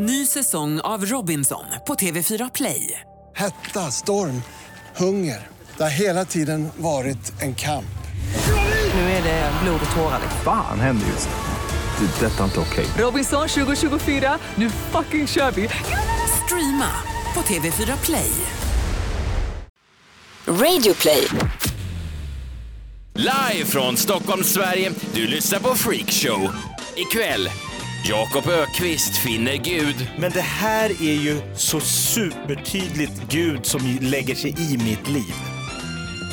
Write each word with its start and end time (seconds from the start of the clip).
Ny 0.00 0.26
säsong 0.26 0.80
av 0.80 1.06
Robinson 1.06 1.64
på 1.86 1.94
TV4 1.94 2.50
Play. 2.54 3.00
Hetta, 3.36 3.90
storm, 3.90 4.42
hunger. 4.96 5.46
Det 5.76 5.82
har 5.82 5.90
hela 5.90 6.24
tiden 6.24 6.68
varit 6.76 7.42
en 7.42 7.54
kamp. 7.54 7.98
Nu 8.94 9.00
är 9.00 9.22
det 9.22 9.52
blod 9.62 9.80
och 9.90 9.96
tårar. 9.96 10.20
Fan 10.44 10.80
händer 10.80 11.06
just 11.06 11.28
nu. 11.28 12.06
Det. 12.06 12.26
är 12.26 12.30
Detta 12.30 12.40
är 12.40 12.44
inte 12.44 12.60
okej. 12.60 12.86
Robinson 12.98 13.48
2024, 13.48 14.38
nu 14.54 14.70
fucking 14.70 15.26
kör 15.26 15.50
vi! 15.50 15.68
Streama 16.44 16.90
på 17.34 17.40
TV4 17.40 18.04
Play. 18.04 18.30
Radio 20.46 20.94
play. 20.94 21.28
Live 23.14 23.64
från 23.64 23.96
Stockholm, 23.96 24.44
Sverige. 24.44 24.92
Du 25.14 25.26
lyssnar 25.26 25.60
på 25.60 25.74
Freakshow. 25.74 26.48
Ikväll, 26.96 27.50
Jakob 28.04 28.48
Ökvist 28.48 29.16
finner 29.16 29.56
Gud. 29.56 30.08
Men 30.18 30.30
det 30.30 30.40
här 30.40 30.90
är 30.90 31.22
ju 31.22 31.40
så 31.54 31.80
supertydligt 31.80 33.22
Gud 33.30 33.66
som 33.66 33.98
lägger 34.00 34.34
sig 34.34 34.50
i 34.50 34.78
mitt 34.78 35.08
liv. 35.08 35.47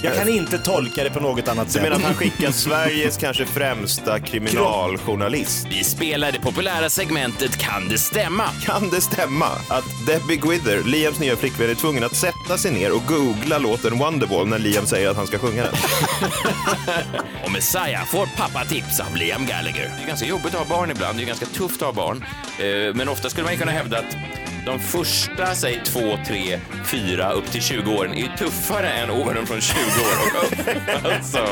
Jag 0.05 0.15
kan 0.15 0.29
inte 0.29 0.57
tolka 0.57 1.03
det 1.03 1.09
på 1.09 1.19
något 1.19 1.47
annat 1.47 1.67
Du 1.67 1.73
sätt. 1.73 1.81
menar 1.81 1.95
att 1.95 2.01
han 2.01 2.13
skickar 2.13 2.51
Sveriges 2.51 3.17
kanske 3.17 3.45
främsta 3.45 4.19
kriminaljournalist? 4.19 5.67
Vi 5.69 5.83
spelar 5.83 6.31
det 6.31 6.39
populära 6.39 6.89
segmentet 6.89 7.57
Kan 7.57 7.87
det 7.89 7.97
stämma? 7.97 8.43
Kan 8.65 8.89
det 8.89 9.01
stämma 9.01 9.45
att 9.67 9.85
Debbie 10.07 10.35
Gwither, 10.35 10.83
Liams 10.83 11.19
nya 11.19 11.35
flickvän, 11.35 11.69
är 11.69 11.75
tvungen 11.75 12.03
att 12.03 12.15
sätta 12.15 12.57
sig 12.57 12.71
ner 12.71 12.91
och 12.95 13.05
googla 13.07 13.57
låten 13.57 13.97
Wonderwall 13.97 14.47
när 14.47 14.59
Liam 14.59 14.85
säger 14.85 15.09
att 15.09 15.17
han 15.17 15.27
ska 15.27 15.37
sjunga 15.39 15.63
den? 15.63 15.73
Och 17.45 17.51
Messiah 17.51 18.05
får 18.05 18.25
pappatips 18.37 18.99
av 18.99 19.15
Liam 19.15 19.45
Gallagher. 19.45 19.91
Det 19.97 20.03
är 20.03 20.07
ganska 20.07 20.25
jobbigt 20.27 20.55
att 20.55 20.67
ha 20.67 20.77
barn 20.77 20.91
ibland, 20.91 21.17
det 21.17 21.23
är 21.23 21.27
ganska 21.27 21.45
tufft 21.45 21.81
att 21.81 21.85
ha 21.85 21.93
barn. 21.93 22.25
Eh, 22.59 22.93
Men 22.95 23.09
ofta 23.09 23.29
skulle 23.29 23.43
man 23.43 23.53
ju 23.53 23.59
kunna 23.59 23.71
hävda 23.71 23.97
att 23.99 24.15
de 24.65 24.79
första, 24.79 25.55
säg 25.55 25.81
två, 25.85 26.17
tre, 26.27 26.59
fyra, 26.85 27.31
upp 27.31 27.51
till 27.51 27.61
20 27.61 27.91
åren 27.95 28.13
är 28.13 28.37
tuffare 28.37 28.89
än 28.89 29.09
åren 29.09 29.45
från 29.47 29.61
20 29.61 29.75
år 29.79 30.37
och 30.37 30.43
upp. 30.43 31.05
alltså. 31.15 31.47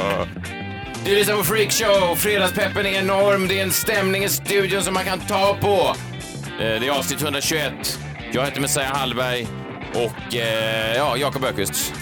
Du 1.05 1.15
lyssnar 1.15 1.35
på 1.35 1.43
Freakshow, 1.43 2.15
fredagspeppen 2.15 2.85
är 2.85 2.91
enorm, 2.99 3.47
det 3.47 3.59
är 3.59 3.63
en 3.63 3.71
stämning 3.71 4.23
i 4.23 4.29
studion 4.29 4.83
som 4.83 4.93
man 4.93 5.05
kan 5.05 5.19
ta 5.19 5.57
på. 5.61 5.95
Eh, 6.63 6.79
Det 6.79 6.87
är 6.87 6.91
avsnitt 6.91 7.21
121. 7.21 7.99
Jag 8.31 8.45
heter 8.45 8.61
Messiah 8.61 8.95
Hallberg 8.97 9.47
och 9.93 10.35
eh, 10.35 10.95
ja, 10.95 11.17
Jakob 11.17 11.43
Öqvist. 11.45 11.93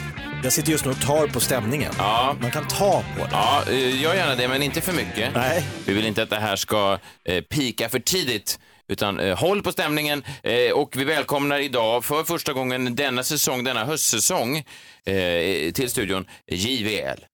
Jag 0.44 0.54
sitter 0.54 0.72
just 0.72 0.86
nu 0.86 0.92
och 0.92 1.02
tar 1.02 1.28
på 1.28 1.40
stämningen. 1.40 1.94
Ja. 1.98 2.36
Man 2.42 2.52
kan 2.52 2.68
ta 2.68 3.04
på 3.18 3.24
det. 3.24 3.30
Ja, 3.32 3.64
eh, 3.70 4.02
gör 4.02 4.14
gärna 4.16 4.36
det, 4.36 4.48
men 4.48 4.62
inte 4.64 4.82
för 4.82 4.94
mycket. 4.94 5.36
Nej. 5.36 5.64
Vi 5.86 5.94
vill 5.94 6.06
inte 6.06 6.24
att 6.24 6.30
det 6.30 6.40
här 6.40 6.56
ska 6.56 6.98
eh, 7.26 7.42
pika 7.42 7.90
för 7.90 8.00
tidigt, 8.00 8.60
utan 8.92 9.20
eh, 9.20 9.38
håll 9.38 9.64
på 9.64 9.72
stämningen. 9.72 10.24
Eh, 10.44 10.72
och 10.74 10.98
vi 10.98 11.04
välkomnar 11.04 11.60
idag 11.60 12.06
för 12.06 12.24
första 12.24 12.54
gången 12.54 12.96
denna 12.96 13.24
säsong, 13.24 13.64
denna 13.64 13.86
höstsäsong, 13.86 14.58
eh, 15.06 15.72
till 15.74 15.90
studion 15.90 16.26
JVL. 16.48 17.26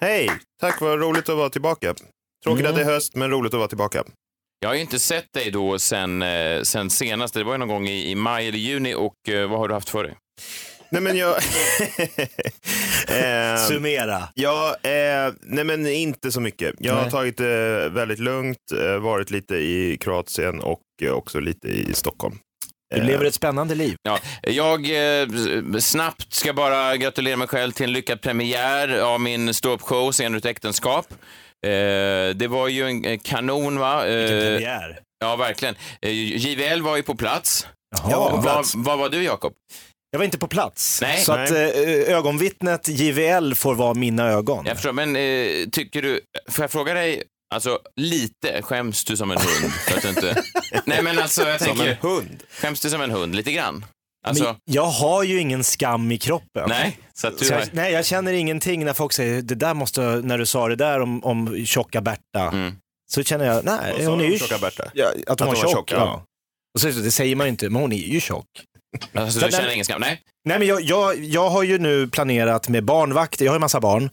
Hej! 0.00 0.30
Tack, 0.60 0.80
vad 0.80 1.00
roligt 1.00 1.28
att 1.28 1.36
vara 1.36 1.50
tillbaka. 1.50 1.94
Tråkigt 2.44 2.66
att 2.66 2.74
det 2.74 2.80
är 2.80 2.84
höst, 2.84 3.14
men 3.14 3.30
roligt 3.30 3.54
att 3.54 3.58
vara 3.58 3.68
tillbaka. 3.68 4.04
Jag 4.60 4.68
har 4.68 4.74
ju 4.74 4.80
inte 4.80 4.98
sett 4.98 5.32
dig 5.32 5.50
då 5.50 5.78
sen, 5.78 6.22
eh, 6.22 6.62
sen 6.62 6.90
senast, 6.90 7.34
det 7.34 7.44
var 7.44 7.52
ju 7.52 7.58
någon 7.58 7.68
gång 7.68 7.88
i, 7.88 8.10
i 8.10 8.14
maj 8.14 8.48
eller 8.48 8.58
juni 8.58 8.94
och 8.94 9.28
eh, 9.28 9.50
vad 9.50 9.58
har 9.58 9.68
du 9.68 9.74
haft 9.74 9.88
för 9.88 10.04
dig? 10.04 10.14
Nej, 10.90 11.02
men 11.02 11.16
jag... 11.16 11.36
eh, 13.08 13.56
Summera. 13.68 14.28
Ja, 14.34 14.76
eh, 14.82 15.32
nej 15.42 15.64
men 15.64 15.86
inte 15.86 16.32
så 16.32 16.40
mycket. 16.40 16.74
Jag 16.78 16.94
har 16.94 17.02
Nej. 17.02 17.10
tagit 17.10 17.36
det 17.36 17.88
väldigt 17.88 18.18
lugnt, 18.18 18.72
eh, 18.84 18.98
varit 18.98 19.30
lite 19.30 19.54
i 19.54 19.98
Kroatien 20.00 20.60
och 20.60 20.80
eh, 21.02 21.12
också 21.12 21.40
lite 21.40 21.68
i 21.68 21.94
Stockholm. 21.94 22.38
Du 22.94 23.00
Eh, 23.00 23.06
lever 23.06 23.24
ett 23.24 23.34
spännande 23.34 23.74
liv. 23.74 23.96
Ja, 24.02 24.18
jag 24.42 24.80
eh, 25.20 25.28
snabbt 25.78 26.32
ska 26.34 26.52
bara 26.52 26.96
gratulera 26.96 27.36
mig 27.36 27.48
själv 27.48 27.72
till 27.72 27.84
en 27.84 27.92
lyckad 27.92 28.20
premiär 28.20 28.98
av 29.00 29.20
min 29.20 29.54
ståuppshow 29.54 30.12
Scen 30.12 30.34
ur 30.34 30.38
ett 30.38 30.44
äktenskap. 30.44 31.06
Eh, 31.66 31.70
det 32.34 32.46
var 32.48 32.68
ju 32.68 32.88
en 32.88 33.04
eh, 33.04 33.18
kanon 33.24 33.78
va? 33.78 34.06
Eh, 34.06 34.28
Premiär. 34.28 34.98
ja, 35.20 35.36
verkligen. 35.36 35.74
Eh, 36.02 36.10
JVL 36.12 36.82
var 36.82 36.96
ju 36.96 37.02
på 37.02 37.14
plats. 37.14 37.66
Jaha. 37.96 38.10
Ja, 38.10 38.42
plats. 38.42 38.72
vad 38.76 38.98
var 38.98 39.08
du 39.08 39.22
Jakob? 39.22 39.52
Jag 40.10 40.18
var 40.18 40.24
inte 40.24 40.38
på 40.38 40.48
plats. 40.48 40.98
Nej. 41.02 41.20
så 41.24 41.32
att 41.32 41.50
Nej. 41.50 42.02
eh, 42.08 42.16
ögonvittnet 42.16 42.88
JVL 42.88 43.54
får 43.54 43.74
vara 43.74 43.94
mina 43.94 44.28
ögon. 44.28 44.66
Jag 44.66 44.76
förstår, 44.76 44.92
men 44.92 45.16
eh, 45.16 45.68
tycker 45.72 46.02
du, 46.02 46.20
får 46.48 46.62
jag 46.62 46.70
fråga 46.70 46.94
dig, 46.94 47.22
alltså 47.54 47.78
lite, 47.96 48.62
skäms 48.62 49.04
du 49.04 49.16
som 49.16 49.30
en 49.30 49.38
hund? 49.38 49.72
För 49.88 49.96
att 49.96 50.02
du 50.02 50.08
inte... 50.08 50.42
Nej 50.84 51.02
men 51.02 51.18
alltså 51.18 51.42
jag 51.48 51.58
Som 51.60 51.66
tänker, 51.66 51.86
en 51.90 51.96
hund. 52.00 52.42
skäms 52.50 52.80
du 52.80 52.90
som 52.90 53.00
en 53.00 53.10
hund 53.10 53.34
lite 53.36 53.52
grann? 53.52 53.84
Alltså, 54.26 54.44
Men 54.44 54.56
jag 54.64 54.86
har 54.86 55.22
ju 55.22 55.38
ingen 55.40 55.64
skam 55.64 56.12
i 56.12 56.18
kroppen. 56.18 56.64
nej. 56.68 56.98
Så 57.14 57.26
att 57.28 57.38
du 57.38 57.44
Så 57.44 57.52
jag, 57.52 57.68
nej, 57.72 57.92
jag 57.92 58.06
känner 58.06 58.32
ingenting 58.32 58.84
när 58.84 58.92
folk 58.92 59.12
säger 59.12 59.42
det 59.42 59.54
där 59.54 59.74
måste, 59.74 60.00
när 60.00 60.38
du 60.38 60.46
sa 60.46 60.68
det 60.68 60.76
där 60.76 61.00
om, 61.00 61.24
om 61.24 61.66
tjocka 61.66 62.00
Berta. 62.00 62.48
Mm. 62.52 62.74
Så 63.10 63.22
känner 63.22 63.44
jag, 63.46 63.64
nej, 63.64 64.04
hon 64.06 64.20
är 64.20 64.24
ju 64.24 64.38
tjocka 64.38 64.58
Berta? 64.58 64.90
Ja, 64.94 65.06
att 65.08 65.14
hon 65.16 65.22
Att 65.26 65.40
var 65.40 65.46
hon 65.46 65.54
var 65.54 65.62
tjock. 65.62 65.70
tjock, 65.72 65.92
ja. 65.92 65.96
ja. 65.96 66.24
Och 66.74 66.80
så, 66.80 66.88
det 66.88 67.10
säger 67.10 67.36
man 67.36 67.46
ju 67.46 67.50
inte, 67.50 67.70
men 67.70 67.82
hon 67.82 67.92
är 67.92 67.96
ju 67.96 68.20
tjock. 68.20 68.46
Alltså, 69.14 69.40
Så 69.40 69.46
du 69.46 69.52
känner 69.52 69.72
ingen 69.72 69.84
skam? 69.84 70.00
Nej. 70.00 70.20
Nej, 70.44 70.58
men 70.58 70.68
jag, 70.68 70.80
jag, 70.80 71.24
jag 71.24 71.50
har 71.50 71.62
ju 71.62 71.78
nu 71.78 72.08
planerat 72.08 72.68
med 72.68 72.84
barnvakt, 72.84 73.40
jag 73.40 73.50
har 73.50 73.56
ju 73.56 73.60
massa 73.60 73.80
barn 73.80 74.10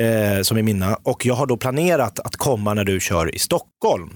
eh, 0.00 0.42
som 0.42 0.56
är 0.56 0.62
mina 0.62 0.98
och 1.02 1.26
jag 1.26 1.34
har 1.34 1.46
då 1.46 1.56
planerat 1.56 2.20
att 2.20 2.36
komma 2.36 2.74
när 2.74 2.84
du 2.84 3.00
kör 3.00 3.34
i 3.34 3.38
Stockholm. 3.38 4.10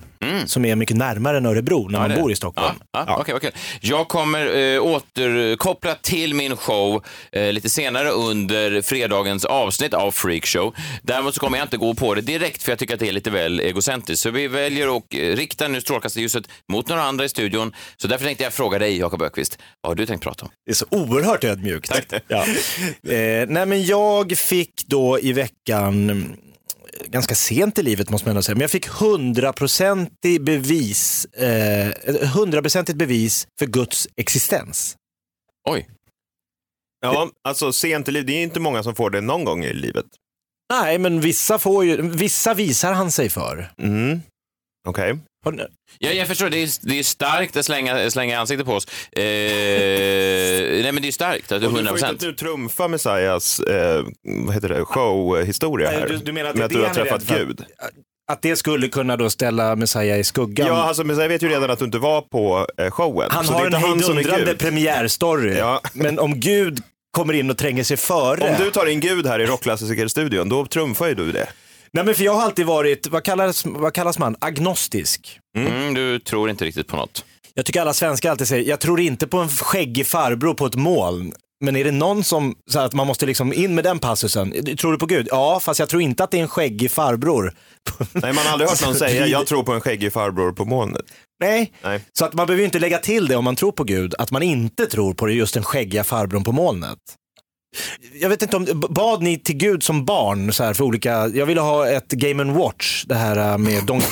Som 0.46 0.64
är 0.64 0.76
mycket 0.76 0.96
närmare 0.96 1.36
än 1.36 1.46
Örebro 1.46 1.88
när 1.88 1.98
man 1.98 2.04
Mm. 2.06 2.16
det- 2.16 2.22
bor 2.22 2.32
i 2.32 2.36
Stockholm. 2.36 2.74
Ja, 2.92 3.04
ja, 3.06 3.24
vad 3.32 3.42
kul. 3.42 3.50
Jag 3.80 4.08
kommer 4.08 4.56
eh, 4.74 4.82
återkoppla 4.82 5.94
till 5.94 6.34
min 6.34 6.56
show 6.56 7.04
eh, 7.32 7.52
lite 7.52 7.70
senare 7.70 8.08
under 8.10 8.82
fredagens 8.82 9.44
avsnitt 9.44 9.94
av 9.94 10.10
Freak 10.10 10.46
Show. 10.46 10.74
Däremot 11.02 11.34
så 11.34 11.40
kommer 11.40 11.58
jag 11.58 11.64
inte 11.64 11.76
gå 11.76 11.94
på 11.94 12.14
det 12.14 12.20
direkt 12.20 12.62
för 12.62 12.72
jag 12.72 12.78
tycker 12.78 12.94
att 12.94 13.00
det 13.00 13.08
är 13.08 13.12
lite 13.12 13.30
väl 13.30 13.60
egocentriskt. 13.60 14.22
Så 14.22 14.30
vi 14.30 14.48
väljer 14.48 14.96
att 14.96 15.02
eh, 15.14 15.18
rikta 15.18 15.68
nu 15.68 15.80
strålkastarljuset 15.80 16.44
mot 16.72 16.88
några 16.88 17.02
andra 17.02 17.24
i 17.24 17.28
studion. 17.28 17.72
Så 17.96 18.08
därför 18.08 18.24
tänkte 18.24 18.44
jag 18.44 18.52
fråga 18.52 18.78
dig, 18.78 18.98
Jakob 18.98 19.22
Ökvist, 19.22 19.58
vad 19.80 19.90
har 19.90 19.94
du 19.94 20.06
tänkt 20.06 20.22
prata 20.22 20.44
om? 20.44 20.50
Det 20.66 20.72
är 20.72 20.74
så 20.74 20.86
oerhört 20.90 21.44
ödmjukt. 21.44 21.92
Ja. 22.28 22.44
Eh, 23.14 23.46
nej, 23.48 23.66
men 23.66 23.84
jag 23.84 24.38
fick 24.38 24.72
då 24.86 25.20
i 25.20 25.32
veckan, 25.32 26.10
mm, 26.10 26.36
ganska 27.06 27.34
sent 27.34 27.78
i 27.78 27.82
livet 27.82 28.10
måste 28.10 28.28
man 28.28 28.30
ändå 28.30 28.42
säga, 28.42 28.54
men 28.54 28.60
jag 28.62 28.70
fick 28.70 28.86
hundraprocentig 28.88 30.44
bevis, 30.44 31.24
eh, 31.24 31.92
hundraprocentigt 32.34 32.98
bevis 32.98 33.46
för 33.58 33.66
Guds 33.66 34.08
existens. 34.16 34.96
Oj, 35.68 35.88
Ja, 37.02 37.30
alltså 37.48 37.72
sent 37.72 38.08
i 38.08 38.12
livet, 38.12 38.26
det 38.26 38.32
är 38.32 38.42
inte 38.42 38.60
många 38.60 38.82
som 38.82 38.94
får 38.94 39.10
det 39.10 39.20
någon 39.20 39.44
gång 39.44 39.64
i 39.64 39.72
livet. 39.72 40.06
Nej, 40.72 40.98
men 40.98 41.20
vissa, 41.20 41.58
får 41.58 41.84
ju, 41.84 42.02
vissa 42.10 42.54
visar 42.54 42.92
han 42.92 43.10
sig 43.10 43.28
för. 43.30 43.72
Mm. 43.78 44.20
Okej. 44.88 45.12
Ni- 45.14 45.20
Ja, 45.98 46.10
jag 46.10 46.28
förstår, 46.28 46.50
det 46.50 46.58
är, 46.62 46.68
det 46.88 46.98
är 46.98 47.02
starkt 47.02 47.56
att 47.56 47.64
slänga, 47.64 48.10
slänga 48.10 48.40
ansiktet 48.40 48.66
på 48.66 48.72
oss. 48.74 48.86
Eh, 49.12 49.22
nej, 50.82 50.92
men 50.92 51.02
det 51.02 51.08
är 51.08 51.12
starkt, 51.12 51.52
att 51.52 51.60
du 51.60 51.66
Och 51.66 51.72
är 51.72 51.76
Du 51.76 51.88
100 51.88 51.96
får 51.98 52.08
inte 52.10 52.26
nu 52.26 52.32
trumfa 52.32 52.88
Messiahs 52.88 53.60
eh, 53.60 54.04
vad 54.22 54.54
heter 54.54 54.68
det, 54.68 54.84
showhistoria 54.84 55.90
här. 55.90 56.08
du- 56.08 56.16
du 56.16 56.32
menar 56.32 56.50
att 56.50 56.54
det 56.56 56.58
med 56.58 56.66
att 56.66 56.72
du 56.72 56.82
har 56.82 56.94
träffat? 56.94 57.38
Gud. 57.38 57.64
Att 58.32 58.42
det 58.42 58.56
skulle 58.56 58.88
kunna 58.88 59.16
då 59.16 59.30
ställa 59.30 59.76
Messiah 59.76 60.18
i 60.18 60.24
skuggan. 60.24 60.66
Ja, 60.68 60.74
alltså 60.74 61.04
Messiah 61.04 61.28
vet 61.28 61.42
ju 61.42 61.48
redan 61.48 61.70
att 61.70 61.78
du 61.78 61.84
inte 61.84 61.98
var 61.98 62.20
på 62.22 62.66
eh, 62.78 62.90
showen. 62.90 63.28
han 63.30 63.44
så 63.44 63.52
har 63.52 63.70
det 63.70 63.76
en 63.76 63.82
hejdundrande 63.82 64.54
premiärstory. 64.54 65.54
Ja. 65.56 65.80
Men 65.92 66.18
om 66.18 66.40
Gud 66.40 66.82
kommer 67.16 67.34
in 67.34 67.50
och 67.50 67.58
tränger 67.58 67.84
sig 67.84 67.96
före. 67.96 68.40
Om 68.50 68.64
du 68.64 68.70
tar 68.70 68.86
in 68.86 69.00
Gud 69.00 69.26
här 69.26 69.38
i 69.40 69.46
Rockklassikerstudion, 69.46 70.48
då 70.48 70.66
trumfar 70.66 71.06
ju 71.08 71.14
du 71.14 71.32
det. 71.32 71.48
Nej 71.92 72.04
men 72.04 72.14
för 72.14 72.24
jag 72.24 72.34
har 72.34 72.42
alltid 72.42 72.66
varit, 72.66 73.06
vad 73.06 73.22
kallas, 73.22 73.66
vad 73.66 73.92
kallas 73.92 74.18
man, 74.18 74.36
agnostisk. 74.38 75.38
Mm, 75.56 75.94
du 75.94 76.18
tror 76.18 76.50
inte 76.50 76.64
riktigt 76.64 76.88
på 76.88 76.96
något. 76.96 77.24
Jag 77.54 77.66
tycker 77.66 77.80
alla 77.80 77.92
svenskar 77.92 78.30
alltid 78.30 78.48
säger, 78.48 78.68
jag 78.68 78.80
tror 78.80 79.00
inte 79.00 79.26
på 79.26 79.38
en 79.38 79.48
skäggig 79.48 80.06
farbror 80.06 80.54
på 80.54 80.66
ett 80.66 80.74
moln. 80.74 81.32
Men 81.64 81.76
är 81.76 81.84
det 81.84 81.90
någon 81.90 82.24
som, 82.24 82.54
så 82.70 82.78
att 82.78 82.94
man 82.94 83.06
måste 83.06 83.26
liksom 83.26 83.52
in 83.52 83.74
med 83.74 83.84
den 83.84 83.98
passusen, 83.98 84.76
tror 84.76 84.92
du 84.92 84.98
på 84.98 85.06
Gud? 85.06 85.28
Ja, 85.30 85.60
fast 85.60 85.80
jag 85.80 85.88
tror 85.88 86.02
inte 86.02 86.24
att 86.24 86.30
det 86.30 86.38
är 86.38 86.42
en 86.42 86.48
skäggig 86.48 86.90
farbror. 86.90 87.54
Nej, 88.12 88.32
man 88.32 88.44
har 88.46 88.52
aldrig 88.52 88.70
hört 88.70 88.84
någon 88.84 88.94
säga 88.94 89.26
jag 89.26 89.46
tror 89.46 89.62
på 89.62 89.72
en 89.72 89.80
skäggig 89.80 90.12
farbror 90.12 90.52
på 90.52 90.64
molnet. 90.64 91.04
Nej. 91.40 91.72
Nej. 91.82 92.00
Så 92.12 92.24
att 92.24 92.32
man 92.34 92.46
behöver 92.46 92.60
ju 92.60 92.64
inte 92.64 92.78
lägga 92.78 92.98
till 92.98 93.28
det 93.28 93.36
om 93.36 93.44
man 93.44 93.56
tror 93.56 93.72
på 93.72 93.84
Gud, 93.84 94.14
att 94.18 94.30
man 94.30 94.42
inte 94.42 94.86
tror 94.86 95.14
på 95.14 95.26
det 95.26 95.32
just 95.32 95.54
den 95.54 95.62
skäggiga 95.62 96.04
farbrorn 96.04 96.44
på 96.44 96.52
molnet. 96.52 96.98
Jag 98.20 98.28
vet 98.28 98.42
inte 98.42 98.56
om, 98.56 98.66
bad 98.90 99.22
ni 99.22 99.38
till 99.38 99.56
Gud 99.56 99.82
som 99.82 100.04
barn 100.04 100.52
så 100.52 100.64
här 100.64 100.74
för 100.74 100.84
olika, 100.84 101.28
jag 101.28 101.46
ville 101.46 101.60
ha 101.60 101.88
ett 101.88 102.08
Game 102.08 102.44
Watch, 102.52 103.04
det 103.04 103.14
här 103.14 103.52
äh, 103.52 103.58
med 103.58 103.84
Don... 103.84 104.00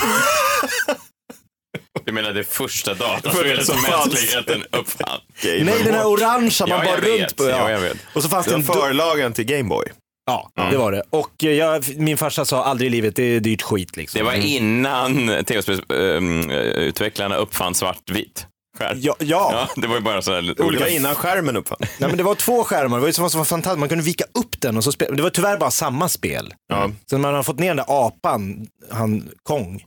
Du 2.05 2.13
menar 2.13 2.33
det 2.33 2.45
första 2.45 2.95
dataspelet 2.95 3.67
som 3.67 3.77
mänskligheten 3.83 4.65
uppfann? 4.73 5.21
Game 5.43 5.65
Nej, 5.65 5.83
den 5.85 5.95
här 5.95 6.07
orangea 6.07 6.67
man 6.67 6.79
Ja, 6.79 6.85
bara 6.85 7.01
vet. 7.01 7.21
runt 7.21 7.37
på. 7.37 7.45
Ja, 7.45 7.71
jag 7.71 7.81
vet. 7.81 7.97
Och 8.15 8.23
så 8.23 8.29
fanns 8.29 8.47
det 8.47 8.53
Det 8.53 8.57
en... 8.57 8.63
förlagen 8.65 9.33
till 9.33 9.45
Gameboy. 9.45 9.85
Ja, 10.27 10.51
det 10.71 10.77
var 10.77 10.93
det. 10.93 11.03
Och 11.11 11.45
eh, 11.45 11.51
jag, 11.53 11.85
min 11.99 12.17
farsa 12.17 12.45
sa 12.45 12.65
aldrig 12.65 12.87
i 12.87 12.91
livet, 12.91 13.17
det 13.17 13.23
är 13.23 13.41
dyrt 13.41 13.63
skit 13.63 13.97
liksom. 13.97 14.19
Det 14.19 14.25
var 14.25 14.33
innan 14.33 15.29
tv-spelsutvecklarna 15.45 17.37
uppfann 17.37 17.75
svartvitt. 17.75 18.47
Skärm. 18.79 18.99
Ja, 19.01 19.17
ja. 19.19 19.51
Ja, 19.53 19.69
det 19.77 19.87
var 19.87 19.95
ju 19.95 20.01
bara 20.01 20.23
sådär 20.23 20.55
Det 20.57 20.79
var 20.79 20.87
innan 20.87 21.15
skärmen 21.15 21.57
uppfann. 21.57 21.79
Nej, 21.81 22.09
men 22.09 22.17
det 22.17 22.23
var 22.23 22.35
två 22.35 22.65
skärmar, 22.65 22.97
det 22.97 23.01
var 23.01 23.07
ju 23.07 23.13
som 23.13 23.23
var 23.23 23.45
fantastiskt. 23.45 23.79
Man 23.79 23.89
kunde 23.89 24.05
vika 24.05 24.25
upp 24.25 24.61
den 24.61 24.77
och 24.77 24.85
så 24.85 24.93
spela. 24.93 25.17
Det 25.17 25.23
var 25.23 25.31
tyvärr 25.31 25.59
bara 25.59 25.71
samma 25.71 26.09
spel. 26.09 26.55
Ja. 26.69 26.91
Så 27.11 27.19
när 27.19 27.29
man 27.29 27.35
har 27.35 27.43
fått 27.43 27.59
ner 27.59 27.69
den 27.69 27.77
där 27.77 28.07
apan, 28.07 28.67
han 28.91 29.29
Kong, 29.43 29.85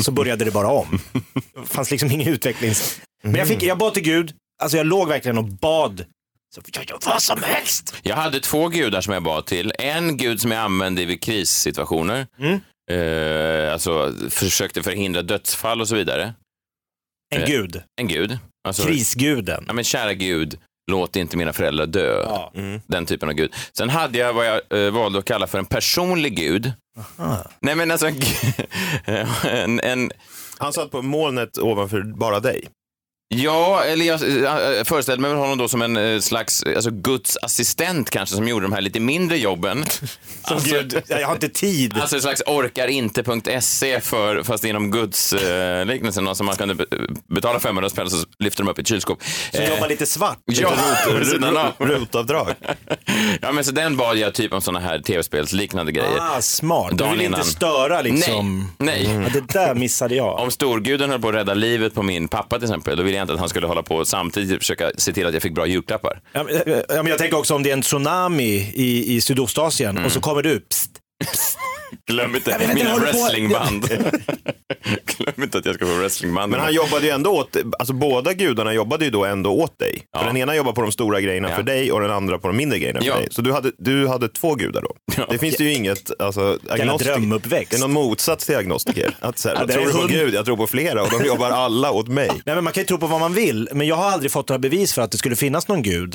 så 0.00 0.10
började 0.12 0.44
det 0.44 0.50
bara 0.50 0.68
om. 0.68 0.98
Det 1.54 1.66
fanns 1.66 1.90
liksom 1.90 2.10
ingen 2.10 2.28
utvecklings... 2.28 3.00
Men 3.22 3.34
jag, 3.34 3.48
fick, 3.48 3.62
jag 3.62 3.78
bad 3.78 3.94
till 3.94 4.02
Gud, 4.02 4.32
alltså 4.62 4.76
jag 4.76 4.86
låg 4.86 5.08
verkligen 5.08 5.38
och 5.38 5.44
bad. 5.44 6.04
Så 6.54 6.60
jag 6.72 6.90
gör 6.90 6.98
vad 7.06 7.22
som 7.22 7.42
helst. 7.42 7.94
Jag 8.02 8.16
hade 8.16 8.40
två 8.40 8.68
gudar 8.68 9.00
som 9.00 9.14
jag 9.14 9.22
bad 9.22 9.46
till. 9.46 9.72
En 9.78 10.16
gud 10.16 10.40
som 10.40 10.50
jag 10.50 10.60
använde 10.60 11.04
vid 11.04 11.22
krissituationer. 11.22 12.26
Mm. 12.38 12.60
Eh, 12.90 13.72
alltså 13.72 14.12
försökte 14.30 14.82
förhindra 14.82 15.22
dödsfall 15.22 15.80
och 15.80 15.88
så 15.88 15.94
vidare. 15.94 16.34
En 17.34 17.42
Eh, 17.42 17.48
gud, 17.48 17.82
En 18.00 18.08
gud. 18.08 18.38
Alltså, 18.68 18.82
krisguden. 18.86 19.64
Ja, 19.66 19.72
men 19.72 19.84
kära 19.84 20.14
gud, 20.14 20.58
låt 20.90 21.16
inte 21.16 21.36
mina 21.36 21.52
föräldrar 21.52 21.86
dö. 21.86 22.22
Ja. 22.22 22.52
Den 22.86 23.06
typen 23.06 23.28
av 23.28 23.34
gud. 23.34 23.54
Sen 23.76 23.88
hade 23.90 24.18
jag 24.18 24.32
vad 24.32 24.46
jag 24.46 24.86
eh, 24.86 24.90
valde 24.92 25.18
att 25.18 25.24
kalla 25.24 25.46
för 25.46 25.58
en 25.58 25.66
personlig 25.66 26.36
gud. 26.36 26.72
Nej 27.60 27.74
men 27.74 27.90
alltså 27.90 28.06
en, 28.06 28.16
en, 29.44 29.80
en 29.80 30.10
Han 30.58 30.72
satt 30.72 30.90
på 30.90 31.02
molnet 31.02 31.58
ovanför 31.58 32.02
bara 32.02 32.40
dig. 32.40 32.68
Ja, 33.36 33.84
eller 33.84 34.04
jag 34.04 34.22
äh, 34.78 34.84
föreställde 34.84 35.22
mig 35.22 35.34
honom 35.34 35.58
då 35.58 35.68
som 35.68 35.82
en 35.82 35.96
eh, 35.96 36.20
slags 36.20 36.62
alltså 36.76 36.90
Guds 36.90 37.36
assistent 37.42 38.10
kanske 38.10 38.36
som 38.36 38.48
gjorde 38.48 38.64
de 38.64 38.72
här 38.72 38.80
lite 38.80 39.00
mindre 39.00 39.38
jobben. 39.38 39.84
Som 40.48 40.58
gud, 40.64 41.02
jag 41.06 41.26
har 41.26 41.34
inte 41.34 41.48
tid. 41.48 41.98
Alltså 42.00 42.16
en 42.16 42.22
slags 42.22 42.42
orkarinter.se 42.46 44.00
för, 44.00 44.42
fast 44.42 44.64
inom 44.64 44.90
Guds 44.90 45.32
eh, 45.32 45.86
liknelsen. 45.86 46.28
Alltså 46.28 46.44
man 46.44 46.56
kunde 46.56 46.74
be- 46.74 46.86
betala 47.28 47.60
500 47.60 47.90
spänn 47.90 48.10
så 48.10 48.16
lyfter 48.38 48.62
de 48.64 48.70
upp 48.70 48.78
ett 48.78 48.88
kylskåp. 48.88 49.22
Som 49.52 49.60
Eh, 49.60 49.70
jobbar 49.70 49.88
lite 49.88 50.06
svart. 50.06 50.38
Ja, 50.46 50.72
av. 51.78 51.86
Rutavdrag. 51.86 52.48
ja, 53.40 53.52
men 53.52 53.64
så 53.64 53.72
den 53.72 53.96
bad 53.96 54.16
jag 54.16 54.34
typ 54.34 54.52
om 54.52 54.60
sådana 54.60 54.80
här 54.86 54.98
tv-spelsliknande 54.98 55.92
grejer. 55.92 56.18
Ah, 56.20 56.40
smart. 56.40 56.98
Du 56.98 57.04
vill 57.04 57.12
inte 57.12 57.24
innan. 57.24 57.44
störa 57.44 58.02
liksom. 58.02 58.72
Nej, 58.78 59.08
nej. 59.08 59.20
Ja, 59.34 59.40
det 59.40 59.52
där 59.58 59.74
missade 59.74 60.14
jag. 60.14 60.38
Om 60.38 60.50
storguden 60.50 61.10
höll 61.10 61.20
på 61.20 61.28
att 61.28 61.34
rädda 61.34 61.54
livet 61.54 61.94
på 61.94 62.02
min 62.02 62.28
pappa 62.28 62.56
till 62.58 62.64
exempel, 62.64 62.96
då 62.96 63.02
ville 63.02 63.16
jag 63.16 63.23
inte 63.24 63.34
att 63.34 63.40
han 63.40 63.48
skulle 63.48 63.66
hålla 63.66 63.82
på 63.82 63.96
och 63.96 64.08
samtidigt 64.08 64.58
försöka 64.58 64.90
se 64.98 65.12
till 65.12 65.26
att 65.26 65.32
jag 65.32 65.42
fick 65.42 65.54
bra 65.54 65.66
julklappar. 65.66 66.20
Ja, 66.32 66.44
men, 66.44 66.54
ja, 66.88 66.96
men 67.02 67.06
jag 67.06 67.18
tänker 67.18 67.38
också 67.38 67.54
om 67.54 67.62
det 67.62 67.70
är 67.70 67.74
en 67.74 67.82
tsunami 67.82 68.72
i, 68.74 69.14
i 69.16 69.20
Sydostasien 69.20 69.90
Mm. 69.90 70.04
och 70.06 70.12
så 70.12 70.20
kommer 70.20 70.42
du, 70.42 70.60
psst, 70.60 70.90
Glöm 72.10 72.36
inte 72.36 72.58
vet 72.58 72.74
mina 72.74 72.96
wrestlingband. 72.96 73.88
Glöm 75.16 75.42
inte 75.42 75.58
att 75.58 75.66
jag 75.66 75.74
ska 75.74 75.86
få 75.86 75.94
wrestlingband. 75.94 76.50
Men 76.50 76.60
han 76.60 76.74
jobbade 76.74 77.06
ju 77.06 77.10
ändå 77.12 77.30
åt, 77.30 77.56
alltså 77.78 77.94
båda 77.94 78.32
gudarna 78.32 78.72
jobbade 78.74 79.04
ju 79.04 79.10
då 79.10 79.24
ändå 79.24 79.50
åt 79.52 79.78
dig. 79.78 80.02
Ja. 80.12 80.18
För 80.18 80.26
den 80.26 80.36
ena 80.36 80.56
jobbade 80.56 80.74
på 80.74 80.80
de 80.82 80.92
stora 80.92 81.20
grejerna 81.20 81.48
Ja. 81.50 81.56
för 81.56 81.62
dig 81.62 81.92
och 81.92 82.00
den 82.00 82.10
andra 82.10 82.38
på 82.38 82.46
de 82.48 82.56
mindre 82.56 82.78
grejerna 82.78 83.00
för 83.00 83.06
Ja. 83.06 83.16
dig. 83.16 83.28
Så 83.30 83.42
du 83.42 83.52
hade, 83.52 83.72
du 83.78 84.08
hade 84.08 84.28
två 84.28 84.54
gudar 84.54 84.82
då. 84.82 84.96
Ja. 85.16 85.26
Det 85.30 85.38
finns 85.38 85.60
ju 85.60 85.72
inget, 85.74 86.20
alltså, 86.20 86.58
agnostik- 86.68 87.04
drömuppväxt. 87.04 87.70
Det 87.70 87.76
är 87.76 87.80
någon 87.80 87.92
motsats 87.92 88.46
till 88.46 88.56
agnostiker. 88.56 89.16
Att 89.20 89.38
så 89.38 89.48
här, 89.48 89.54
Ja, 89.56 89.60
jag 89.60 89.70
tror 89.72 89.84
du 89.86 89.92
på 89.92 90.06
Gud, 90.06 90.34
jag 90.34 90.44
tror 90.44 90.56
på 90.56 90.66
flera 90.66 91.02
och 91.02 91.10
de 91.10 91.24
jobbar 91.26 91.50
alla 91.50 91.90
åt 91.90 92.08
mig. 92.08 92.28
Nej, 92.46 92.54
men 92.54 92.64
man 92.64 92.72
kan 92.72 92.80
ju 92.80 92.86
tro 92.86 92.98
på 92.98 93.06
vad 93.06 93.20
man 93.20 93.34
vill, 93.34 93.68
men 93.72 93.86
jag 93.86 93.96
har 93.96 94.10
aldrig 94.10 94.32
fått 94.32 94.48
några 94.48 94.58
bevis 94.58 94.92
för 94.92 95.02
att 95.02 95.10
det 95.10 95.18
skulle 95.18 95.36
finnas 95.36 95.68
någon 95.68 95.82
gud 95.82 96.14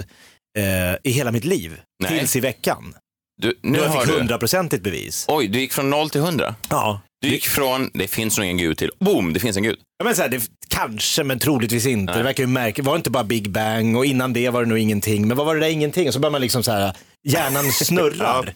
eh, 0.57 0.95
i 1.03 1.12
hela 1.12 1.31
mitt 1.31 1.45
liv. 1.45 1.80
Nej. 2.03 2.19
Tills 2.19 2.36
i 2.36 2.39
veckan. 2.39 2.94
Du, 3.41 3.59
Nu 3.62 3.77
jag 3.77 3.89
har 3.89 4.01
fick 4.01 4.15
hundraprocentigt 4.15 4.83
bevis. 4.83 5.25
Oj, 5.27 5.47
du 5.47 5.59
gick 5.59 5.74
från 5.74 5.89
noll 5.89 6.09
till 6.09 6.21
hundra. 6.21 6.56
Ja. 6.69 7.01
Du 7.21 7.27
gick 7.27 7.47
från, 7.47 7.89
det 7.94 8.07
finns 8.07 8.38
nog 8.38 8.45
ingen 8.45 8.57
gud 8.57 8.77
till, 8.77 8.91
boom, 9.00 9.33
det 9.33 9.39
finns 9.39 9.57
en 9.57 9.63
gud. 9.63 9.77
Ja, 9.97 10.06
men 10.06 10.15
så 10.15 10.21
här, 10.21 10.30
det, 10.30 10.41
kanske, 10.68 11.24
men 11.24 11.39
troligtvis 11.39 11.86
inte. 11.86 12.13
Nej. 12.13 12.18
Det 12.18 12.24
verkar 12.24 12.44
ju 12.44 12.47
märkligt. 12.47 12.86
Var 12.88 12.94
det 12.94 12.97
inte 12.97 13.09
bara 13.09 13.24
Big 13.24 13.51
Bang 13.51 13.97
och 13.97 14.06
innan 14.06 14.33
det 14.33 14.50
var 14.50 14.63
det 14.63 14.69
nog 14.69 14.77
ingenting. 14.77 15.27
Men 15.27 15.38
vad 15.38 15.45
var 15.45 15.56
det 15.56 15.62
där 15.62 15.69
ingenting? 15.69 16.07
Och 16.07 16.13
så 16.13 16.19
börjar 16.19 16.31
man 16.31 16.41
liksom 16.41 16.63
så 16.63 16.71
här, 16.71 16.94
hjärnan 17.27 17.71
snurrar. 17.71 18.53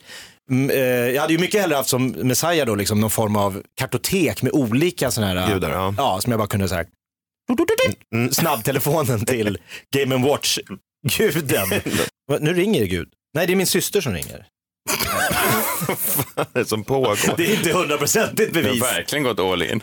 Mm, 0.52 0.70
eh, 0.70 0.78
jag 1.14 1.22
hade 1.22 1.34
ju 1.34 1.40
mycket 1.40 1.62
hellre 1.62 1.76
haft 1.76 1.90
som 1.90 2.08
Messiah 2.08 2.66
då, 2.66 2.76
liksom 2.76 3.02
någon 3.02 3.10
form 3.12 3.36
av 3.36 3.64
kartotek 3.80 4.42
med 4.42 4.52
olika 4.52 5.12
sådana 5.12 5.42
här, 5.42 5.54
Gudar, 5.54 5.72
ja. 5.72 5.94
ja, 5.98 6.22
som 6.22 6.32
jag 6.32 6.40
bara 6.40 6.48
kunde 6.48 6.70
säga, 6.70 6.86
snabbtelefonen 8.32 9.26
till 9.26 9.58
Game 9.96 10.16
Watch-guden. 10.28 11.82
Nu 12.40 12.54
ringer 12.54 12.80
det 12.82 12.88
Gud. 12.88 13.10
Nej, 13.36 13.48
det 13.48 13.54
är 13.54 13.56
min 13.56 13.68
syster 13.68 14.02
som 14.02 14.14
ringer. 14.14 14.46
Det 16.54 16.66
som 16.66 16.84
pågår. 16.84 17.38
Det 17.38 17.46
är 17.46 17.54
inte 17.56 17.74
hundraprocentigt 17.74 18.54
Du 18.54 18.60
har 18.60 18.64
bevis. 18.64 18.84
verkligen 18.84 19.24
gått 19.24 19.40
all 19.40 19.64
in. 19.64 19.82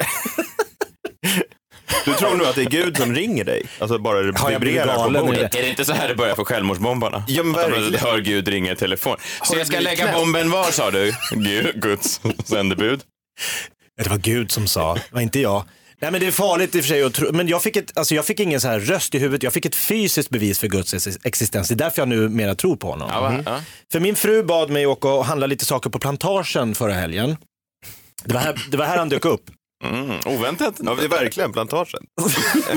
Du 2.05 2.13
tror 2.15 2.35
nog 2.37 2.47
att 2.47 2.55
det 2.55 2.63
är 2.63 2.71
Gud 2.71 2.97
som 2.97 3.15
ringer 3.15 3.45
dig? 3.45 3.67
Alltså 3.79 3.99
bara 3.99 4.21
det 4.23 4.39
Har 4.39 4.51
jag 4.51 4.61
blivit 4.61 4.81
vibrerar 4.81 4.95
på 4.97 5.01
galen 5.03 5.23
nu? 5.25 5.33
bordet. 5.33 5.55
Är 5.55 5.63
det 5.63 5.69
inte 5.69 5.85
så 5.85 5.93
här 5.93 6.09
det 6.09 6.15
börjar 6.15 6.35
för 6.35 6.45
självmordsbombarna? 6.45 7.25
Ja, 7.29 7.43
men 7.43 7.55
Att 7.55 7.63
de 7.67 7.71
verkligen. 7.73 8.01
hör 8.07 8.19
Gud 8.19 8.49
ringa 8.49 8.73
i 8.73 8.77
telefon. 8.77 9.17
Så 9.45 9.57
jag 9.59 9.67
ska 9.67 9.81
lägga 9.81 10.05
blivit 10.05 10.15
bomben 10.21 10.51
var 10.51 10.71
sa 10.71 10.91
du? 10.91 11.13
Gud, 11.31 11.83
Guds 11.83 12.21
sändebud. 12.45 13.01
Det 14.03 14.09
var 14.11 14.17
Gud 14.19 14.51
som 14.51 14.67
sa, 14.67 14.95
det 14.95 15.03
var 15.11 15.21
inte 15.21 15.41
jag. 15.41 15.65
Nej 16.01 16.11
men 16.11 16.21
det 16.21 16.27
är 16.27 16.31
farligt 16.31 16.75
i 16.75 16.81
och 16.81 16.85
för 16.85 16.89
sig 16.89 17.03
att 17.03 17.15
tro, 17.15 17.33
men 17.33 17.49
jag 17.49 17.63
fick, 17.63 17.77
ett, 17.77 17.99
alltså 17.99 18.15
jag 18.15 18.25
fick 18.27 18.41
ingen 18.41 18.61
så 18.61 18.69
här 18.69 18.81
röst 18.81 19.15
i 19.15 19.19
huvudet, 19.19 19.43
jag 19.43 19.53
fick 19.53 19.65
ett 19.67 19.75
fysiskt 19.75 20.31
bevis 20.31 20.59
för 20.59 20.69
Guds 20.69 20.95
ex- 20.95 21.19
existens. 21.25 21.69
Det 21.69 21.75
är 21.75 21.77
därför 21.77 22.01
jag 22.03 22.09
nu 22.09 22.29
mera 22.29 22.55
tror 22.55 22.77
på 22.77 22.91
honom. 22.91 23.09
Ja, 23.13 23.21
va? 23.21 23.43
Ja. 23.47 23.61
För 23.93 24.01
min 24.01 24.17
fru 24.17 24.43
bad 24.43 24.71
mig 24.71 24.87
åka 24.87 25.09
och 25.09 25.25
handla 25.25 25.47
lite 25.47 25.65
saker 25.65 25.91
på 25.91 25.99
plantagen 25.99 26.75
förra 26.75 26.93
helgen. 26.93 27.37
Det 28.25 28.35
var 28.35 28.41
här, 28.41 28.67
det 28.71 28.77
var 28.77 28.85
här 28.85 28.99
han 28.99 29.09
dök 29.09 29.25
upp. 29.25 29.43
Mm, 29.85 30.17
oväntat. 30.27 30.75
Ja, 30.83 30.95
det 30.95 31.05
är 31.05 31.09
verkligen 31.09 31.53
plantagen. 31.53 32.01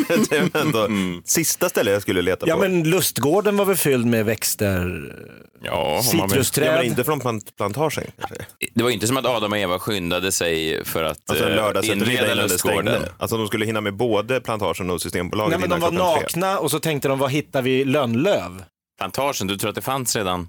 det 0.29 0.37
är 0.37 0.57
ändå 0.57 0.87
sista 1.25 1.69
stället 1.69 1.93
jag 1.93 2.01
skulle 2.01 2.21
leta 2.21 2.47
Ja 2.47 2.55
på. 2.55 2.61
men 2.61 2.83
lustgården 2.89 3.57
var 3.57 3.65
väl 3.65 3.75
fylld 3.77 4.05
med 4.05 4.25
växter, 4.25 5.13
Ja, 5.61 6.01
vill. 6.11 6.19
Ja, 6.19 6.27
citrusträd. 6.27 6.73
men 6.75 6.85
inte 6.85 7.03
från 7.03 7.19
plant- 7.19 7.55
plantagen 7.57 8.03
kanske. 8.19 8.45
Det 8.73 8.83
var 8.83 8.89
inte 8.89 9.07
som 9.07 9.17
att 9.17 9.25
Adam 9.25 9.51
och 9.51 9.57
Eva 9.57 9.79
skyndade 9.79 10.31
sig 10.31 10.85
för 10.85 11.03
att 11.03 11.29
Alltså 11.29 11.49
eh, 11.49 11.55
lördagseftermiddag 11.55 12.11
inreda 12.23 12.35
lustgården. 12.41 13.03
Alltså 13.17 13.37
de 13.37 13.47
skulle 13.47 13.65
hinna 13.65 13.81
med 13.81 13.93
både 13.95 14.41
plantagen 14.41 14.89
och 14.89 15.01
Systembolaget 15.01 15.59
Nej 15.59 15.69
men 15.69 15.79
de 15.79 15.79
var 15.79 15.91
nakna 15.91 16.59
och 16.59 16.71
så 16.71 16.79
tänkte 16.79 17.07
de, 17.07 17.19
vad 17.19 17.31
hittar 17.31 17.61
vi 17.61 17.85
Lönnlöv? 17.85 18.63
Plantagen, 18.97 19.47
du 19.47 19.57
tror 19.57 19.69
att 19.69 19.75
det 19.75 19.81
fanns 19.81 20.15
redan? 20.15 20.47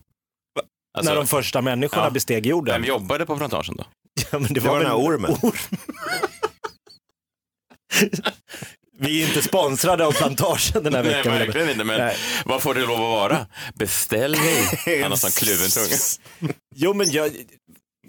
Alltså, 0.98 1.12
när 1.12 1.16
de 1.20 1.26
första 1.26 1.62
människorna 1.62 2.04
ja. 2.04 2.10
besteg 2.10 2.46
jorden. 2.46 2.74
Vem 2.74 2.84
jobbade 2.84 3.26
på 3.26 3.36
plantagen 3.36 3.76
då? 3.76 3.84
Ja, 4.32 4.38
men 4.38 4.42
det, 4.42 4.60
Det 4.60 4.68
var 4.68 4.78
den 4.78 4.86
här 4.86 4.96
ormen. 4.96 5.36
Vi 8.98 9.22
är 9.22 9.26
inte 9.26 9.42
sponsrade 9.42 10.06
av 10.06 10.12
plantagen 10.12 10.82
den 10.82 10.94
här 10.94 11.02
Nej, 11.02 11.12
veckan. 11.14 11.32
verkligen 11.32 11.70
inte. 11.70 11.84
Men 11.84 12.00
Nej. 12.00 12.16
vad 12.44 12.62
får 12.62 12.74
det 12.74 12.80
lov 12.80 12.92
att 12.92 12.98
vara? 13.00 13.46
Beställning. 13.74 14.64
Han 15.02 15.10
har 15.10 15.16
sån 15.16 15.30
kluven 15.30 15.70
tunga. 15.70 15.96
Jo 16.74 16.94
men 16.94 17.10
jag, 17.10 17.30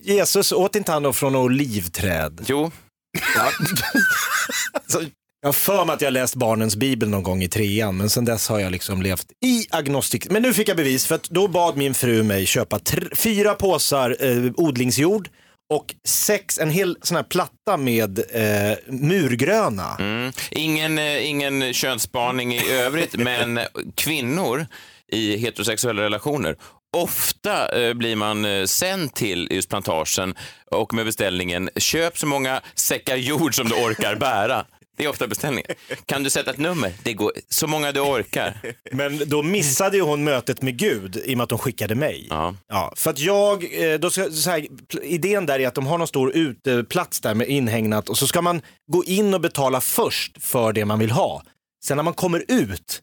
Jesus 0.04 0.52
åt 0.52 0.76
inte 0.76 0.92
han 0.92 1.04
då 1.04 1.14
från 1.14 1.36
olivträd? 1.36 2.46
Jo, 2.48 2.72
Så, 4.88 5.02
jag 5.42 5.48
har 5.48 5.54
för 5.54 5.86
mig 5.86 5.94
att 5.94 6.02
jag 6.02 6.14
läst 6.14 6.36
barnens 6.36 6.76
bibel 6.76 7.10
någon 7.10 7.24
gång 7.24 7.44
i 7.44 7.50
trean, 7.50 7.98
men 7.98 8.10
sen 8.10 8.26
dess 8.26 8.48
har 8.48 8.60
jag 8.60 8.72
liksom 8.72 9.02
levt 9.02 9.26
i 9.46 9.66
agnostik. 9.70 10.30
Men 10.30 10.42
nu 10.42 10.54
fick 10.54 10.70
jag 10.70 10.78
bevis, 10.78 11.06
för 11.06 11.16
att 11.16 11.24
då 11.30 11.48
bad 11.48 11.78
min 11.78 11.94
fru 11.94 12.24
mig 12.24 12.46
köpa 12.46 12.80
fyra 13.16 13.54
påsar 13.54 14.18
eh, 14.20 14.52
odlingsjord 14.58 15.30
och 15.74 15.96
sex, 16.08 16.60
en 16.60 16.70
hel 16.70 16.98
sån 17.02 17.16
här 17.16 17.24
platta 17.24 17.78
med 17.78 18.20
eh, 18.20 18.78
murgröna. 18.88 19.96
Mm. 20.00 20.32
Ingen, 20.52 20.98
eh, 20.98 21.30
ingen 21.30 21.74
könsspaning 21.74 22.54
i 22.54 22.72
övrigt, 22.72 23.16
men 23.18 23.60
kvinnor 23.96 24.68
i 25.12 25.38
heterosexuella 25.38 26.02
relationer 26.02 26.56
Ofta 26.96 27.82
eh, 27.82 27.94
blir 27.94 28.16
man 28.16 28.46
eh, 28.46 28.66
sänd 28.66 29.14
till 29.14 29.48
just 29.52 29.70
plantagen 29.70 30.36
och 30.72 30.94
med 30.94 31.06
beställningen 31.06 31.70
köp 31.76 32.18
så 32.18 32.28
många 32.28 32.62
säckar 32.76 33.16
jord 33.16 33.56
som 33.56 33.70
du 33.70 33.76
orkar 33.76 34.16
bära. 34.16 34.66
Det 34.96 35.04
är 35.04 35.10
ofta 35.10 35.28
beställningen. 35.28 35.72
Kan 36.06 36.24
du 36.24 36.30
sätta 36.30 36.52
ett 36.52 36.58
nummer? 36.58 36.94
Det 37.04 37.14
går 37.14 37.32
så 37.50 37.68
många 37.68 37.92
du 37.92 38.00
orkar. 38.00 38.74
Men 38.92 39.22
då 39.30 39.44
missade 39.44 39.98
ju 39.98 40.04
hon 40.04 40.24
mötet 40.24 40.62
med 40.62 40.78
Gud 40.78 41.18
i 41.26 41.34
och 41.34 41.38
med 41.38 41.44
att 41.44 41.50
de 41.50 41.60
skickade 41.60 41.96
mig. 41.96 42.28
Ja. 42.30 42.56
Ja, 42.68 42.94
för 42.96 43.10
att 43.10 43.20
jag, 43.20 43.84
eh, 43.92 44.00
då 44.00 44.10
ska, 44.10 44.32
så 44.32 44.50
här, 44.50 44.68
idén 45.04 45.46
där 45.46 45.60
är 45.60 45.68
att 45.68 45.76
de 45.76 45.88
har 45.88 45.98
någon 45.98 46.08
stor 46.08 46.32
uteplats 46.32 47.22
där 47.22 47.34
med 47.34 47.48
inhägnat 47.48 48.10
och 48.10 48.18
så 48.18 48.28
ska 48.28 48.42
man 48.42 48.62
gå 48.92 49.04
in 49.04 49.34
och 49.34 49.42
betala 49.42 49.82
först 49.82 50.44
för 50.44 50.74
det 50.74 50.86
man 50.86 51.00
vill 51.00 51.12
ha. 51.12 51.44
Sen 51.86 51.98
när 51.98 52.04
man 52.04 52.14
kommer 52.14 52.46
ut, 52.48 53.02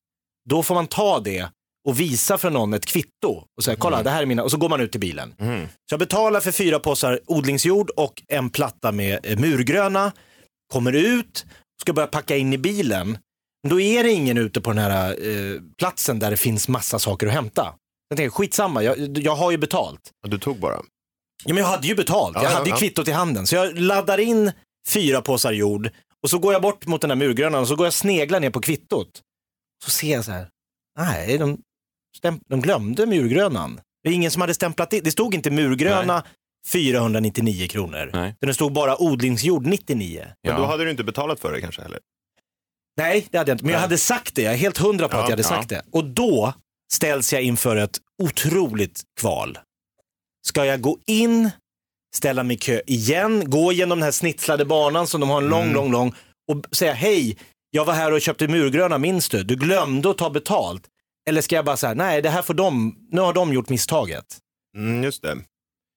då 0.51 0.63
får 0.63 0.75
man 0.75 0.87
ta 0.87 1.21
det 1.21 1.49
och 1.89 2.01
visa 2.01 2.39
för 2.39 2.51
någon 2.51 2.75
ett 2.75 2.87
kvitto 2.87 3.45
och 3.57 3.65
säga 3.65 3.77
kolla 3.77 4.03
det 4.03 4.11
här 4.11 4.23
är 4.23 4.27
mina, 4.27 4.43
och 4.43 4.51
så 4.51 4.57
går 4.57 4.69
man 4.69 4.81
ut 4.81 4.91
till 4.91 5.01
bilen. 5.01 5.35
Så 5.39 5.93
jag 5.93 5.99
betalar 5.99 6.41
för 6.41 6.53
fyra 6.53 6.79
påsar 6.79 7.21
odlingsjord 7.27 7.91
och 7.91 8.23
en 8.29 8.51
platta 8.51 8.93
med 8.93 9.19
eh, 9.23 9.39
murgröna, 9.39 10.13
kommer 10.73 10.93
ut, 10.93 11.47
ska 11.83 11.93
börja 11.93 12.07
packa 12.07 12.37
in 12.37 12.53
i 12.53 12.59
bilen. 12.59 13.19
Då 13.69 13.81
är 13.81 14.05
det 14.05 14.13
ingen 14.13 14.39
ute 14.39 14.61
på 14.61 14.71
den 14.71 14.79
här 14.79 15.11
eh, 15.11 15.61
platsen 15.79 16.19
där 16.19 16.31
det 16.31 16.37
finns 16.37 16.69
massa 16.69 16.99
saker 16.99 17.27
att 17.27 17.33
hämta. 17.33 17.75
Jag 18.09 18.17
tänker 18.17 18.31
skitsamma, 18.31 18.83
jag, 18.83 19.19
jag 19.19 19.37
har 19.37 19.51
ju 19.51 19.59
betalt. 19.59 20.11
Du 20.27 20.39
tog 20.39 20.61
bara. 20.61 20.75
Ja, 21.45 21.55
men 21.55 21.57
jag 21.57 21.67
hade 21.67 21.87
ju 21.87 21.95
betalt, 21.95 22.37
Ja, 22.37 22.43
jag 22.43 22.53
ja, 22.53 22.57
hade 22.57 22.71
ju 22.71 22.77
kvittot 22.77 23.09
i 23.09 23.11
handen. 23.11 23.47
Så 23.47 23.55
jag 23.55 23.79
laddar 23.79 24.21
in 24.21 24.53
fyra 24.89 25.23
påsar 25.23 25.53
jord 25.53 25.91
och 26.23 26.31
så 26.31 26.39
går 26.39 26.53
jag 26.53 26.63
bort 26.63 26.87
mot 26.87 27.01
den 27.01 27.11
här 27.11 27.17
murgrönan 27.17 27.61
och 27.61 27.69
så 27.69 27.77
går 27.77 27.87
jag 27.87 27.93
sneglar 27.93 28.41
ner 28.41 28.51
på 28.51 28.61
kvittot. 28.61 29.23
Så 29.85 29.91
ser 29.91 30.13
jag 30.13 30.25
så 30.25 30.33
här, 30.33 30.49
nej, 30.99 31.39
de, 31.39 31.59
de 32.49 32.61
glömde 32.61 33.07
murgrönan. 33.07 33.81
Det 34.03 34.09
är 34.09 34.13
ingen 34.13 34.31
som 34.31 34.41
hade 34.41 34.55
stämplat 34.55 34.93
in. 34.93 35.01
Det 35.05 35.11
stod 35.11 35.35
inte 35.35 35.51
murgröna 35.51 36.25
499 36.67 37.69
kronor. 37.69 38.11
Nej. 38.13 38.35
Det 38.41 38.55
stod 38.55 38.73
bara 38.73 39.03
odlingsjord 39.03 39.67
99. 39.67 40.27
Men 40.47 40.57
då 40.57 40.67
hade 40.67 40.85
du 40.85 40.91
inte 40.91 41.05
betalat 41.05 41.41
för 41.41 41.53
det 41.53 41.61
kanske 41.61 41.83
heller? 41.83 41.99
Nej, 42.97 43.27
det 43.31 43.39
hade 43.39 43.51
jag 43.51 43.55
inte. 43.55 43.65
Men 43.65 43.73
jag 43.75 43.81
hade 43.81 43.99
sagt 43.99 44.35
det. 44.35 44.43
Jag 44.43 44.53
är 44.53 44.59
helt 44.59 44.79
hundra 44.79 45.09
på 45.09 45.17
att 45.17 45.21
Ja, 45.21 45.25
jag 45.27 45.31
hade 45.31 45.43
ja. 45.43 45.49
sagt 45.49 45.69
det. 45.69 45.83
Och 45.93 46.05
då 46.05 46.55
ställs 46.93 47.33
jag 47.33 47.43
inför 47.43 47.77
ett 47.77 47.99
otroligt 48.23 49.03
kval. 49.21 49.59
Ska 50.47 50.65
jag 50.67 50.81
gå 50.81 50.99
in, 51.07 51.51
ställa 52.17 52.43
mig 52.43 52.57
i 52.57 52.59
kö 52.59 52.81
igen, 52.87 53.51
gå 53.51 53.73
genom 53.73 53.99
den 53.99 54.05
här 54.05 54.11
snitslade 54.13 54.65
banan 54.65 55.07
som 55.07 55.21
de 55.21 55.31
har 55.31 55.43
en 55.43 55.49
lång, 55.49 55.63
Mm. 55.63 55.75
lång, 55.75 55.91
lång 55.93 56.15
och 56.53 56.77
säga 56.77 56.93
hej, 56.93 57.37
jag 57.71 57.85
var 57.85 57.95
här 57.95 58.13
och 58.13 58.21
köpte 58.21 58.49
murgröna, 58.49 58.99
minns 58.99 59.29
du? 59.29 59.43
Du 59.43 59.57
glömde 59.57 60.11
att 60.11 60.19
ta 60.19 60.31
betalt. 60.31 60.83
Eller 61.29 61.41
ska 61.41 61.57
jag 61.57 61.65
bara 61.65 61.77
säga, 61.77 61.95
nej 61.95 62.23
det 62.23 62.31
här 62.31 62.43
får 62.43 62.55
de, 62.55 62.97
nu 63.11 63.21
har 63.21 63.33
de 63.33 63.53
gjort 63.53 63.69
misstaget. 63.69 64.25
Mm, 64.77 65.05
just 65.05 65.23
det. 65.23 65.39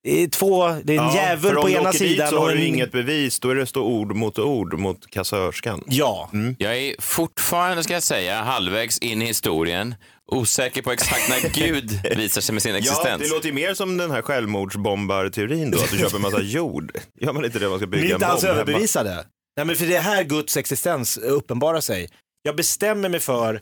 Det 0.05 0.23
är 0.23 0.27
två, 0.27 0.67
det 0.83 0.95
är 0.95 0.99
en 1.01 1.15
Ja, 1.15 1.37
för 1.41 1.53
på 1.53 1.61
om 1.61 1.65
du 1.67 1.73
ena 1.73 1.89
åker 1.89 1.99
dit 1.99 2.09
sidan 2.09 2.29
så 2.29 2.37
har 2.39 2.43
och 2.45 2.51
du 2.51 2.61
en... 2.61 2.67
inget 2.67 2.91
bevis, 2.91 3.39
då 3.39 3.49
är 3.49 3.55
det 3.55 3.65
stå 3.65 3.83
ord 3.83 4.15
mot 4.15 4.39
ord 4.39 4.79
mot 4.79 5.09
kassörskan. 5.09 5.83
Ja, 5.87 6.29
Jag 6.57 6.77
är 6.77 6.95
fortfarande, 7.01 7.83
ska 7.83 7.93
jag 7.93 8.03
säga, 8.03 8.41
halvvägs 8.43 8.97
in 8.99 9.21
i 9.21 9.25
historien. 9.25 9.95
Osäker 10.31 10.81
på 10.81 10.91
exakt 10.91 11.29
när 11.29 11.49
Gud 11.53 11.99
visar 12.17 12.41
sig 12.41 12.53
med 12.53 12.61
sin 12.63 12.71
Ja, 12.71 12.77
existens. 12.77 13.21
det 13.21 13.29
låter 13.35 13.47
ju 13.47 13.53
mer 13.53 13.73
som 13.73 13.97
den 13.97 14.11
här 14.11 14.21
självmordsbombarteorin 14.21 15.71
då, 15.71 15.77
att 15.77 15.91
du 15.91 15.97
köper 15.97 16.15
en 16.15 16.21
massa 16.21 16.41
jord. 16.41 16.91
Gör 17.21 17.33
man 17.33 17.45
inte 17.45 17.59
det 17.59 17.69
man 17.69 17.77
ska 17.79 17.85
Ni 17.85 17.91
bygga 17.91 18.03
är 18.05 18.09
en 18.09 18.15
inte 18.15 18.27
alls 18.27 18.41
bomb 18.41 18.49
hemma? 18.51 18.61
överbevisade. 18.61 19.25
Nej 19.57 19.65
men 19.65 19.75
för 19.75 19.85
det 19.85 19.95
är 19.95 20.01
här 20.01 20.23
Guds 20.23 20.57
existens 20.57 21.17
uppenbarar 21.17 21.81
sig. 21.81 22.09
Jag 22.41 22.55
bestämmer 22.55 23.09
mig 23.09 23.19
för 23.19 23.61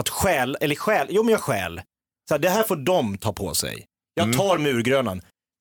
att 0.00 0.08
stjäl, 0.08 0.56
eller 0.60 0.74
stjäl, 0.74 1.06
jo 1.10 1.22
men 1.22 1.32
jag 1.32 1.40
stjäl. 1.40 1.80
Så 2.28 2.34
här, 2.34 2.38
det 2.38 2.50
här 2.50 2.62
får 2.62 2.76
de 2.76 3.18
ta 3.18 3.32
på 3.32 3.54
sig. 3.54 3.86
Jag 4.14 4.24
Mm. 4.24 4.36
tar 4.38 4.58
murgrönan. 4.58 5.20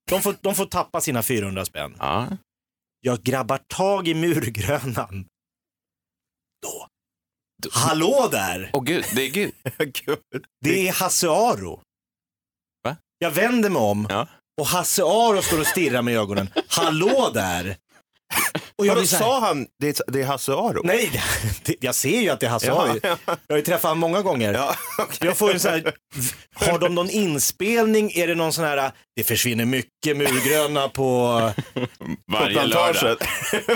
De 0.10 0.22
får, 0.22 0.36
de 0.42 0.56
får 0.56 0.66
tappa 0.66 1.02
sina 1.02 1.24
400 1.24 1.66
spänn. 1.66 1.96
Ja. 2.00 2.28
Jag 3.02 3.24
grabbar 3.24 3.60
tag 3.68 4.08
i 4.08 4.14
murgrönan. 4.14 5.26
Då. 6.64 6.88
Hallå 7.72 8.28
där! 8.32 8.70
Åh 8.74 8.84
gud, 8.84 9.06
det 9.16 9.22
är 9.22 9.30
Gud. 9.30 9.54
Gud. 9.78 10.46
Det 10.62 10.88
är 10.88 10.94
Hasse 10.94 11.28
Aro. 11.30 11.82
Va? 12.84 12.98
Jag 13.18 13.32
vänder 13.32 13.70
mig 13.70 13.82
om 13.82 14.08
Ja. 14.10 14.28
och 14.62 14.68
Hasse 14.68 15.04
Aro 15.04 15.42
står 15.42 15.60
och 15.60 15.68
stirrar 15.68 16.02
med 16.02 16.18
ögonen. 16.18 16.50
Hallå 16.68 17.32
där! 17.34 17.78
Och 18.80 18.86
jag 18.86 19.08
så 19.08 19.16
här, 19.16 19.24
sa 19.24 19.40
han 19.40 19.68
det, 19.80 20.02
det 20.08 20.22
är 20.22 20.26
Hasse 20.26 20.52
Aro? 20.52 20.82
Nej, 20.84 21.22
det, 21.64 21.76
jag 21.80 21.96
ser 21.96 22.22
ju 22.22 22.30
att 22.30 22.40
det 22.40 22.46
är 22.46 22.50
Hasse 22.50 22.68
Ja, 22.68 22.84
Aro. 22.84 23.00
Jag 23.26 23.28
har 23.50 23.58
ju 23.58 23.62
träffat 23.62 23.84
honom 23.84 24.00
många 24.00 24.22
gånger. 24.22 24.54
Ja, 24.54 24.76
Jag 25.20 25.38
får 25.38 25.54
ju 25.54 25.60
så 25.60 25.70
här, 25.70 25.94
har 26.54 26.80
de 26.80 26.96
någon 26.96 27.10
inspelning? 27.10 28.12
Är 28.12 28.28
det 28.28 28.36
någon 28.36 28.54
sån 28.54 28.64
här, 28.66 28.92
det 29.16 29.24
försvinner 29.24 29.66
mycket 29.66 30.18
murgröna 30.18 30.90
på... 30.90 31.06
Varje 32.32 32.56
på 32.56 32.62
plantagen. 32.62 32.96
lördag. 33.04 33.18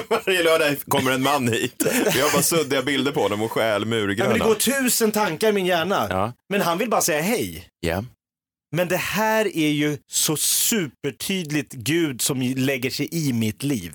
Varje 0.25 0.43
lördag 0.43 0.77
kommer 0.87 1.11
en 1.11 1.23
man 1.23 1.47
hit. 1.47 1.83
Vi 2.13 2.21
har 2.21 2.31
bara 2.33 2.41
suddiga 2.41 2.81
bilder 2.81 3.11
på 3.11 3.21
honom 3.21 3.41
och 3.41 3.51
stjäl 3.51 3.81
Ja, 3.81 4.27
men 4.27 4.33
det 4.33 4.39
går 4.39 4.55
tusen 4.55 5.11
tankar 5.11 5.49
i 5.49 5.51
min 5.51 5.65
hjärna. 5.65 6.07
Ja. 6.09 6.33
Men 6.49 6.61
han 6.61 6.77
vill 6.77 6.89
bara 6.89 7.01
säga 7.01 7.21
hej. 7.21 7.67
Ja. 7.79 8.03
Men 8.75 8.87
det 8.87 8.97
här 8.97 9.57
är 9.57 9.69
ju 9.69 9.97
så 10.11 10.37
supertydligt 10.37 11.73
Gud 11.73 12.21
som 12.21 12.41
lägger 12.41 12.89
sig 12.89 13.09
i 13.11 13.33
mitt 13.33 13.63
liv. 13.63 13.93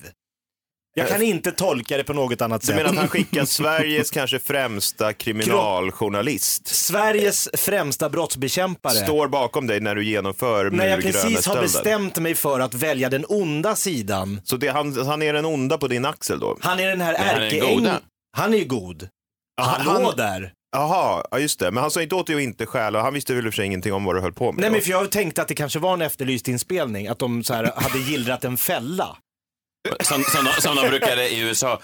Jag 0.99 1.09
kan 1.09 1.23
inte 1.23 1.53
tolka 1.53 1.97
det 1.97 2.05
på 2.05 2.13
något 2.13 2.41
annat 2.41 2.61
Du 2.61 2.67
sätt. 2.67 2.77
menar 2.77 2.91
att 2.91 2.97
han 2.97 3.09
skickar 3.09 3.45
Sveriges 3.45 4.11
kanske 4.11 4.39
främsta 4.39 5.13
kriminaljournalist? 5.13 6.67
Sveriges 6.69 7.49
främsta 7.57 8.09
brottsbekämpare. 8.11 8.93
Står 8.95 9.29
bakom 9.29 9.67
dig 9.67 9.81
när 9.81 9.95
du 9.95 10.05
genomför 10.05 10.71
när 10.71 10.87
jag 10.87 11.03
precis 11.03 11.47
har 11.47 11.61
bestämt 11.63 12.17
mig 12.19 12.35
för 12.35 12.61
att 12.61 12.75
välja 12.75 13.09
den 13.11 13.25
onda 13.29 13.77
sidan. 13.77 14.41
Så 14.45 14.57
det, 14.57 14.69
han, 14.69 15.07
han 15.07 15.23
är 15.23 15.33
den 15.33 15.45
onda 15.45 15.79
på 15.79 15.89
din 15.89 16.05
axel 16.05 16.41
då? 16.41 16.57
Han 16.61 16.81
är 16.81 16.87
den 16.89 17.01
här 17.01 17.19
han 17.19 17.27
är 17.29 17.35
den 17.35 17.45
ärkeäng... 17.45 17.77
goda. 17.77 18.01
Han 18.37 18.55
är 18.55 18.59
ju 18.59 18.65
god. 18.65 19.09
han- 19.61 19.81
Hallå 19.87 20.05
han- 20.07 20.17
där. 20.17 20.53
Jaha, 20.77 21.25
ja 21.31 21.39
just 21.39 21.59
det. 21.61 21.71
Men 21.71 21.81
han 21.83 21.91
sa 21.91 22.03
inte 22.03 22.15
åt 22.15 22.27
dig 22.27 22.37
att 22.37 22.43
inte 22.43 22.67
stjäla. 22.67 23.03
Han 23.03 23.15
visste 23.15 23.35
väl 23.35 23.47
i 23.47 23.49
och 23.49 23.53
för 23.53 23.57
sig 23.57 23.67
ingenting 23.67 23.93
om 23.93 24.05
vad 24.05 24.15
du 24.17 24.21
höll 24.21 24.33
på 24.33 24.53
med. 24.53 24.61
Nej 24.61 24.71
då. 24.71 24.73
men 24.73 24.83
för 24.83 24.91
jag 24.91 25.11
tänkte 25.11 25.43
att 25.43 25.49
det 25.49 25.55
kanske 25.55 25.79
var 25.79 25.95
en 25.95 26.03
efterlyst 26.03 26.49
inspelning, 26.49 27.07
att 27.09 27.19
de 27.19 27.45
så 27.45 27.55
här 27.55 27.73
hade 27.77 27.99
gillrat 27.99 28.45
en 28.45 28.57
fälla. 28.57 29.17
Som, 30.01 30.23
som, 30.23 30.45
de, 30.45 30.61
som 30.63 30.77
de 30.77 30.89
brukade 30.89 31.29
i 31.29 31.41
USA 31.41 31.81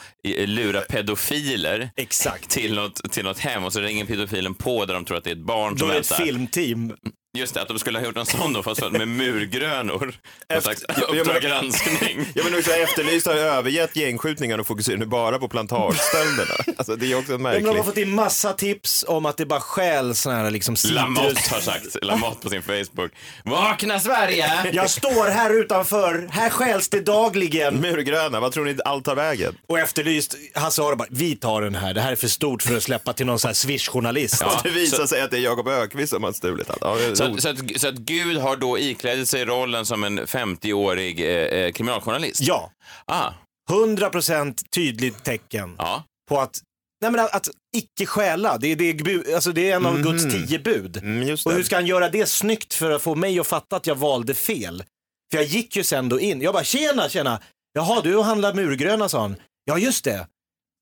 lura 0.47 0.81
pedofiler 0.81 1.91
Exakt. 1.97 2.51
till 2.51 2.75
något, 2.75 3.13
till 3.13 3.25
något 3.25 3.39
hem 3.39 3.65
och 3.65 3.73
så 3.73 3.81
ringer 3.81 4.05
pedofilen 4.05 4.55
på 4.55 4.85
där 4.85 4.95
de 4.95 5.05
tror 5.05 5.17
att 5.19 5.25
det 5.25 5.31
är 5.31 5.35
ett 5.35 5.39
barn 5.47 5.73
Då 5.73 5.79
som 5.79 5.89
är 5.91 5.95
det 5.95 6.01
ett 6.01 6.11
väntar. 6.11 6.25
filmteam. 6.25 6.93
Just 7.37 7.55
det, 7.55 7.63
att 7.63 7.69
de 7.69 7.79
skulle 7.79 7.99
ha 7.99 8.07
gjort 8.07 8.17
en 8.17 8.27
sån 8.27 8.53
då 8.53 8.63
fast 8.63 8.91
med 8.93 9.09
murgrönor. 9.09 10.15
Men- 10.49 11.19
Uppdrag 11.21 11.43
granskning. 11.43 12.27
Ja 12.35 12.45
men 12.45 12.55
också 12.59 12.71
Efterlyst 12.71 13.27
har 13.27 13.35
övergett 13.35 13.97
gängskjutningarna 13.97 14.61
och 14.61 14.67
fokuserar 14.67 14.97
nu 14.97 15.07
bara 15.07 15.39
på 15.39 15.49
plantagestölderna. 15.49 16.55
alltså 16.77 16.97
det 16.97 17.13
är 17.13 17.19
också 17.19 17.33
Ja, 17.33 17.39
men 17.39 17.53
de 17.53 17.61
märkligt. 17.61 17.77
har 17.77 17.85
fått 17.85 17.97
in 17.97 18.15
massa 18.15 18.53
tips 18.53 19.05
om 19.09 19.27
att 19.27 19.37
det 19.37 19.47
bara 19.47 19.61
stjäl 19.61 20.15
såna 20.15 20.37
här 20.37 20.51
liksom 20.51 20.77
Lamotte 20.85 21.41
har 21.51 21.61
sagt, 21.61 22.05
Lamotte 22.05 22.41
på 22.43 22.51
sin 22.51 22.63
Facebook. 22.63 23.11
Vakna 23.45 24.01
Sverige! 24.01 24.71
Jag 24.73 24.91
står 24.91 25.31
här 25.31 25.61
utanför, 25.61 26.29
här 26.31 26.51
stjäls 26.51 26.89
det 26.89 27.01
dagligen. 27.01 27.81
Murgröna, 27.81 28.41
vad 28.41 28.53
tror 28.53 28.65
ni 28.65 28.77
allt 28.85 29.05
tar 29.05 29.15
vägen? 29.15 29.57
Och 29.67 29.79
efterlyst, 29.79 30.35
Hasse 30.55 30.83
Aro 30.83 30.97
bara, 30.97 31.09
vi 31.11 31.37
tar 31.37 31.63
den 31.63 31.75
här, 31.75 31.95
det 31.95 32.01
här 32.01 32.13
är 32.13 32.17
för 32.17 32.29
stort 32.29 32.63
för 32.63 32.77
att 32.77 32.83
släppa 32.83 33.13
till 33.13 33.27
någon 33.27 33.39
sån 33.39 33.49
här 33.49 33.55
swish-journalist. 33.55 34.37
Ja, 34.41 34.61
det 34.65 34.69
visar 34.71 34.97
så- 34.97 35.07
sig 35.07 35.21
att 35.23 35.31
det 35.31 35.37
är 35.37 35.41
Jakob 35.41 35.69
Ökvist 35.69 36.13
som 36.13 36.23
har 36.25 36.33
stulit 36.33 36.71
allt. 36.71 36.79
Ja, 36.81 36.97
Så, 37.35 37.41
så, 37.41 37.49
att, 37.49 37.81
så 37.81 37.89
att 37.89 37.95
Gud 37.95 38.37
har 38.37 38.57
då 38.57 38.79
iklätt 38.79 39.29
sig 39.29 39.45
rollen 39.45 39.87
som 39.87 40.05
en 40.05 40.21
50-årig 40.21 41.21
eh, 41.21 41.27
eh, 41.61 41.73
kriminaljournalist? 41.73 42.41
Ja, 42.41 42.71
Ah, 43.07 43.31
100% 43.71 44.55
tydligt 44.75 45.25
tecken 45.25 45.75
ja. 45.79 46.05
på 46.29 46.41
att, 46.41 46.59
nej 47.03 47.11
men 47.11 47.21
att, 47.21 47.35
att 47.35 47.49
icke 47.77 48.07
stjäla, 48.07 48.59
det, 48.59 48.69
är- 48.69 48.77
det, 48.77 49.35
alltså 49.35 49.53
det 49.53 49.71
är 49.71 49.77
en 49.77 49.87
av 49.87 50.03
Guds 50.03 50.25
tio 50.25 50.59
bud. 50.59 50.97
Mm, 50.97 51.29
just 51.29 51.47
Och 51.47 51.53
hur 51.53 51.63
ska 51.63 51.77
han 51.77 51.87
göra 51.87 52.09
det 52.09 52.27
snyggt 52.27 52.75
för 52.75 52.91
att 52.91 53.03
få 53.03 53.15
mig 53.15 53.41
att 53.41 53.47
fatta 53.47 53.77
att 53.77 53.87
jag 53.87 53.95
valde 53.95 54.35
fel? 54.35 54.85
För 55.33 55.39
jag 55.39 55.47
gick 55.47 55.77
ju 55.77 55.83
sen 55.85 56.09
då 56.09 56.21
in, 56.21 56.41
jag 56.43 56.55
bara 56.55 56.65
tjena, 56.65 57.09
tjena, 57.09 57.41
jaha 57.73 58.01
du 58.05 58.21
handlar 58.23 58.55
murgröna 58.55 59.09
sa 59.09 59.21
han. 59.21 59.37
Ja 59.65 59.79
just 59.79 60.05
det. 60.05 60.27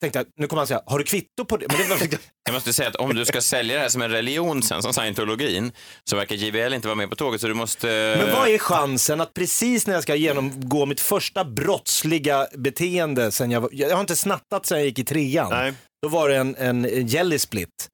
Tänkte 0.02 0.18
jag, 0.18 0.26
nu 0.36 0.46
kommer 0.46 0.60
han 0.60 0.66
säga, 0.66 0.82
har 0.86 0.98
du 0.98 1.04
kvitto 1.04 1.44
på 1.44 1.56
det? 1.56 1.66
Men 1.68 1.78
det 1.78 1.88
var, 1.88 1.98
Jag 2.44 2.52
måste 2.52 2.72
säga 2.72 2.88
att 2.88 2.96
om 2.96 3.14
du 3.14 3.24
ska 3.24 3.40
sälja 3.40 3.76
det 3.76 3.82
här 3.82 3.88
som 3.88 4.02
en 4.02 4.10
religion 4.10 4.62
sen, 4.62 4.82
som 4.82 4.92
scientologin, 4.92 5.72
så 6.04 6.16
verkar 6.16 6.36
JBL 6.36 6.74
inte 6.74 6.88
vara 6.88 6.96
med 6.96 7.10
på 7.10 7.16
tåget 7.16 7.40
så 7.40 7.48
du 7.48 7.54
måste... 7.54 7.86
men 8.18 8.32
vad 8.32 8.48
är 8.48 8.58
chansen 8.58 9.20
att 9.20 9.34
precis 9.34 9.86
när 9.86 9.94
jag 9.94 10.02
ska 10.02 10.14
genomgå 10.14 10.86
mitt 10.86 11.00
första 11.00 11.44
brottsliga 11.44 12.46
beteende 12.54 13.32
sen 13.32 13.50
jag 13.50 13.60
var, 13.60 13.70
jag 13.72 13.94
har 13.94 14.00
inte 14.00 14.16
snattat 14.16 14.66
sen 14.66 14.78
jag 14.78 14.86
gick 14.86 14.98
i 14.98 15.04
trean. 15.04 15.50
Nej. 15.50 15.74
Då 16.02 16.08
var 16.08 16.28
det 16.28 16.36
en, 16.36 16.56
en 16.56 17.06
jelly 17.06 17.38
split 17.38 17.88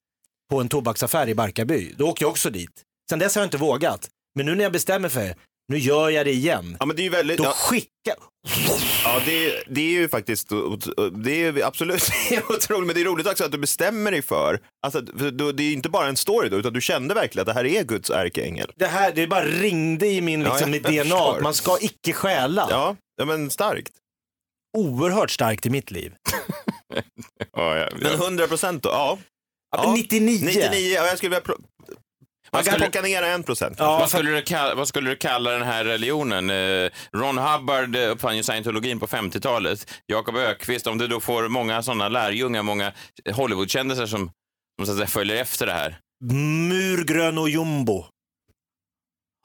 på 0.50 0.60
en 0.60 0.68
tobaksaffär 0.68 1.28
i 1.28 1.34
Barkarby. 1.34 1.94
Då 1.96 2.08
åkte 2.08 2.24
jag 2.24 2.30
också 2.30 2.50
dit. 2.50 2.82
Sen 3.10 3.18
dess 3.18 3.34
har 3.34 3.42
jag 3.42 3.46
inte 3.46 3.56
vågat. 3.56 4.08
Men 4.34 4.46
nu 4.46 4.54
när 4.54 4.62
jag 4.62 4.72
bestämmer 4.72 5.08
för 5.08 5.34
nu 5.68 5.78
gör 5.78 6.10
jag 6.10 6.26
det 6.26 6.32
igen. 6.32 6.76
Ja 6.80 6.86
men 6.86 6.96
det 6.96 7.02
är 7.02 7.04
ju 7.04 7.10
väldigt... 7.10 7.38
Då 7.38 7.44
Ja, 7.44 7.52
skickar... 7.52 8.14
ja 9.04 9.20
det, 9.26 9.62
det 9.68 9.80
är 9.80 9.90
ju 9.90 10.08
faktiskt... 10.08 10.48
Det 11.24 11.44
är 11.44 11.64
absolut 11.66 12.02
otroligt, 12.48 12.86
men 12.86 12.94
det 12.94 13.00
är 13.00 13.04
roligt 13.04 13.26
också 13.26 13.44
att 13.44 13.52
du 13.52 13.58
bestämmer 13.58 14.10
dig 14.10 14.22
för... 14.22 14.60
Alltså, 14.82 15.02
för 15.18 15.52
det 15.52 15.62
är 15.62 15.72
inte 15.72 15.88
bara 15.88 16.06
en 16.08 16.16
story 16.16 16.48
då, 16.48 16.56
utan 16.56 16.72
du 16.72 16.80
kände 16.80 17.14
verkligen 17.14 17.42
att 17.42 17.46
det 17.54 17.60
här 17.60 17.66
är 17.66 17.82
Guds 17.84 18.10
ärkeängel. 18.10 18.72
Det 18.76 18.86
här, 18.86 19.12
det 19.14 19.26
bara 19.26 19.44
ringde 19.44 20.06
i 20.06 20.20
min 20.20 20.40
Ja, 20.40 20.48
liksom, 20.52 20.74
jag 20.74 20.92
mitt 20.92 21.06
DNA. 21.06 21.40
Man 21.40 21.54
ska 21.54 21.78
icke 21.80 22.12
stjäla. 22.12 22.66
Ja, 22.70 22.96
ja 23.16 23.24
men 23.24 23.50
starkt. 23.50 23.92
Oerhört 24.76 25.30
starkt 25.30 25.66
i 25.66 25.70
mitt 25.70 25.90
liv. 25.90 26.14
Ja, 27.56 27.76
ja, 27.78 27.88
Men 28.00 28.12
100 28.12 28.46
procent 28.46 28.82
då? 28.82 28.88
Ja. 28.88 29.18
Ja, 29.76 29.82
Ja. 29.84 29.92
99. 29.92 30.40
99, 30.44 30.94
ja, 30.94 31.06
jag 31.06 31.18
skulle 31.18 31.30
vilja... 31.30 31.54
Man 32.52 32.64
kan 32.64 32.74
plocka 32.74 33.02
ner 33.02 33.22
en 33.22 33.42
procent. 33.42 33.76
Ja, 33.78 33.98
vad, 33.98 34.08
skulle 34.10 34.30
du 34.30 34.42
kalla, 34.42 34.74
vad 34.74 34.88
skulle 34.88 35.10
du 35.10 35.16
kalla 35.16 35.50
den 35.50 35.62
här 35.62 35.84
religionen? 35.84 36.50
Eh, 36.50 36.90
Ron 37.14 37.38
Hubbard 37.38 37.96
eh, 37.96 38.10
uppfann 38.10 38.36
ju 38.36 38.42
scientologin 38.42 39.00
på 39.00 39.06
50-talet. 39.06 39.90
Jakob 40.06 40.36
Ökvist, 40.36 40.86
om 40.86 40.98
du 40.98 41.06
då 41.06 41.20
får 41.20 41.48
många 41.48 41.82
sådana 41.82 42.08
lärjungar, 42.08 42.62
många 42.62 42.92
Hollywoodkändisar 43.32 44.06
som, 44.06 44.30
som 44.78 44.86
så 44.86 44.92
att 44.92 44.98
säga, 44.98 45.06
följer 45.08 45.36
efter 45.36 45.66
det 45.66 45.72
här. 45.72 45.98
murgrön 46.68 47.38
och 47.38 47.48
jumbo. 47.48 48.04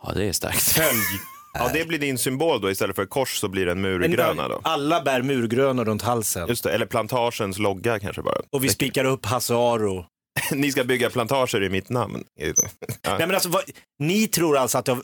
Ja, 0.03 0.13
det 0.13 0.25
är 0.25 0.33
starkt. 0.33 0.62
Följ. 0.62 0.88
Ja, 1.55 1.69
det 1.74 1.88
blir 1.88 2.00
din 2.00 2.17
symbol 2.17 2.62
då. 2.62 2.72
Istället 2.72 2.95
för 2.95 3.05
kors 3.05 3.38
så 3.39 3.48
blir 3.48 3.65
det 3.65 3.72
en 3.72 3.81
murgröna 3.81 4.48
då. 4.48 4.62
Alla 4.63 5.01
bär 5.01 5.22
murgrönor 5.22 5.86
runt 5.86 6.01
halsen. 6.01 6.48
Just 6.50 6.63
det, 6.63 6.72
eller 6.72 6.86
plantagens 6.86 7.60
logga 7.60 8.00
kanske 8.00 8.22
bara. 8.22 8.36
Och 8.51 8.63
vi 8.63 8.69
spikar 8.69 9.05
upp 9.05 9.25
Hasse 9.25 9.53
Aro. 9.53 10.05
Ni 10.52 10.72
ska 10.72 10.84
bygga 10.84 11.10
plantager 11.10 11.63
i 11.63 11.70
mitt 11.70 11.90
namn. 11.90 12.24
Ja. 12.36 12.54
Nej, 13.08 13.20
men 13.20 13.32
alltså, 13.32 13.50
vad, 13.50 13.63
ni 14.00 14.28
tror 14.28 14.58
alltså 14.58 14.78
att 14.78 14.86
det, 14.86 14.98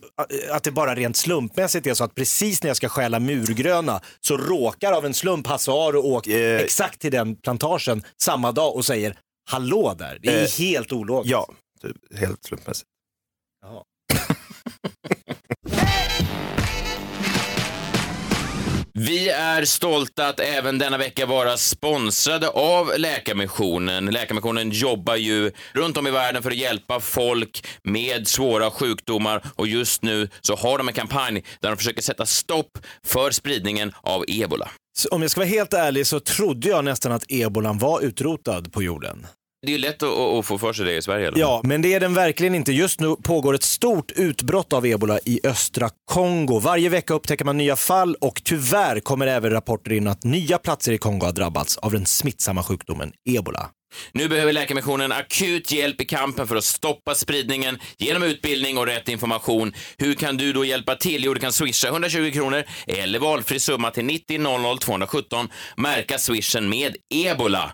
att 0.51 0.63
det 0.63 0.71
bara 0.71 0.95
rent 0.95 1.17
slumpmässigt 1.17 1.87
är 1.87 1.93
så 1.93 2.03
att 2.03 2.15
precis 2.15 2.63
när 2.63 2.69
jag 2.69 2.77
ska 2.77 2.89
stjäla 2.89 3.19
murgröna 3.19 4.01
så 4.21 4.37
råkar 4.37 4.91
av 4.93 5.05
en 5.05 5.13
slump 5.13 5.47
Hasse 5.47 5.71
Aro 5.71 5.99
åka 5.99 6.31
Eh. 6.31 6.59
exakt 6.59 6.99
till 6.99 7.11
den 7.11 7.35
plantagen 7.35 8.03
samma 8.21 8.51
dag 8.51 8.75
och 8.75 8.85
säger 8.85 9.17
hallå 9.49 9.95
där. 9.97 10.19
Det 10.21 10.29
är 10.29 10.43
Eh, 10.43 10.49
helt 10.65 10.91
ologiskt. 10.91 11.31
Ja, 11.31 11.47
typ, 11.81 12.19
helt 12.19 12.43
slumpmässigt. 12.43 12.89
Vi 19.01 19.29
är 19.29 19.65
stolta 19.65 20.27
att 20.27 20.39
även 20.39 20.77
denna 20.77 20.97
vecka 20.97 21.25
vara 21.25 21.57
sponsrade 21.57 22.49
av 22.49 22.91
Läkarmissionen. 22.97 24.05
Läkarmissionen 24.05 24.71
jobbar 24.71 25.15
ju 25.15 25.51
runt 25.73 25.97
om 25.97 26.07
i 26.07 26.11
världen 26.11 26.43
för 26.43 26.51
att 26.51 26.57
hjälpa 26.57 26.99
folk 26.99 27.67
med 27.83 28.27
svåra 28.27 28.71
sjukdomar 28.71 29.45
och 29.55 29.67
just 29.67 30.01
nu 30.01 30.29
så 30.41 30.55
har 30.55 30.77
de 30.77 30.87
en 30.87 30.93
kampanj 30.93 31.43
där 31.61 31.69
de 31.69 31.77
försöker 31.77 32.01
sätta 32.01 32.25
stopp 32.25 32.77
för 33.05 33.31
spridningen 33.31 33.93
av 34.01 34.23
ebola. 34.27 34.69
Så 34.97 35.09
om 35.09 35.21
jag 35.21 35.31
ska 35.31 35.39
vara 35.39 35.49
helt 35.49 35.73
ärlig 35.73 36.07
så 36.07 36.19
trodde 36.19 36.69
jag 36.69 36.85
nästan 36.85 37.11
att 37.11 37.23
ebolan 37.27 37.77
var 37.77 38.01
utrotad 38.01 38.73
på 38.73 38.83
jorden. 38.83 39.27
Det 39.61 39.67
är 39.67 39.71
ju 39.71 39.77
lätt 39.77 40.03
att, 40.03 40.45
få 40.45 40.57
för 40.57 40.73
sig 40.73 40.85
det 40.85 40.95
i 40.95 41.01
Sverige. 41.01 41.27
Eller? 41.27 41.39
Ja, 41.39 41.61
men 41.63 41.81
det 41.81 41.93
är 41.93 41.99
den 41.99 42.13
verkligen 42.13 42.55
inte. 42.55 42.71
Just 42.71 42.99
nu 42.99 43.15
pågår 43.23 43.53
ett 43.53 43.63
stort 43.63 44.11
utbrott 44.11 44.73
av 44.73 44.85
ebola 44.85 45.19
i 45.25 45.39
östra 45.43 45.89
Kongo. 46.11 46.59
Varje 46.59 46.89
vecka 46.89 47.13
upptäcker 47.13 47.45
man 47.45 47.57
nya 47.57 47.75
fall 47.75 48.15
och 48.15 48.41
tyvärr 48.43 48.99
kommer 48.99 49.27
även 49.27 49.51
rapporter 49.51 49.91
in 49.91 50.07
att 50.07 50.23
nya 50.23 50.57
platser 50.57 50.91
i 50.91 50.97
Kongo 50.97 51.25
har 51.25 51.31
drabbats 51.31 51.77
av 51.77 51.91
den 51.91 52.05
smittsamma 52.05 52.63
sjukdomen 52.63 53.11
ebola. 53.29 53.69
Nu 54.11 54.27
behöver 54.27 54.53
Läkarmissionen 54.53 55.11
akut 55.11 55.71
hjälp 55.71 56.01
i 56.01 56.05
kampen 56.05 56.47
för 56.47 56.55
att 56.55 56.63
stoppa 56.63 57.15
spridningen 57.15 57.79
genom 57.97 58.23
utbildning 58.23 58.77
och 58.77 58.85
rätt 58.85 59.09
information. 59.09 59.73
Hur 59.97 60.13
kan 60.13 60.37
du 60.37 60.53
då 60.53 60.65
hjälpa 60.65 60.95
till? 60.95 61.23
Jo, 61.23 61.33
du 61.33 61.39
kan 61.39 61.53
swisha 61.53 61.87
120 61.87 62.31
kronor 62.33 62.63
eller 62.87 63.19
valfri 63.19 63.59
summa 63.59 63.91
till 63.91 64.05
90 64.05 64.39
00 64.39 64.77
217. 64.77 65.49
Märka 65.77 66.17
swishen 66.17 66.69
med 66.69 66.95
ebola. 67.09 67.73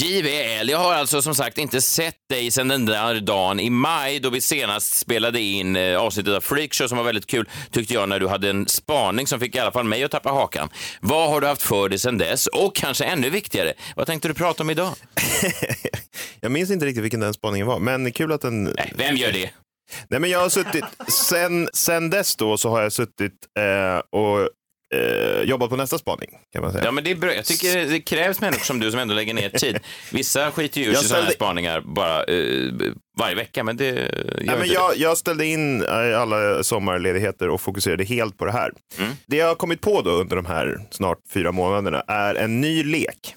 JVL, 0.00 0.70
jag 0.70 0.78
har 0.78 0.94
alltså 0.94 1.22
som 1.22 1.34
sagt 1.34 1.58
inte 1.58 1.80
sett 1.80 2.14
dig 2.28 2.50
sedan 2.50 2.68
den 2.68 2.86
där 2.86 3.20
dagen 3.20 3.60
i 3.60 3.70
maj 3.70 4.20
då 4.20 4.30
vi 4.30 4.40
senast 4.40 4.98
spelade 4.98 5.40
in 5.40 5.76
eh, 5.76 6.00
avsnittet 6.00 6.34
av 6.34 6.40
Freakshow 6.40 6.88
som 6.88 6.98
var 6.98 7.04
väldigt 7.04 7.26
kul 7.26 7.48
tyckte 7.70 7.94
jag 7.94 8.08
när 8.08 8.20
du 8.20 8.28
hade 8.28 8.50
en 8.50 8.68
spaning 8.68 9.26
som 9.26 9.40
fick 9.40 9.54
i 9.54 9.58
alla 9.58 9.72
fall 9.72 9.84
mig 9.84 10.04
att 10.04 10.10
tappa 10.10 10.30
hakan. 10.30 10.68
Vad 11.00 11.30
har 11.30 11.40
du 11.40 11.46
haft 11.46 11.62
för 11.62 11.88
dig 11.88 11.98
sedan 11.98 12.18
dess? 12.18 12.46
Och 12.46 12.74
kanske 12.74 13.04
ännu 13.04 13.30
viktigare, 13.30 13.72
vad 13.96 14.06
tänkte 14.06 14.28
du 14.28 14.34
prata 14.34 14.62
om 14.62 14.70
idag? 14.70 14.92
Jag 16.40 16.52
minns 16.52 16.70
inte 16.70 16.86
riktigt 16.86 17.04
vilken 17.04 17.20
den 17.20 17.34
spaningen 17.34 17.66
var, 17.66 17.78
men 17.78 18.12
kul 18.12 18.32
att 18.32 18.40
den... 18.40 18.64
Nej, 18.64 18.92
vem 18.96 19.16
gör 19.16 19.32
det? 19.32 19.50
Nej, 20.08 20.20
men 20.20 20.30
jag 20.30 20.40
har 20.40 20.48
suttit, 20.48 20.84
sen, 21.08 21.68
sen 21.72 22.10
dess 22.10 22.36
då 22.36 22.56
så 22.56 22.70
har 22.70 22.82
jag 22.82 22.92
suttit 22.92 23.32
eh, 23.58 24.20
och 24.20 24.48
eh, 24.94 25.42
jobbat 25.42 25.70
på 25.70 25.76
nästa 25.76 25.98
spaning, 25.98 26.30
kan 26.52 26.62
man 26.62 26.72
säga. 26.72 26.84
Ja, 26.84 26.90
men 26.90 27.04
det 27.04 27.10
är 27.10 27.14
bra. 27.14 27.34
Jag 27.34 27.44
tycker 27.44 27.86
det 27.86 28.00
krävs 28.00 28.40
människor 28.40 28.64
som 28.64 28.78
du 28.80 28.90
som 28.90 29.00
ändå 29.00 29.14
lägger 29.14 29.34
ner 29.34 29.48
tid. 29.48 29.78
Vissa 30.12 30.50
skiter 30.50 30.80
ju 30.80 30.86
ur 30.86 30.94
sig 30.94 31.02
sådana 31.04 31.14
här 31.24 31.30
ställde- 31.30 31.34
spaningar 31.36 31.80
bara 31.80 32.24
eh, 32.24 32.92
varje 33.18 33.34
vecka, 33.34 33.64
men 33.64 33.76
det 33.76 33.84
gör 33.84 34.42
Nej, 34.44 34.58
men 34.58 34.68
jag, 34.68 34.96
jag 34.96 35.18
ställde 35.18 35.46
in 35.46 35.82
eh, 35.84 36.20
alla 36.20 36.62
sommarledigheter 36.62 37.48
och 37.48 37.60
fokuserade 37.60 38.04
helt 38.04 38.38
på 38.38 38.44
det 38.44 38.52
här. 38.52 38.72
Mm. 38.98 39.10
Det 39.26 39.36
jag 39.36 39.46
har 39.46 39.54
kommit 39.54 39.80
på 39.80 40.02
då 40.02 40.10
under 40.10 40.36
de 40.36 40.46
här 40.46 40.78
snart 40.90 41.18
fyra 41.34 41.52
månaderna 41.52 42.00
är 42.08 42.34
en 42.34 42.60
ny 42.60 42.84
lek. 42.84 43.34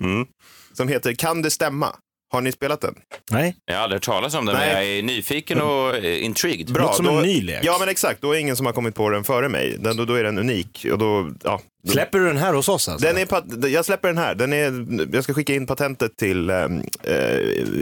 Mm. 0.00 0.26
Som 0.72 0.88
heter 0.88 1.12
Kan 1.12 1.42
det 1.42 1.50
stämma? 1.50 1.94
Har 2.32 2.40
ni 2.40 2.52
spelat 2.52 2.80
den? 2.80 2.94
Nej, 3.30 3.56
Jag 3.64 3.74
har 3.74 3.82
aldrig 3.82 3.96
hört 3.96 4.04
talas 4.04 4.34
om 4.34 4.46
det, 4.46 4.52
men 4.52 4.60
Nej. 4.60 4.72
jag 4.72 4.98
är 4.98 5.02
nyfiken 5.02 5.60
och 5.60 5.96
eh, 5.96 6.24
intrigued. 6.24 6.72
Bra. 6.72 6.82
Låter 6.82 6.96
som 6.96 7.04
då, 7.06 7.12
en 7.12 7.22
ny 7.22 7.42
lek. 7.42 7.60
Ja, 7.62 7.76
men 7.80 7.88
exakt. 7.88 8.22
Då 8.22 8.32
är 8.32 8.38
ingen 8.38 8.56
som 8.56 8.66
har 8.66 8.72
kommit 8.72 8.94
på 8.94 9.10
den 9.10 9.24
före 9.24 9.48
mig. 9.48 9.76
Den, 9.78 9.96
då, 9.96 10.04
då 10.04 10.14
är 10.14 10.24
den 10.24 10.38
unik. 10.38 10.86
Och 10.92 10.98
då, 10.98 11.30
ja, 11.44 11.60
då, 11.84 11.92
släpper 11.92 12.18
du 12.18 12.26
den 12.26 12.36
här 12.36 12.52
hos 12.52 12.68
oss 12.68 12.88
alltså? 12.88 13.06
den 13.06 13.16
är, 13.18 13.68
jag 13.68 13.84
släpper 13.84 14.08
den 14.08 14.18
här. 14.18 14.34
Den 14.34 14.52
är, 14.52 14.86
jag 15.14 15.24
ska 15.24 15.34
skicka 15.34 15.54
in 15.54 15.66
patentet 15.66 16.16
till 16.16 16.50
eh, 16.50 16.56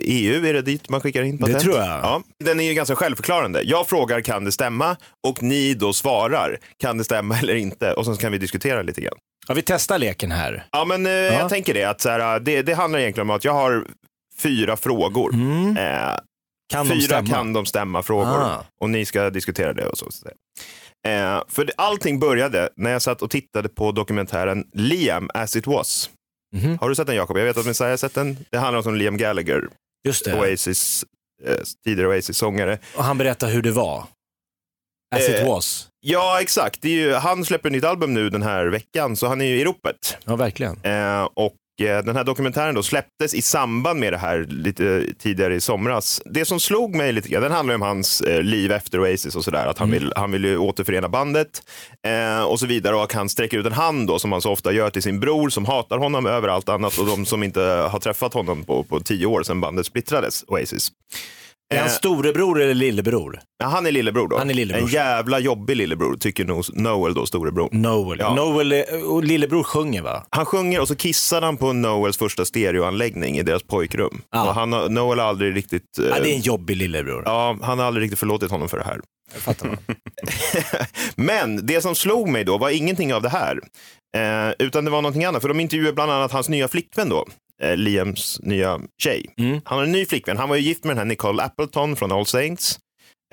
EU. 0.00 0.46
Är 0.46 0.52
det 0.54 0.62
dit 0.62 0.88
man 0.88 1.00
skickar 1.00 1.22
in 1.22 1.38
patent? 1.38 1.60
tror 1.60 1.76
jag. 1.76 1.86
Ja. 1.86 2.22
Den 2.44 2.60
är 2.60 2.64
ju 2.64 2.74
ganska 2.74 2.96
självförklarande. 2.96 3.62
Jag 3.62 3.88
frågar 3.88 4.20
kan 4.20 4.44
det 4.44 4.52
stämma 4.52 4.96
och 5.26 5.42
ni 5.42 5.74
då 5.74 5.92
svarar 5.92 6.58
kan 6.80 6.98
det 6.98 7.04
stämma 7.04 7.38
eller 7.42 7.54
inte 7.54 7.92
och 7.92 8.04
sen 8.04 8.16
kan 8.16 8.32
vi 8.32 8.38
diskutera 8.38 8.82
lite 8.82 9.00
grann. 9.00 9.14
Ja, 9.48 9.54
vi 9.54 9.62
testar 9.62 9.98
leken 9.98 10.30
här. 10.30 10.66
Ja, 10.72 10.84
men 10.84 11.06
eh, 11.06 11.12
jag 11.12 11.48
tänker 11.48 11.74
det 11.74 11.84
att 11.84 12.00
så 12.00 12.08
här, 12.08 12.40
det, 12.40 12.62
det 12.62 12.74
handlar 12.74 12.98
egentligen 12.98 13.30
om 13.30 13.36
att 13.36 13.44
jag 13.44 13.52
har 13.52 13.84
fyra 14.38 14.76
frågor. 14.76 15.34
Mm. 15.34 15.76
Eh, 15.76 16.16
Kan 16.72 16.88
de 16.88 16.94
fyra 16.94 17.00
stämma? 17.06 17.28
kan 17.28 17.52
de 17.52 17.66
stämma 17.66 18.02
frågor 18.02 18.40
Ah. 18.42 18.64
och 18.80 18.90
ni 18.90 19.04
ska 19.04 19.30
diskutera 19.30 19.72
det 19.72 19.86
och 19.86 19.98
så. 19.98 20.06
Eh, 21.08 21.42
för 21.48 21.70
allting 21.76 22.18
började 22.20 22.68
när 22.76 22.90
jag 22.90 23.02
satt 23.02 23.22
och 23.22 23.30
tittade 23.30 23.68
på 23.68 23.92
dokumentären 23.92 24.64
Liam 24.72 25.30
as 25.34 25.56
it 25.56 25.66
was. 25.66 26.10
Mhm. 26.56 26.78
Har 26.80 26.88
du 26.88 26.94
sett 26.94 27.06
den 27.06 27.16
Jakob? 27.16 27.38
Jag 27.38 27.44
vet 27.44 27.56
att 27.56 27.66
Messiah 27.66 27.90
har 27.90 27.96
sett 27.96 28.14
den. 28.14 28.36
Det 28.50 28.58
handlar 28.58 28.88
om 28.88 28.94
Liam 28.94 29.16
Gallagher, 29.16 29.68
Just 30.04 30.24
det. 30.24 30.40
Oasis, 30.40 31.04
eh, 31.44 31.56
tidigare 31.84 32.08
Oasis-sångare. 32.08 32.78
Och 32.96 33.04
han 33.04 33.18
berättar 33.18 33.48
hur 33.48 33.62
det 33.62 33.70
var. 33.70 34.04
As 35.16 35.28
it 35.28 35.40
Eh, 35.40 35.48
was. 35.48 35.88
Ja, 36.00 36.40
exakt. 36.40 36.84
Ju, 36.84 37.12
han 37.14 37.44
släpper 37.44 37.68
ett 37.68 37.72
nytt 37.72 37.84
album 37.84 38.14
nu 38.14 38.30
den 38.30 38.42
här 38.42 38.66
veckan, 38.66 39.16
så 39.16 39.26
han 39.26 39.40
är 39.40 39.44
ju 39.44 39.60
i 39.60 39.64
ropet. 39.64 40.16
Ja, 40.24 40.36
verkligen. 40.36 40.80
Eh, 40.82 41.22
och 41.34 41.54
den 41.78 42.16
här 42.16 42.24
dokumentären 42.24 42.74
då 42.74 42.82
släpptes 42.82 43.34
i 43.34 43.42
samband 43.42 44.00
med 44.00 44.12
det 44.12 44.18
här 44.18 44.46
lite 44.48 45.04
tidigare 45.18 45.54
i 45.54 45.60
somras. 45.60 46.22
Det 46.24 46.44
som 46.44 46.60
slog 46.60 46.94
mig 46.94 47.12
lite 47.12 47.28
grann, 47.28 47.42
den 47.42 47.52
handlar 47.52 47.74
om 47.74 47.82
hans 47.82 48.20
eh, 48.20 48.42
liv 48.42 48.72
efter 48.72 49.00
Oasis 49.00 49.36
och 49.36 49.44
sådär. 49.44 49.66
Att 49.66 49.78
han, 49.78 49.90
vill, 49.90 50.12
han 50.16 50.32
vill 50.32 50.44
ju 50.44 50.58
återförena 50.58 51.08
bandet 51.08 51.62
eh, 52.06 52.42
och 52.42 52.60
så 52.60 52.66
vidare. 52.66 52.96
Och 52.96 53.14
han 53.14 53.28
sträcker 53.28 53.58
ut 53.58 53.66
en 53.66 53.72
hand 53.72 54.06
då, 54.06 54.18
som 54.18 54.32
han 54.32 54.40
så 54.40 54.50
ofta 54.50 54.72
gör 54.72 54.90
till 54.90 55.02
sin 55.02 55.20
bror 55.20 55.48
som 55.48 55.64
hatar 55.64 55.98
honom 55.98 56.26
över 56.26 56.48
allt 56.48 56.68
annat 56.68 56.98
och 56.98 57.06
de 57.06 57.26
som 57.26 57.42
inte 57.42 57.60
har 57.60 58.00
träffat 58.00 58.34
honom 58.34 58.64
på, 58.64 58.82
på 58.82 59.00
tio 59.00 59.26
år 59.26 59.42
sedan 59.42 59.60
bandet 59.60 59.86
splittrades, 59.86 60.44
Oasis. 60.48 60.92
Är 61.74 61.78
han 61.78 61.86
Eh, 61.86 61.92
storebror 61.92 62.60
eller 62.62 62.74
lillebror? 62.74 63.40
Ja, 63.58 63.66
han 63.66 63.86
är 63.86 63.92
lillebror 63.92 64.28
då. 64.28 64.38
Han 64.38 64.50
är 64.50 64.54
lillebror. 64.54 64.82
En 64.84 64.88
jävla 64.92 65.38
jobbig 65.38 65.76
lillebror, 65.76 66.16
tycker 66.16 66.44
nog 66.44 66.64
Noel 66.72 67.14
då, 67.14 67.26
storebror. 67.26 67.68
Noel. 67.72 68.18
Ja. 68.18 68.34
Noel 68.34 68.72
är- 68.72 69.10
och 69.10 69.24
lillebror 69.24 69.62
sjunger 69.62 70.02
va? 70.02 70.26
Han 70.30 70.46
sjunger 70.46 70.80
och 70.80 70.88
så 70.88 70.94
kissar 70.96 71.42
han 71.42 71.56
på 71.56 71.72
Noels 71.72 72.18
första 72.18 72.44
stereoanläggning 72.44 73.38
i 73.38 73.42
deras 73.42 73.62
pojkrum. 73.62 74.20
Ja. 74.32 74.48
Och 74.48 74.54
han 74.54 74.72
har, 74.72 74.88
Noel 74.88 75.18
har 75.18 75.26
aldrig 75.26 75.56
riktigt... 75.56 75.98
eh, 75.98 76.04
Ja, 76.04 76.20
det 76.22 76.30
är 76.30 76.34
en 76.34 76.40
jobbig 76.40 76.76
lillebror. 76.76 77.22
Ja, 77.26 77.58
han 77.62 77.78
har 77.78 77.86
aldrig 77.86 78.04
riktigt 78.04 78.18
förlåtit 78.18 78.50
honom 78.50 78.68
för 78.68 78.78
det 78.78 78.84
här. 78.84 79.00
Jag 79.32 79.42
fattar 79.42 79.66
man. 79.66 79.76
Men 81.14 81.66
det 81.66 81.80
som 81.80 81.94
slog 81.94 82.28
mig 82.28 82.44
då 82.44 82.58
var 82.58 82.70
ingenting 82.70 83.14
av 83.14 83.22
det 83.22 83.28
här. 83.28 83.60
Eh, 84.16 84.54
utan 84.58 84.84
det 84.84 84.90
var 84.90 85.02
någonting 85.02 85.24
annat. 85.24 85.42
För 85.42 85.48
de 85.48 85.60
intervjuade 85.60 85.92
bland 85.94 86.12
annat 86.12 86.32
hans 86.32 86.48
nya 86.48 86.68
flickvän 86.68 87.08
då. 87.08 87.26
Eh, 87.62 87.76
Liams 87.76 88.40
nya 88.42 88.80
tjej. 89.02 89.34
Mm. 89.38 89.60
Han 89.64 89.78
har 89.78 89.84
en 89.84 89.92
ny 89.92 90.06
flickvän. 90.06 90.36
Han 90.36 90.48
var 90.48 90.56
ju 90.56 90.62
gift 90.62 90.84
med 90.84 90.90
den 90.90 90.98
här 90.98 91.04
Nicole 91.04 91.42
Appleton 91.42 91.96
från 91.96 92.12
All 92.12 92.26
Saints. 92.26 92.78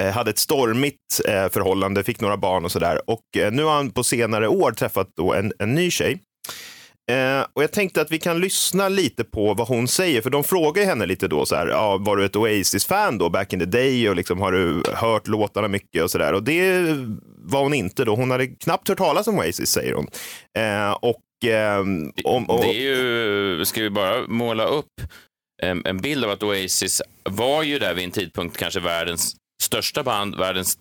Eh, 0.02 0.12
hade 0.12 0.30
ett 0.30 0.40
stormigt 0.40 1.22
eh, 1.28 1.50
förhållande, 1.50 2.04
fick 2.04 2.22
några 2.22 2.38
barn 2.38 2.66
och 2.66 2.72
sådär. 2.72 3.10
Och 3.10 3.38
eh, 3.38 3.52
nu 3.52 3.64
har 3.64 3.74
han 3.74 3.92
på 3.92 4.04
senare 4.04 4.48
år 4.48 4.72
träffat 4.72 5.08
då 5.18 5.34
en, 5.34 5.54
en 5.60 5.76
ny 5.76 5.92
tjej. 5.92 6.20
Eh, 7.12 7.46
och 7.54 7.64
jag 7.64 7.72
tänkte 7.72 8.02
att 8.02 8.12
vi 8.12 8.20
kan 8.20 8.40
lyssna 8.40 8.90
lite 8.90 9.24
på 9.24 9.54
vad 9.54 9.68
hon 9.68 9.88
säger, 9.88 10.22
för 10.22 10.30
de 10.30 10.44
frågar 10.44 10.86
henne 10.86 11.06
lite 11.06 11.28
då 11.28 11.46
så 11.46 11.56
här, 11.56 11.68
ja, 11.68 11.98
var 11.98 12.18
du 12.18 12.26
ett 12.26 12.36
Oasis-fan 12.36 13.18
då 13.18 13.30
back 13.30 13.54
in 13.54 13.60
the 13.60 13.66
day 13.66 14.10
och 14.10 14.16
liksom 14.16 14.42
har 14.42 14.52
du 14.52 14.84
hört 14.94 15.28
låtarna 15.28 15.68
mycket 15.68 16.04
och 16.04 16.12
sådär. 16.12 16.34
Och 16.34 16.44
det 16.44 16.82
var 17.38 17.64
hon 17.64 17.74
inte 17.74 18.06
då, 18.06 18.16
hon 18.16 18.32
hade 18.32 18.48
knappt 18.48 18.90
hört 18.90 18.98
talas 18.98 19.28
om 19.28 19.40
Oasis 19.40 19.70
säger 19.70 19.94
hon. 19.94 20.08
Eh, 20.58 20.92
och, 20.92 21.18
ehm, 21.44 22.12
om, 22.24 22.46
och, 22.46 22.62
Det 22.62 22.68
är 22.68 22.82
ju, 22.82 23.66
ska 23.66 23.82
vi 23.82 23.90
bara 23.90 24.28
måla 24.28 24.66
upp 24.66 25.02
en, 25.64 25.86
en 25.86 26.02
bild 26.02 26.26
av 26.26 26.32
att 26.32 26.44
Oasis 26.44 27.02
var 27.24 27.64
ju 27.64 27.80
där 27.80 27.94
vid 27.94 28.04
en 28.04 28.12
tidpunkt 28.12 28.58
kanske 28.58 28.80
världens 28.80 29.36
största 29.64 30.04
band, 30.04 30.36
världens 30.36 30.78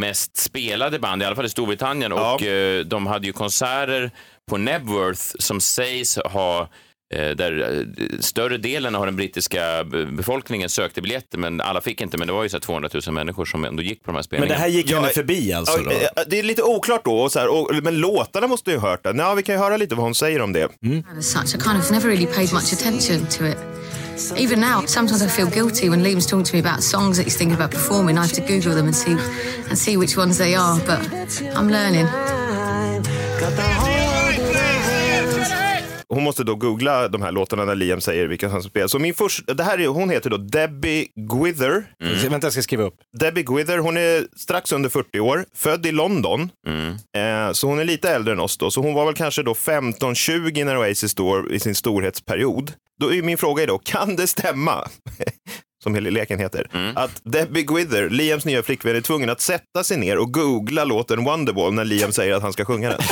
mest 0.00 0.36
spelade 0.36 0.98
band, 0.98 1.22
i 1.22 1.24
alla 1.24 1.36
fall 1.36 1.46
i 1.46 1.48
Storbritannien. 1.48 2.12
Och 2.12 2.42
eh, 2.42 2.84
de 2.84 3.06
hade 3.06 3.26
ju 3.26 3.32
konserter 3.32 4.10
på 4.50 4.56
Nebworth 4.56 5.22
som 5.38 5.60
sägs 5.60 6.16
ha 6.16 6.68
där 7.18 7.80
eh, 7.98 8.18
större 8.20 8.56
delen 8.58 8.94
av 8.94 9.06
den 9.06 9.16
brittiska 9.16 9.84
be- 9.84 10.06
befolkningen 10.06 10.68
sökte 10.68 11.02
biljetter, 11.02 11.38
men 11.38 11.60
alla 11.60 11.80
fick 11.80 12.00
inte. 12.00 12.18
Men 12.18 12.26
det 12.26 12.32
var 12.32 12.42
ju 12.42 12.48
så 12.48 12.56
här 12.56 12.60
200 12.60 12.88
000 13.06 13.14
människor 13.14 13.44
som 13.44 13.64
ändå 13.64 13.82
gick 13.82 14.02
på 14.02 14.06
de 14.06 14.12
här 14.12 14.14
Men 14.16 14.24
spelningarna. 14.24 14.54
det 14.54 14.60
här 14.60 14.68
gick 14.68 14.92
henne 14.92 15.08
förbi 15.08 15.52
alltså 15.52 15.78
Ja, 15.78 15.84
då? 15.84 15.90
eh, 15.90 16.06
Det 16.26 16.38
är 16.38 16.42
lite 16.42 16.62
oklart 16.62 17.04
då, 17.04 17.14
och 17.20 17.32
så 17.32 17.38
här, 17.38 17.48
och, 17.48 17.70
men 17.82 17.98
låtarna 17.98 18.46
måste 18.46 18.70
ju 18.70 18.76
ha 18.76 18.88
hört 18.90 19.02
den. 19.02 19.18
Ja, 19.18 19.34
vi 19.34 19.42
kan 19.42 19.54
ju 19.54 19.58
höra 19.60 19.76
lite 19.76 19.94
vad 19.94 20.04
hon 20.04 20.14
säger 20.14 20.40
om 20.42 20.52
det. 20.52 20.68
It. 23.44 24.32
Even 24.36 24.60
now, 24.60 24.82
sometimes 24.86 25.22
I 25.22 25.28
feel 25.28 25.48
guilty 25.50 25.88
when 25.88 26.02
Liam's 26.06 26.26
talking 26.28 26.44
to 26.44 26.56
me 26.56 26.60
about 26.70 26.82
songs 26.82 27.16
that 27.18 27.26
he's 27.26 27.36
thinking 27.38 27.54
about 27.60 27.70
performing. 27.70 28.16
I 28.16 28.20
have 28.20 28.34
to 28.34 28.40
Google 28.42 28.74
them 28.74 28.86
and 28.86 28.96
see 28.96 29.16
and 29.68 29.78
see 29.78 29.96
which 29.96 30.16
ones 30.18 30.38
they 30.38 30.54
are. 30.54 30.78
But 30.86 31.42
I'm 31.56 31.68
learning. 31.70 32.06
Hon 36.14 36.22
måste 36.22 36.44
då 36.44 36.54
googla 36.54 37.08
de 37.08 37.22
här 37.22 37.32
låtarna 37.32 37.64
när 37.64 37.74
Liam 37.74 38.00
säger 38.00 38.26
vilka 38.26 38.50
som 38.50 38.62
spelar. 38.62 38.88
Så 38.88 38.98
min 38.98 39.14
första, 39.14 39.54
det 39.54 39.64
här 39.64 39.80
är, 39.80 39.86
hon 39.86 40.10
heter 40.10 40.30
då 40.30 40.36
Debbie 40.36 41.08
Gwither. 41.16 41.84
Vänta, 42.30 42.46
jag 42.46 42.52
ska 42.52 42.62
skriva 42.62 42.84
upp. 42.84 42.94
Debbie 43.18 43.42
Gwither, 43.42 43.78
hon 43.78 43.96
är 43.96 44.26
strax 44.36 44.72
under 44.72 44.88
40 44.90 45.20
år, 45.20 45.44
född 45.54 45.86
i 45.86 45.92
London. 45.92 46.50
Eh, 47.16 47.52
så 47.52 47.66
hon 47.66 47.78
är 47.78 47.84
lite 47.84 48.10
äldre 48.10 48.32
än 48.32 48.40
oss 48.40 48.58
då. 48.58 48.70
Så 48.70 48.80
hon 48.80 48.94
var 48.94 49.04
väl 49.04 49.14
kanske 49.14 49.42
då 49.42 49.52
15-20 49.52 50.64
när 50.64 50.78
Oasis 50.78 51.10
står 51.10 51.52
i 51.52 51.60
sin 51.60 51.74
storhetsperiod. 51.74 52.72
Då 53.00 53.14
är 53.14 53.22
min 53.22 53.38
fråga 53.38 53.62
är 53.62 53.66
då, 53.66 53.78
kan 53.78 54.16
det 54.16 54.26
stämma? 54.26 54.74
som 55.82 55.94
hela 55.94 56.10
leken 56.10 56.38
heter, 56.38 56.92
att 56.96 57.20
Debbie 57.24 57.62
Gwither, 57.62 58.10
Liams 58.10 58.44
nya 58.44 58.62
flickvän, 58.62 58.96
är 58.96 59.00
tvungen 59.00 59.30
att 59.30 59.40
sätta 59.40 59.84
sig 59.84 59.96
ner 59.96 60.18
och 60.18 60.32
googla 60.32 60.84
låten 60.84 61.24
Wonderwall 61.24 61.72
när 61.74 61.84
Liam 61.84 62.12
säger 62.12 62.34
att 62.34 62.42
han 62.42 62.52
ska 62.52 62.64
sjunga 62.64 62.88
den. 62.88 63.00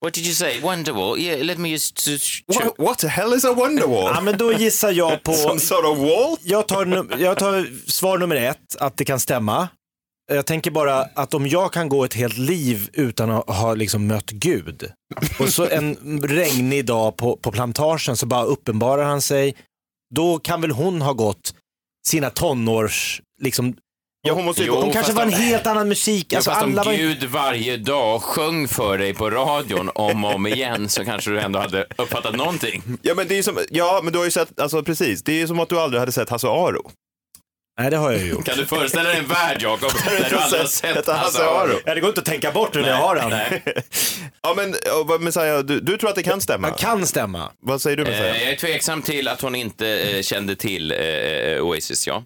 What 0.00 0.14
did 0.14 0.24
you 0.24 0.34
say? 0.34 0.60
Wonderwall? 0.60 1.18
Yeah, 1.18 1.44
let 1.44 1.58
me 1.58 1.68
just... 1.68 2.08
What, 2.46 2.74
what 2.78 2.98
the 2.98 3.08
hell 3.08 3.32
is 3.34 3.44
a 3.44 3.52
Wonderwall? 3.52 4.12
Ja, 4.14 4.20
men 4.20 4.38
då 4.38 4.52
gissar 4.52 4.92
jag 4.92 5.22
på... 5.22 5.32
Some 5.32 5.60
sort 5.60 5.84
of 5.84 5.98
wall? 5.98 6.36
Jag 6.42 6.68
tar, 6.68 6.84
num- 6.84 7.18
jag 7.18 7.38
tar 7.38 7.66
svar 7.90 8.18
nummer 8.18 8.36
ett, 8.36 8.76
att 8.80 8.96
det 8.96 9.04
kan 9.04 9.20
stämma. 9.20 9.68
Jag 10.32 10.46
tänker 10.46 10.70
bara 10.70 11.00
att 11.14 11.34
om 11.34 11.46
jag 11.46 11.72
kan 11.72 11.88
gå 11.88 12.04
ett 12.04 12.14
helt 12.14 12.38
liv 12.38 12.88
utan 12.92 13.30
att 13.30 13.48
ha 13.48 13.74
liksom 13.74 14.06
mött 14.06 14.30
Gud 14.30 14.92
och 15.38 15.48
så 15.48 15.68
en 15.68 16.20
regnig 16.22 16.84
dag 16.84 17.16
på, 17.16 17.36
på 17.36 17.52
plantagen 17.52 18.16
så 18.16 18.26
bara 18.26 18.44
uppenbarar 18.44 19.04
han 19.04 19.22
sig. 19.22 19.54
Då 20.14 20.38
kan 20.38 20.60
väl 20.60 20.70
hon 20.70 21.02
ha 21.02 21.12
gått 21.12 21.54
sina 22.06 22.30
tonårs, 22.30 23.20
liksom, 23.42 23.74
Ja, 24.22 24.32
hon 24.34 24.44
måste 24.44 24.62
ju 24.62 24.66
Jo, 24.68 24.74
gå. 24.74 24.80
hon 24.80 24.92
kanske 24.92 25.12
var 25.12 25.22
en 25.22 25.28
om- 25.28 25.34
helt 25.34 25.66
annan 25.66 25.88
musik. 25.88 26.26
Ja, 26.30 26.36
Alltså, 26.38 26.50
fast 26.50 26.62
om 26.64 26.72
alla 26.72 26.84
var... 26.84 26.92
Gud 26.92 27.24
varje 27.24 27.76
dag 27.76 28.22
sjöng 28.22 28.68
för 28.68 28.98
dig 28.98 29.14
på 29.14 29.30
radion 29.30 29.90
om 29.94 30.24
och 30.24 30.34
om 30.34 30.46
igen 30.46 30.88
så 30.88 31.04
kanske 31.04 31.30
du 31.30 31.40
ändå 31.40 31.58
hade 31.58 31.86
uppfattat 31.98 32.36
någonting. 32.36 32.82
Ja, 33.02 33.14
men 33.14 33.28
det 33.28 33.38
är 33.38 33.42
som, 33.42 33.58
ja, 33.70 34.00
men 34.04 34.12
du 34.12 34.18
har 34.18 34.24
ju 34.24 34.30
sett, 34.30 34.60
alltså 34.60 34.82
precis, 34.82 35.22
det 35.22 35.32
är 35.32 35.36
ju 35.36 35.46
som 35.46 35.60
att 35.60 35.68
du 35.68 35.80
aldrig 35.80 36.00
hade 36.00 36.12
sett 36.12 36.28
Hasse 36.30 36.46
Aro. 36.48 36.90
Nej, 37.80 37.90
det 37.90 37.96
har 37.96 38.10
jag 38.12 38.20
ju 38.20 38.26
gjort. 38.30 38.44
Kan 38.46 38.56
du 38.58 38.66
föreställa 38.66 39.08
dig 39.08 39.18
en 39.18 39.26
värld, 39.26 39.56
Jakob, 39.62 39.90
där 40.04 40.30
du 40.30 40.36
aldrig 40.36 40.60
har 40.60 40.68
sett 40.68 41.06
Hasse 41.06 41.44
Aro? 41.44 41.80
Ja, 41.84 41.94
det 41.94 42.00
går 42.00 42.08
inte 42.08 42.20
att 42.20 42.26
tänka 42.26 42.52
bort 42.52 42.74
nu 42.74 42.80
när 42.82 42.88
jag 42.88 42.96
har. 42.96 43.28
Nej. 43.30 43.62
Ja, 44.42 44.54
men 44.56 44.74
och 45.14 45.20
Messiah, 45.22 45.58
du, 45.58 45.80
du 45.80 45.96
tror 45.96 46.10
att 46.10 46.16
det 46.16 46.22
kan 46.22 46.40
stämma? 46.40 46.68
Det 46.70 46.74
kan 46.78 47.06
stämma. 47.06 47.52
Vad 47.62 47.82
säger 47.82 47.96
du 47.96 48.04
Messiah? 48.04 48.36
Eh, 48.36 48.42
Jag 48.42 48.52
är 48.52 48.56
tveksam 48.56 49.02
till 49.02 49.28
att 49.28 49.40
hon 49.40 49.54
inte 49.54 49.88
eh, 49.88 50.22
kände 50.22 50.56
till 50.56 50.92
eh, 50.92 50.98
Oasis, 51.64 52.06
ja. 52.06 52.22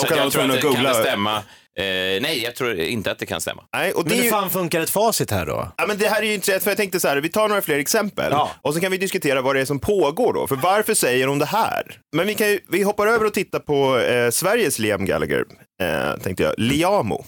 Så 0.00 0.06
Och 0.06 0.08
kan 0.08 0.18
jag 0.18 0.32
tror 0.32 0.42
att 0.42 0.48
det 0.48 0.54
att 0.54 0.60
kan 0.62 0.70
googla? 0.72 0.88
det 0.88 0.94
stämma. 0.94 1.36
Eh, 1.78 1.84
nej, 2.22 2.40
jag 2.44 2.56
tror 2.56 2.80
inte 2.80 3.10
att 3.10 3.18
det 3.18 3.26
kan 3.26 3.40
stämma. 3.40 3.64
Nej, 3.76 3.92
och 3.92 4.04
det 4.04 4.08
Men 4.08 4.18
hur 4.18 4.24
ju... 4.24 4.30
fan 4.30 4.50
funkar 4.50 4.80
ett 4.80 4.90
facit 4.90 5.30
här 5.30 5.46
då? 5.46 5.72
Ja, 5.76 5.86
men 5.86 5.98
det 5.98 6.08
här 6.08 6.22
är 6.22 6.26
ju 6.26 6.34
intressant, 6.34 6.62
för 6.62 6.70
jag 6.70 6.76
tänkte 6.78 7.00
så 7.00 7.08
här, 7.08 7.16
vi 7.16 7.28
tar 7.28 7.48
några 7.48 7.62
fler 7.62 7.78
exempel 7.78 8.28
Ja. 8.32 8.50
och 8.62 8.74
så 8.74 8.80
kan 8.80 8.90
vi 8.92 8.98
diskutera 8.98 9.42
vad 9.42 9.56
det 9.56 9.60
är 9.60 9.64
som 9.64 9.78
pågår 9.78 10.32
då. 10.32 10.46
För 10.46 10.56
varför 10.56 10.94
säger 10.94 11.26
hon 11.26 11.38
det 11.38 11.46
här? 11.46 11.98
Men 12.16 12.26
vi, 12.26 12.34
kan 12.34 12.48
ju, 12.48 12.60
vi 12.68 12.82
hoppar 12.82 13.06
över 13.06 13.24
och 13.26 13.34
tittar 13.34 13.58
på 13.58 13.98
eh, 13.98 14.30
Sveriges 14.30 14.78
Liam 14.78 15.04
Gallagher, 15.04 15.44
eh, 15.82 16.16
tänkte 16.22 16.42
jag. 16.42 16.54
Liamo. 16.58 17.24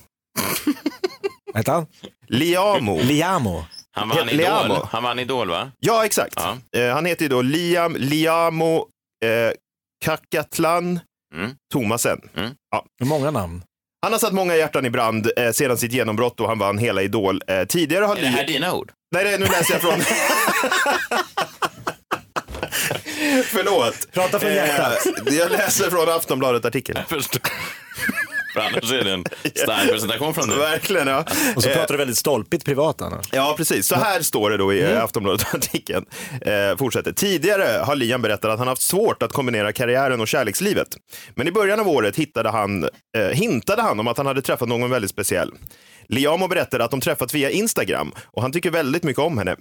Vänta. 1.55 1.73
han? 1.73 1.87
Liamo. 2.29 2.99
Liamo. 3.03 3.65
Han 3.97 4.09
vann 4.09 4.19
Idol. 4.29 4.37
Liamo. 4.37 4.89
Han 4.93 5.03
vann 5.03 5.19
Idol, 5.19 5.51
va? 5.51 5.71
Ja, 5.81 6.05
exakt. 6.05 6.35
Ja. 6.37 6.81
Eh, 6.81 6.95
han 6.95 7.07
heter 7.07 7.23
ju 7.23 7.29
då 7.29 7.43
Liam 7.43 7.97
Liamo 7.99 8.77
eh, 9.25 9.53
Kakatlan 10.05 11.01
Mm. 11.35 11.51
Thomasen. 11.73 12.19
Ja. 12.71 12.85
Många 13.05 13.31
namn. 13.31 13.63
Han 14.03 14.13
har 14.13 14.19
satt 14.19 14.33
många 14.33 14.57
hjärtan 14.57 14.87
i 14.87 14.91
brand 14.91 15.31
eh, 15.37 15.51
sedan 15.51 15.79
sitt 15.79 15.93
genombrott 15.93 16.41
och 16.41 16.49
han 16.49 16.59
vann 16.59 16.79
hela 16.79 17.03
Idol. 17.03 17.43
Eh, 17.47 17.65
tidigare 17.65 18.05
har 18.05 18.17
Är 18.17 18.21
det 18.21 18.27
här 18.27 18.47
dina 18.47 18.75
ord? 18.75 18.93
Nej, 19.15 19.25
nej, 19.25 19.39
nu 19.39 19.47
läser 19.47 19.75
jag 19.75 19.83
från... 19.83 20.01
Förlåt. 23.45 24.13
Prata 24.13 24.41
från 24.41 24.53
hjärtat. 24.55 25.07
Eh, 25.27 25.35
jag 25.35 25.51
läser 25.51 25.91
från 25.91 26.09
Aftonbladet-artikeln. 26.09 26.99
För 28.55 28.61
annars 28.61 28.93
är 28.93 29.05
det 29.05 29.13
en 29.13 29.25
stark 29.55 29.91
presentation 29.91 30.35
från 30.35 30.49
dig. 30.49 30.59
Verkligen, 30.59 31.07
ja. 31.07 31.25
Och 31.57 31.63
så 31.63 31.69
Eh, 31.69 31.77
pratar 31.77 31.95
du 31.95 31.99
väldigt 31.99 32.19
stolpigt 32.19 32.65
privat 32.65 33.03
annars. 33.03 33.27
Ja, 33.33 33.55
precis. 33.57 33.87
Så 33.87 33.95
här 33.95 34.21
står 34.23 34.51
det 34.51 34.57
då 34.57 34.73
i 34.73 34.85
mm. 34.85 35.05
Aftonbladet-artikeln. 35.05 36.05
Eh, 36.41 36.77
fortsätter. 36.79 37.13
Tidigare 37.13 37.85
har 37.85 37.97
Liam 37.97 38.23
berättat 38.23 38.51
att 38.51 38.59
han 38.59 38.69
haft 38.69 38.83
svårt 38.83 39.23
att 39.23 39.33
kombinera 39.33 39.73
karriären 39.73 40.21
och 40.21 40.29
kärlekslivet. 40.29 40.89
Men 41.35 41.49
i 41.49 41.53
början 41.53 41.81
av 41.81 41.89
året 41.89 42.17
hittade 42.17 42.51
han, 42.51 42.89
eh, 43.17 43.27
hintade 43.29 43.83
han 43.83 44.01
om 44.01 44.09
att 44.09 44.17
han 44.17 44.27
hade 44.27 44.43
träffat 44.43 44.69
någon 44.69 44.91
väldigt 44.91 45.11
speciell. 45.11 45.51
Liamo 46.09 46.49
berättade 46.49 46.85
att 46.85 46.91
de 46.91 47.01
träffats 47.01 47.35
via 47.35 47.51
Instagram 47.51 48.13
och 48.25 48.43
han 48.43 48.53
tycker 48.53 48.71
väldigt 48.71 49.03
mycket 49.03 49.23
om 49.23 49.39
henne. 49.39 49.57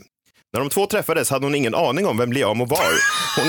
När 0.53 0.59
de 0.59 0.69
två 0.69 0.85
träffades 0.85 1.29
hade 1.29 1.45
hon 1.45 1.55
ingen 1.55 1.75
aning 1.75 2.05
om 2.05 2.17
vem 2.17 2.33
Liamo 2.33 2.65
var. 2.65 2.93
Hon, 3.35 3.47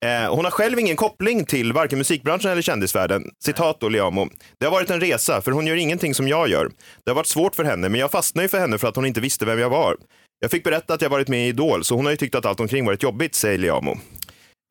eh, 0.10 0.34
hon 0.34 0.44
har 0.44 0.50
själv 0.50 0.78
ingen 0.78 0.96
koppling 0.96 1.44
till 1.44 1.72
varken 1.72 1.98
musikbranschen 1.98 2.50
eller 2.50 2.62
kändisvärlden. 2.62 3.30
Citat 3.44 3.80
då 3.80 3.88
Liamo. 3.88 4.28
Det 4.60 4.66
har 4.66 4.72
varit 4.72 4.90
en 4.90 5.00
resa, 5.00 5.42
för 5.42 5.50
hon 5.50 5.66
gör 5.66 5.76
ingenting 5.76 6.14
som 6.14 6.28
jag 6.28 6.48
gör. 6.48 6.70
Det 7.04 7.10
har 7.10 7.14
varit 7.14 7.26
svårt 7.26 7.54
för 7.54 7.64
henne, 7.64 7.88
men 7.88 8.00
jag 8.00 8.10
fastnade 8.10 8.44
ju 8.44 8.48
för 8.48 8.58
henne 8.58 8.78
för 8.78 8.88
att 8.88 8.96
hon 8.96 9.06
inte 9.06 9.20
visste 9.20 9.44
vem 9.44 9.58
jag 9.58 9.70
var. 9.70 9.96
Jag 10.40 10.50
fick 10.50 10.64
berätta 10.64 10.94
att 10.94 11.02
jag 11.02 11.10
varit 11.10 11.28
med 11.28 11.46
i 11.46 11.48
Idol, 11.48 11.84
så 11.84 11.94
hon 11.94 12.04
har 12.04 12.10
ju 12.12 12.16
tyckt 12.16 12.34
att 12.34 12.46
allt 12.46 12.60
omkring 12.60 12.86
varit 12.86 13.02
jobbigt, 13.02 13.34
säger 13.34 13.58
Liamo. 13.58 13.98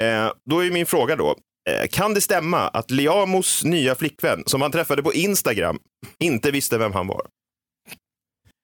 Eh, 0.03 0.31
då 0.49 0.65
är 0.65 0.71
min 0.71 0.85
fråga 0.85 1.15
då, 1.15 1.35
eh, 1.69 1.87
kan 1.87 2.13
det 2.13 2.21
stämma 2.21 2.67
att 2.67 2.91
Liamos 2.91 3.63
nya 3.63 3.95
flickvän, 3.95 4.43
som 4.45 4.61
han 4.61 4.71
träffade 4.71 5.03
på 5.03 5.13
Instagram, 5.13 5.79
inte 6.19 6.51
visste 6.51 6.77
vem 6.77 6.93
han 6.93 7.07
var? 7.07 7.21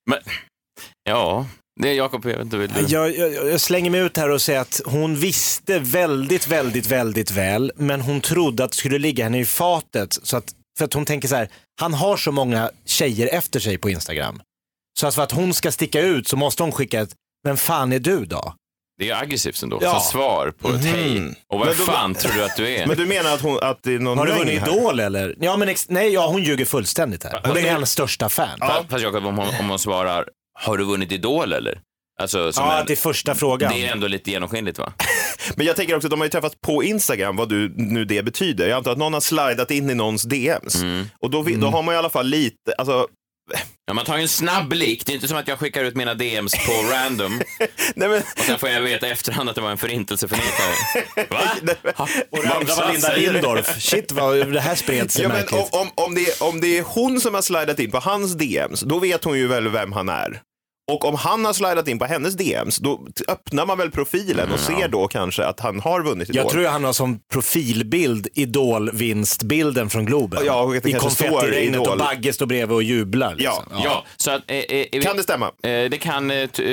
Men, 0.09 0.19
ja, 1.03 1.45
det 1.79 1.89
är 1.89 1.93
Jakob, 1.93 2.25
jag 2.25 2.31
vet 2.31 2.41
inte. 2.45 2.57
Vill 2.57 2.71
du? 2.73 2.81
Jag, 2.87 3.17
jag, 3.17 3.33
jag 3.51 3.61
slänger 3.61 3.89
mig 3.91 4.01
ut 4.01 4.17
här 4.17 4.29
och 4.29 4.41
säger 4.41 4.59
att 4.59 4.81
hon 4.85 5.15
visste 5.15 5.79
väldigt, 5.79 6.47
väldigt, 6.47 6.85
väldigt 6.87 7.31
väl, 7.31 7.71
men 7.75 8.01
hon 8.01 8.21
trodde 8.21 8.63
att 8.63 8.71
det 8.71 8.77
skulle 8.77 8.97
ligga 8.99 9.23
henne 9.23 9.39
i 9.39 9.45
fatet. 9.45 10.17
Så 10.23 10.37
att, 10.37 10.53
för 10.77 10.85
att 10.85 10.93
hon 10.93 11.05
tänker 11.05 11.27
så 11.27 11.35
här, 11.35 11.49
han 11.79 11.93
har 11.93 12.17
så 12.17 12.31
många 12.31 12.69
tjejer 12.85 13.27
efter 13.27 13.59
sig 13.59 13.77
på 13.77 13.89
Instagram. 13.89 14.41
Så 14.99 15.07
att 15.07 15.15
för 15.15 15.21
att 15.21 15.31
hon 15.31 15.53
ska 15.53 15.71
sticka 15.71 16.01
ut 16.01 16.27
så 16.27 16.35
måste 16.37 16.63
hon 16.63 16.71
skicka 16.71 17.01
ett, 17.01 17.09
vem 17.43 17.57
fan 17.57 17.93
är 17.93 17.99
du 17.99 18.25
då? 18.25 18.53
Det 18.99 19.09
är 19.09 19.21
aggressivt 19.21 19.63
ändå, 19.63 19.79
Ja. 19.81 19.91
som 19.91 20.11
svar 20.11 20.53
på 20.59 20.69
ett 20.69 20.85
hej. 20.85 21.35
Och 21.47 21.59
vad 21.59 21.67
Men 21.67 21.77
då- 21.77 21.83
fan 21.83 22.15
tror 22.15 22.33
du 22.33 22.43
att 22.43 22.55
du 22.57 22.69
är? 22.75 22.87
Men 22.87 22.97
du 22.97 23.05
menar 23.05 23.33
att, 23.33 23.41
hon, 23.41 23.59
att 23.63 23.83
det 23.83 23.93
är 23.95 23.99
någon 23.99 24.17
Har 24.17 24.25
du 24.25 24.31
vunnit? 24.33 24.67
Idol 24.67 24.99
eller? 24.99 25.35
Ja, 25.39 25.57
men 25.57 25.69
ex- 25.69 25.89
nej, 25.89 26.09
ja, 26.13 26.27
hon 26.27 26.43
ljuger 26.43 26.65
fullständigt 26.65 27.23
här. 27.23 27.41
Hon 27.45 27.57
är 27.57 27.61
hennes 27.61 27.91
största 27.91 28.29
fan. 28.29 28.57
Ja, 28.59 28.67
Fast, 28.67 28.89
fast 28.89 29.03
Jakob, 29.03 29.25
om 29.25 29.37
hon, 29.37 29.47
om 29.59 29.69
hon 29.69 29.79
svarar, 29.79 30.25
har 30.59 30.77
du 30.77 30.83
vunnit 30.83 31.11
Idol 31.11 31.53
eller? 31.53 31.79
Alltså, 32.21 32.51
som 32.53 32.69
en, 32.69 32.85
det 32.85 32.93
är 32.93 32.97
första 32.97 33.35
frågan. 33.35 33.73
det 33.73 33.85
är 33.85 33.91
ändå 33.91 34.07
lite 34.07 34.31
genomskinligt 34.31 34.79
va? 34.79 34.93
Men 35.55 35.65
jag 35.65 35.75
tänker 35.75 35.95
också 35.95 36.07
att 36.07 36.11
de 36.11 36.19
har 36.19 36.25
ju 36.25 36.31
träffats 36.31 36.55
på 36.65 36.83
Instagram, 36.83 37.35
vad 37.35 37.49
du, 37.49 37.73
nu 37.77 38.05
det 38.05 38.23
betyder. 38.23 38.67
Jag 38.67 38.77
antar 38.77 38.91
att 38.91 38.97
någon 38.97 39.13
har 39.13 39.21
slidat 39.21 39.71
in 39.71 39.89
i 39.89 39.95
någons 39.95 40.23
DMs. 40.23 40.83
Och 41.19 41.29
då, 41.29 41.43
då 41.43 41.67
har 41.67 41.83
man 41.83 41.95
i 41.95 41.97
alla 41.97 42.09
fall 42.09 42.27
lite, 42.27 42.73
alltså, 42.77 43.07
Ja, 43.85 43.93
man 43.93 44.05
tar 44.05 44.15
ju 44.17 44.21
en 44.21 44.27
snabb 44.27 44.67
blick. 44.69 45.05
Det 45.05 45.11
är 45.11 45.13
inte 45.13 45.27
som 45.27 45.37
att 45.37 45.47
jag 45.47 45.59
skickar 45.59 45.83
ut 45.83 45.95
mina 45.95 46.13
DMs 46.13 46.51
på 46.65 46.71
random 46.91 47.41
nej 47.95 48.09
men, 48.09 48.17
och 48.37 48.43
sen 48.45 48.59
får 48.59 48.69
jag 48.69 48.81
veta 48.81 49.07
efterhand 49.07 49.49
att 49.49 49.55
det 49.55 49.61
var 49.61 49.71
en 49.71 49.77
förintelseförnekare. 49.77 51.25
Va? 51.29 51.73
Ha, 51.95 52.07
Och 52.31 52.43
det 52.43 52.53
andra 52.53 52.75
var 52.75 52.91
Linda? 52.91 53.15
Lindorff. 53.15 53.81
Shit 53.81 54.11
vad 54.11 54.53
det 54.53 54.59
här 54.61 54.75
spred 54.75 55.11
sig 55.11 55.21
ja, 55.23 55.27
men 55.29 55.37
märkligt. 55.37 55.69
om, 55.73 55.81
om, 55.81 55.91
om, 55.95 56.15
det, 56.15 56.41
om 56.41 56.61
det 56.61 56.77
är 56.77 56.83
hon 56.83 57.21
som 57.21 57.33
har 57.33 57.41
slidat 57.41 57.79
in 57.79 57.91
på 57.91 57.99
hans 57.99 58.33
DMs, 58.33 58.81
då 58.81 58.99
vet 58.99 59.23
hon 59.23 59.37
ju 59.37 59.47
väl 59.47 59.69
vem 59.69 59.91
han 59.91 60.09
är. 60.09 60.41
Och 60.91 61.05
om 61.05 61.15
han 61.15 61.45
har 61.45 61.53
slidat 61.53 61.87
in 61.87 61.99
på 61.99 62.05
hennes 62.05 62.33
DMs, 62.35 62.77
då 62.77 63.07
öppnar 63.27 63.65
man 63.65 63.77
väl 63.77 63.91
profilen 63.91 64.51
och 64.51 64.59
ser 64.59 64.87
då 64.87 65.07
kanske 65.07 65.45
att 65.45 65.59
han 65.59 65.79
har 65.79 66.03
vunnit 66.03 66.29
Idol. 66.29 66.43
Jag 66.43 66.51
tror 66.51 66.65
han 66.65 66.83
har 66.83 66.93
som 66.93 67.19
profilbild 67.31 68.27
Idol-vinstbilden 68.33 69.89
från 69.89 70.05
Globen. 70.05 70.45
Ja, 70.45 70.61
och 70.61 70.75
att 70.75 70.83
det 70.83 70.89
I 70.89 70.93
konfettiregnet 70.93 71.87
och 71.87 71.97
Bagge 71.97 72.33
står 72.33 72.45
bredvid 72.45 72.75
och 72.75 72.83
jublar. 72.83 73.35
Liksom. 73.35 73.63
Ja, 73.71 73.81
ja. 73.83 74.05
så 74.17 74.31
att, 74.31 74.41
eh, 74.47 74.57
eh, 74.57 75.01
Kan 75.01 75.17
det 75.17 75.23
stämma? 75.23 75.45
Eh, 75.45 75.69
det 75.89 76.01
kan, 76.01 76.31
eh, 76.31 76.49
eh, 76.59 76.67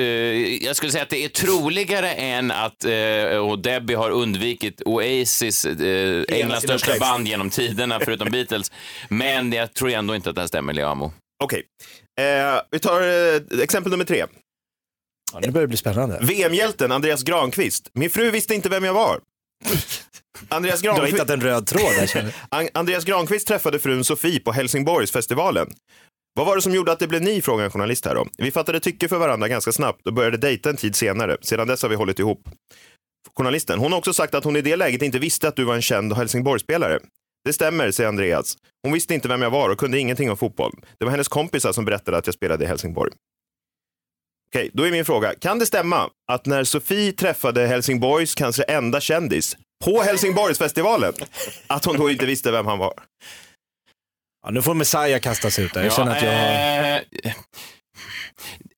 jag 0.64 0.76
skulle 0.76 0.92
säga 0.92 1.02
att 1.02 1.10
det 1.10 1.24
är 1.24 1.28
troligare 1.28 2.10
än 2.12 2.50
att, 2.50 2.84
eh, 2.84 3.38
och 3.38 3.58
Debbie 3.58 3.94
har 3.94 4.10
undvikit 4.10 4.82
Oasis, 4.84 5.64
eh, 5.64 6.22
Englands 6.28 6.64
största 6.64 6.86
text. 6.86 7.00
band 7.00 7.28
genom 7.28 7.50
tiderna, 7.50 8.00
förutom 8.04 8.30
Beatles. 8.30 8.72
Men 9.08 9.52
jag 9.52 9.74
tror 9.74 9.90
ändå 9.90 10.14
inte 10.14 10.28
att 10.30 10.34
det 10.34 10.42
här 10.42 10.48
stämmer, 10.48 10.72
Liamo. 10.72 11.12
Okej. 11.44 11.62
Eh, 12.18 12.60
vi 12.70 12.78
tar 12.78 13.00
eh, 13.02 13.60
exempel 13.62 13.90
nummer 13.90 14.04
tre. 14.04 14.26
Ja, 15.32 15.40
nu 15.42 15.50
börjar 15.50 15.62
det 15.62 15.68
bli 15.68 15.76
spännande. 15.76 16.18
VM-hjälten 16.22 16.92
Andreas 16.92 17.22
Granqvist. 17.22 17.90
Min 17.92 18.10
fru 18.10 18.30
visste 18.30 18.54
inte 18.54 18.68
vem 18.68 18.84
jag 18.84 18.94
var. 18.94 19.20
Andreas 20.48 20.80
Du 20.80 20.88
har 20.88 20.96
Granqvist, 20.96 21.14
hittat 21.16 21.30
en 21.30 21.40
röd 21.40 21.66
tråd 21.66 21.92
där 21.98 22.06
känner 22.06 22.34
jag. 22.50 22.58
An- 22.60 22.68
Andreas 22.74 23.04
Granqvist 23.04 23.46
träffade 23.46 23.78
frun 23.78 24.04
Sofie 24.04 24.40
på 24.40 24.52
Helsingborgsfestivalen. 24.52 25.68
Vad 26.34 26.46
var 26.46 26.56
det 26.56 26.62
som 26.62 26.74
gjorde 26.74 26.92
att 26.92 26.98
det 26.98 27.06
blev 27.06 27.22
ni, 27.22 27.42
frågar 27.42 27.64
en 27.64 27.70
journalist 27.70 28.04
här 28.06 28.14
då. 28.14 28.26
Vi 28.38 28.50
fattade 28.50 28.80
tycke 28.80 29.08
för 29.08 29.18
varandra 29.18 29.48
ganska 29.48 29.72
snabbt 29.72 30.06
och 30.06 30.12
började 30.12 30.36
dejta 30.36 30.70
en 30.70 30.76
tid 30.76 30.96
senare. 30.96 31.36
Sedan 31.40 31.66
dess 31.68 31.82
har 31.82 31.88
vi 31.88 31.96
hållit 31.96 32.18
ihop. 32.18 32.48
Journalisten, 33.36 33.78
hon 33.78 33.92
har 33.92 33.98
också 33.98 34.12
sagt 34.12 34.34
att 34.34 34.44
hon 34.44 34.56
i 34.56 34.60
det 34.60 34.76
läget 34.76 35.02
inte 35.02 35.18
visste 35.18 35.48
att 35.48 35.56
du 35.56 35.64
var 35.64 35.74
en 35.74 35.82
känd 35.82 36.12
Helsingborgsspelare. 36.12 36.98
Det 37.48 37.52
stämmer, 37.52 37.90
säger 37.90 38.08
Andreas. 38.08 38.56
Hon 38.82 38.92
visste 38.92 39.14
inte 39.14 39.28
vem 39.28 39.42
jag 39.42 39.50
var 39.50 39.70
och 39.70 39.78
kunde 39.78 39.98
ingenting 39.98 40.30
om 40.30 40.36
fotboll. 40.36 40.72
Det 40.98 41.04
var 41.04 41.10
hennes 41.10 41.28
kompisar 41.28 41.72
som 41.72 41.84
berättade 41.84 42.16
att 42.16 42.26
jag 42.26 42.34
spelade 42.34 42.64
i 42.64 42.66
Helsingborg. 42.66 43.12
Okej, 44.50 44.70
då 44.72 44.86
är 44.86 44.90
min 44.90 45.04
fråga. 45.04 45.34
Kan 45.34 45.58
det 45.58 45.66
stämma 45.66 46.10
att 46.32 46.46
när 46.46 46.64
Sofie 46.64 47.12
träffade 47.12 47.66
Helsingborgs 47.66 48.34
kanske 48.34 48.62
enda 48.62 49.00
kändis 49.00 49.56
på 49.84 50.02
Helsingborgsfestivalen, 50.02 51.12
att 51.66 51.84
hon 51.84 51.96
då 51.96 52.10
inte 52.10 52.26
visste 52.26 52.50
vem 52.50 52.66
han 52.66 52.78
var? 52.78 52.94
Ja, 54.42 54.50
nu 54.50 54.62
får 54.62 54.74
Messiah 54.74 55.20
kastas 55.20 55.58
ut 55.58 55.74
där. 55.74 55.84
Jag 55.84 55.92
känner 55.92 56.16
att 56.16 56.22
jag 56.22 56.32
har... 56.32 57.34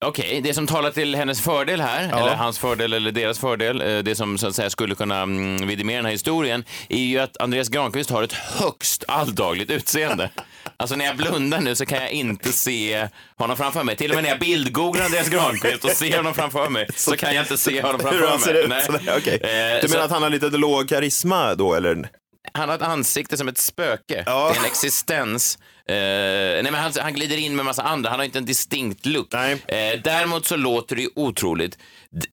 Okej, 0.05 0.41
det 0.43 0.53
som 0.53 0.67
talar 0.67 0.91
till 0.91 1.15
hennes 1.15 1.41
fördel 1.41 1.81
här, 1.81 2.07
Ja. 2.11 2.19
eller 2.19 2.35
hans 2.35 2.59
fördel 2.59 2.93
eller 2.93 3.11
deras 3.11 3.39
fördel, 3.39 3.81
eh, 3.81 3.97
det 3.99 4.15
som 4.15 4.37
så 4.37 4.47
att 4.47 4.55
säga 4.55 4.69
skulle 4.69 4.95
kunna 4.95 5.21
mm, 5.21 5.67
vidimera 5.67 5.95
den 5.95 6.05
här 6.05 6.11
historien, 6.11 6.63
är 6.89 6.97
ju 6.99 7.19
att 7.19 7.37
Andreas 7.41 7.69
Granqvist 7.69 8.09
har 8.09 8.23
ett 8.23 8.33
högst 8.33 9.03
alldagligt 9.07 9.71
utseende. 9.71 10.29
Alltså 10.77 10.95
när 10.95 11.05
jag 11.05 11.17
blundar 11.17 11.59
nu 11.61 11.75
så 11.75 11.85
kan 11.85 11.97
jag 12.01 12.11
inte 12.11 12.51
se 12.51 13.07
honom 13.37 13.57
framför 13.57 13.83
mig. 13.83 13.95
Till 13.95 14.11
och 14.11 14.15
med 14.15 14.23
när 14.23 14.29
jag 14.29 14.39
bildgooglar 14.39 15.05
Andreas 15.05 15.29
Granqvist 15.29 15.83
och 15.85 15.89
ser 15.91 16.17
honom 16.17 16.33
framför 16.33 16.69
mig 16.69 16.87
så 16.95 17.17
kan 17.17 17.35
jag 17.35 17.43
inte 17.43 17.57
se 17.57 17.81
honom 17.81 17.99
framför 18.01 18.19
Hur 18.19 18.27
han 18.27 18.39
ser 18.39 18.67
mig. 18.67 18.83
ut? 18.83 18.89
Nej. 19.05 19.17
Okej. 19.17 19.33
Eh, 19.43 19.81
Du 19.81 19.87
så- 19.87 19.93
menar 19.93 20.05
att 20.05 20.11
han 20.11 20.23
har 20.23 20.29
lite 20.29 20.47
låg 20.47 20.89
karisma 20.89 21.55
då, 21.55 21.73
eller? 21.73 22.09
Han 22.53 22.69
har 22.69 22.75
ett 22.75 22.81
ansikte 22.81 23.37
som 23.37 23.47
ett 23.47 23.57
spöke. 23.57 24.23
Ja. 24.25 24.49
Det 24.49 24.55
är 24.55 24.59
en 24.59 24.65
existens. 24.65 25.57
Eh, 25.87 25.95
nej, 25.95 26.63
men 26.63 26.73
han, 26.75 26.91
han 26.99 27.13
glider 27.13 27.37
in 27.37 27.55
med 27.55 27.65
massa 27.65 27.81
andra. 27.83 28.09
Han 28.09 28.19
har 28.19 28.25
inte 28.25 28.37
en 28.37 28.45
distinkt 28.45 29.05
look. 29.05 29.27
Nej. 29.33 29.53
Eh, 29.67 29.99
däremot 30.03 30.45
så 30.45 30.55
låter 30.55 30.95
det 30.95 31.01
ju 31.01 31.09
otroligt. 31.15 31.77
D- 32.11 32.27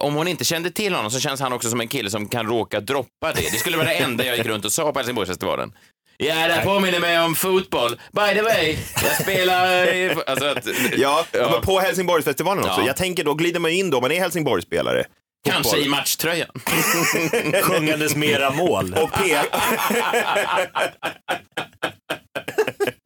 om 0.00 0.14
hon 0.14 0.28
inte 0.28 0.44
kände 0.44 0.70
till 0.70 0.94
honom 0.94 1.10
så 1.10 1.20
känns 1.20 1.40
han 1.40 1.52
också 1.52 1.70
som 1.70 1.80
en 1.80 1.88
kille 1.88 2.10
som 2.10 2.28
kan 2.28 2.46
råka 2.46 2.80
droppa 2.80 3.32
det. 3.32 3.40
Det 3.52 3.58
skulle 3.58 3.76
vara 3.76 3.88
det 3.88 3.94
enda 3.94 4.24
jag 4.24 4.36
gick 4.36 4.46
runt 4.46 4.64
och 4.64 4.72
sa 4.72 4.92
på 4.92 4.98
Helsingborgsfestivalen. 4.98 5.72
Ja, 6.16 6.34
det 6.34 6.52
här 6.52 6.64
påminner 6.64 7.00
mig 7.00 7.20
om 7.20 7.34
fotboll. 7.34 7.90
By 8.12 8.34
the 8.34 8.42
way, 8.42 8.76
jag 9.04 9.22
spelar... 9.22 9.86
Alltså 10.26 10.46
att, 10.46 10.66
Ja, 10.96 11.24
ja. 11.32 11.50
men 11.52 11.60
på 11.60 11.78
Helsingborgsfestivalen 11.80 12.64
också. 12.64 12.80
Ja. 12.80 12.86
Jag 12.86 12.96
tänker 12.96 13.24
då 13.24 13.34
glider 13.34 13.60
man 13.60 13.70
in 13.70 13.90
då, 13.90 14.00
man 14.00 14.12
är 14.12 14.20
Helsingborgsspelare. 14.20 15.04
Kanske 15.46 15.78
i 15.78 15.88
matchtröjan. 15.88 16.50
Sjungandes 17.62 18.16
mera 18.16 18.50
mål. 18.50 18.94
Och 18.94 19.12
P... 19.12 19.38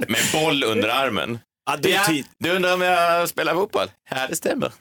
Med 0.08 0.20
boll 0.32 0.64
under 0.64 0.88
armen. 0.88 1.38
Ja, 1.70 1.76
det 1.76 1.92
är 1.92 2.12
Ja, 2.12 2.22
du 2.38 2.50
undrar 2.50 2.74
om 2.74 2.80
jag 2.80 3.28
spelar 3.28 3.54
fotboll? 3.54 3.90
Ja, 4.10 4.26
det 4.28 4.36
stämmer. 4.36 4.72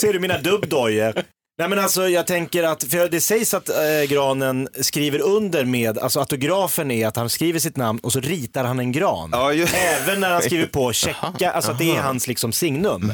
Ser 0.00 0.12
du 0.12 0.18
mina 0.20 0.38
dubbdojor? 0.38 1.14
Nej 1.58 1.68
men 1.68 1.78
alltså 1.78 2.08
jag 2.08 2.26
tänker 2.26 2.62
att, 2.62 2.84
för 2.84 3.08
det 3.08 3.20
sägs 3.20 3.54
att 3.54 3.68
eh, 3.68 3.74
Granen 4.08 4.68
skriver 4.80 5.20
under 5.20 5.64
med, 5.64 5.98
alltså 5.98 6.20
autografen 6.20 6.90
är 6.90 7.06
att 7.06 7.16
han 7.16 7.28
skriver 7.30 7.58
sitt 7.58 7.76
namn 7.76 7.98
och 8.02 8.12
så 8.12 8.20
ritar 8.20 8.64
han 8.64 8.78
en 8.78 8.92
gran. 8.92 9.28
Ja, 9.32 9.52
ju- 9.52 9.66
Även 9.74 10.20
när 10.20 10.30
han 10.30 10.42
skriver 10.42 10.66
på 10.66 10.92
checka, 10.92 11.50
alltså 11.50 11.70
att 11.70 11.78
det 11.78 11.96
är 11.96 12.00
hans 12.00 12.26
liksom 12.28 12.52
signum. 12.52 13.12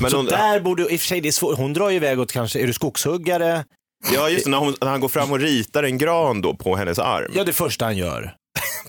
Men 0.00 0.10
så 0.10 0.16
hon, 0.16 0.26
där 0.26 0.60
borde, 0.60 0.82
i 0.82 0.96
och 0.96 1.00
för 1.00 1.06
sig 1.06 1.20
det 1.20 1.28
är 1.28 1.32
svårt, 1.32 1.56
hon 1.58 1.72
drar 1.72 1.90
ju 1.90 1.96
iväg 1.96 2.20
åt 2.20 2.32
kanske, 2.32 2.60
är 2.60 2.66
du 2.66 2.72
skogshuggare? 2.72 3.64
ja, 4.14 4.28
just 4.28 4.44
det, 4.44 4.50
när, 4.50 4.58
hon, 4.58 4.74
när 4.80 4.88
han 4.88 5.00
går 5.00 5.08
fram 5.08 5.32
och 5.32 5.38
ritar 5.40 5.82
en 5.82 5.98
gran 5.98 6.40
då 6.40 6.54
på 6.54 6.76
hennes 6.76 6.98
arm. 6.98 7.32
Ja 7.34 7.44
det 7.44 7.52
första 7.52 7.84
han 7.84 7.96
gör. 7.96 8.34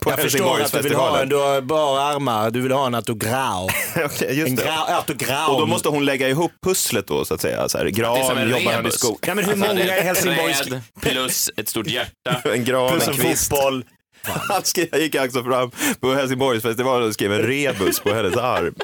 På 0.00 0.10
Jag 0.10 0.18
förstår 0.20 0.60
att 0.60 0.72
du 0.72 0.80
vill 0.82 0.94
ha 0.94 1.20
en, 1.22 1.28
du 1.28 1.36
har 1.36 1.60
bara 1.60 2.02
armar, 2.02 2.50
du 2.50 2.60
vill 2.60 2.72
ha 2.72 2.86
en 2.86 2.94
autograf. 2.94 3.70
Okej, 4.04 4.38
just 4.38 4.48
En 4.48 4.56
det. 4.56 4.62
gra, 4.62 4.72
autograf. 4.96 5.48
Och 5.48 5.60
då 5.60 5.66
måste 5.66 5.88
hon 5.88 6.04
lägga 6.04 6.28
ihop 6.28 6.52
pusslet 6.64 7.06
då, 7.06 7.24
så 7.24 7.34
att 7.34 7.40
säga. 7.40 7.68
Så 7.68 7.78
här, 7.78 7.86
gran, 7.86 8.16
jobbar 8.18 8.64
han 8.64 8.74
i 8.74 8.76
rebus. 8.78 8.94
skog. 8.94 9.18
Ja, 9.26 9.34
men 9.34 9.44
hur 9.44 9.52
Alltså, 9.52 9.66
många 9.68 9.96
är 9.96 10.02
Helsingborgs... 10.02 10.60
träd 10.60 10.80
plus 11.00 11.50
ett 11.56 11.68
stort 11.68 11.86
hjärta. 11.86 12.36
En 12.54 12.64
gran, 12.64 12.90
Plus 12.92 13.08
en 13.08 13.14
en 13.14 13.20
kvist. 13.20 13.48
fotboll. 13.48 13.84
Han 14.22 14.64
skrev, 14.64 14.96
gick 14.96 15.14
alltså 15.14 15.44
fram 15.44 15.70
på 16.00 16.14
Helsingborgsfestivalen 16.14 17.08
och 17.08 17.14
skrev 17.14 17.32
en 17.32 17.42
rebus 17.42 18.00
på 18.00 18.14
hennes 18.14 18.36
arm. 18.36 18.74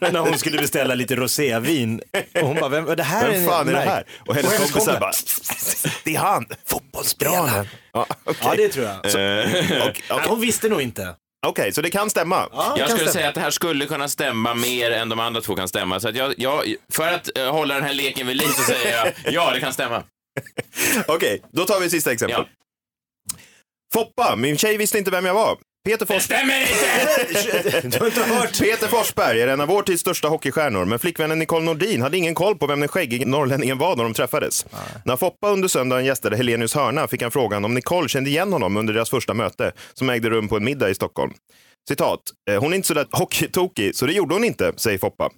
när 0.00 0.20
hon 0.20 0.38
skulle 0.38 0.58
beställa 0.58 0.94
lite 0.94 1.16
rosévin. 1.16 2.00
Och 2.34 2.46
hon 2.48 2.56
bara, 2.56 2.68
vem, 2.68 2.84
det 2.84 3.02
här 3.02 3.30
Vem 3.30 3.46
fan 3.46 3.68
är 3.68 3.72
det 3.72 3.78
här? 3.80 4.04
Och 4.26 4.34
hennes 4.34 4.52
hennes 4.52 4.72
kompisar 4.72 4.92
kompis- 5.00 5.00
bara, 5.00 5.92
det 6.04 6.14
är 6.14 6.18
han, 6.18 6.46
fotbollsspelaren. 6.66 7.68
Ja, 7.92 8.06
okej. 8.24 8.36
Ja 8.44 8.54
det 8.56 8.68
tror 8.68 8.86
jag. 8.86 8.96
Och- 8.98 9.14
Nej, 9.14 9.92
Okej, 10.10 10.24
Hon 10.28 10.40
visste 10.40 10.68
nog 10.68 10.82
inte. 10.82 11.14
Okej, 11.46 11.72
så 11.72 11.80
det 11.82 11.90
kan 11.90 12.10
stämma. 12.10 12.48
Ja, 12.52 12.74
Jag 12.78 12.78
kan 12.78 12.96
skulle 12.96 12.98
stämma. 13.10 13.12
säga 13.12 13.28
att 13.28 13.34
det 13.34 13.40
här 13.40 13.50
skulle 13.50 13.86
kunna 13.86 14.08
stämma 14.08 14.54
mer 14.54 14.90
än 14.90 15.08
de 15.08 15.20
andra 15.20 15.40
två 15.40 15.56
kan 15.56 15.68
stämma. 15.68 16.00
Så 16.00 16.08
att 16.08 16.16
jag, 16.16 16.34
jag, 16.36 16.74
för 16.92 17.08
att 17.12 17.38
eh, 17.38 17.52
hålla 17.52 17.74
den 17.74 17.84
här 17.84 17.92
leken 17.94 18.26
vid 18.26 18.36
liv 18.36 18.46
så 18.46 18.62
säger 18.62 18.96
jag 18.96 19.12
ja, 19.34 19.50
det 19.54 19.60
kan 19.60 19.72
stämma. 19.72 20.02
Okej, 21.06 21.42
då 21.52 21.64
tar 21.64 21.80
vi 21.80 21.90
sista 21.90 22.12
exempel. 22.12 22.38
Ja. 22.38 22.46
Foppa, 23.94 24.36
min 24.36 24.58
tjej 24.58 24.76
visste 24.76 24.98
inte 24.98 25.10
vem 25.10 25.24
jag 25.24 25.34
var. 25.34 25.58
Peter, 25.84 26.06
Det 26.06 26.14
Fors 26.14 26.22
stämmer 26.22 26.60
inte! 26.60 27.88
Du 27.88 27.98
har 27.98 28.06
inte 28.06 28.22
hört? 28.22 28.58
Peter 28.60 28.86
Forsberg 28.86 29.40
är 29.42 29.48
en 29.48 29.60
av 29.60 29.68
vår 29.68 29.82
tids 29.82 30.00
största 30.00 30.28
hockeystjärnor, 30.28 30.84
men 30.84 30.98
flickvännen 30.98 31.38
Nicole 31.38 31.64
Nordin 31.64 32.02
hade 32.02 32.16
ingen 32.16 32.34
koll 32.34 32.56
på 32.58 32.66
vem 32.66 32.80
den 32.80 32.88
skäggige 32.88 33.26
norrlänningen 33.26 33.78
var 33.78 33.96
när 33.96 34.04
de 34.04 34.14
träffades. 34.14 34.66
När 35.04 35.16
Foppa 35.16 35.50
under 35.50 35.68
söndagen 35.68 36.04
gästade 36.04 36.36
Helenius 36.36 36.74
hörna 36.74 37.08
fick 37.08 37.22
han 37.22 37.30
frågan 37.30 37.64
om 37.64 37.74
Nicole 37.74 38.08
kände 38.08 38.30
igen 38.30 38.52
honom 38.52 38.76
under 38.76 38.94
deras 38.94 39.10
första 39.10 39.34
möte, 39.34 39.72
som 39.94 40.10
ägde 40.10 40.30
rum 40.30 40.48
på 40.48 40.56
en 40.56 40.64
middag 40.64 40.90
i 40.90 40.94
Stockholm. 40.94 41.32
Citat, 41.88 42.20
"Eh, 42.50 42.60
hon 42.60 42.72
är 42.72 42.76
inte 42.76 42.88
så 42.88 42.94
där 42.94 43.06
hockeytokig, 43.10 43.94
så 43.96 44.06
det 44.06 44.12
gjorde 44.12 44.34
hon 44.34 44.44
inte, 44.44 44.72
säger 44.76 44.98
Foppa. 44.98 45.30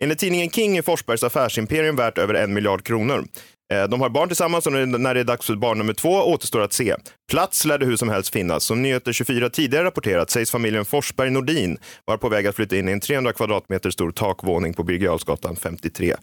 Enligt 0.00 0.18
tidningen 0.18 0.50
King 0.50 0.76
är 0.76 0.82
Forsbergs 0.82 1.22
affärsimperium 1.22 1.96
värt 1.96 2.18
över 2.18 2.34
en 2.34 2.54
miljard 2.54 2.84
kronor. 2.84 3.24
Eh, 3.72 3.84
de 3.88 4.00
har 4.00 4.08
barn 4.08 4.28
tillsammans 4.28 4.66
och 4.66 4.72
när 4.72 5.14
det 5.14 5.20
är 5.20 5.24
dags 5.24 5.46
för 5.46 5.54
barn 5.54 5.78
nummer 5.78 5.92
två 5.92 6.10
återstår 6.10 6.60
att 6.60 6.72
se. 6.72 6.94
Plats 7.30 7.64
lär 7.64 7.78
det 7.78 7.86
hur 7.86 7.96
som 7.96 8.08
helst 8.08 8.32
finnas. 8.32 8.64
Som 8.64 8.82
Nyheter 8.82 9.12
24 9.12 9.50
tidigare 9.50 9.84
rapporterat 9.84 10.30
sägs 10.30 10.50
familjen 10.50 10.84
Forsberg 10.84 11.30
Nordin 11.30 11.78
vara 12.04 12.18
på 12.18 12.28
väg 12.28 12.46
att 12.46 12.56
flytta 12.56 12.76
in 12.76 12.88
i 12.88 12.92
en 12.92 13.00
300 13.00 13.32
kvadratmeter 13.32 13.90
stor 13.90 14.10
takvåning 14.10 14.74
på 14.74 14.82
Birger 14.82 15.06
Jarlsgatan 15.06 15.56
53. 15.56 16.14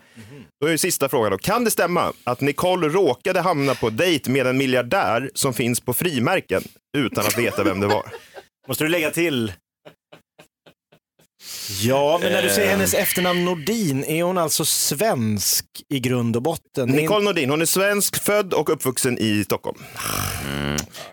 Då 0.61 0.67
är 0.67 0.71
ju 0.71 0.77
sista 0.77 1.09
frågan 1.09 1.31
då. 1.31 1.37
Kan 1.37 1.63
det 1.63 1.71
stämma 1.71 2.13
att 2.23 2.41
Nicole 2.41 2.87
råkade 2.89 3.41
hamna 3.41 3.75
på 3.75 3.89
dejt 3.89 4.31
med 4.31 4.47
en 4.47 4.57
miljardär 4.57 5.29
som 5.33 5.53
finns 5.53 5.79
på 5.79 5.93
frimärken 5.93 6.63
utan 6.97 7.25
att 7.25 7.37
veta 7.37 7.63
vem 7.63 7.79
det 7.79 7.87
var? 7.87 8.05
Måste 8.67 8.83
du 8.83 8.87
lägga 8.87 9.11
till? 9.11 9.53
Ja, 11.81 12.19
men 12.21 12.31
när 12.31 12.41
du 12.41 12.49
säger 12.49 12.69
hennes 12.69 12.93
efternamn 12.93 13.45
Nordin, 13.45 14.03
är 14.03 14.23
hon 14.23 14.37
alltså 14.37 14.65
svensk 14.65 15.65
i 15.89 15.99
grund 15.99 16.35
och 16.35 16.41
botten? 16.41 16.89
Nicole 16.89 17.25
Nordin, 17.25 17.49
hon 17.49 17.61
är 17.61 17.65
svensk, 17.65 18.23
född 18.23 18.53
och 18.53 18.69
uppvuxen 18.69 19.17
i 19.19 19.43
Stockholm. 19.43 19.77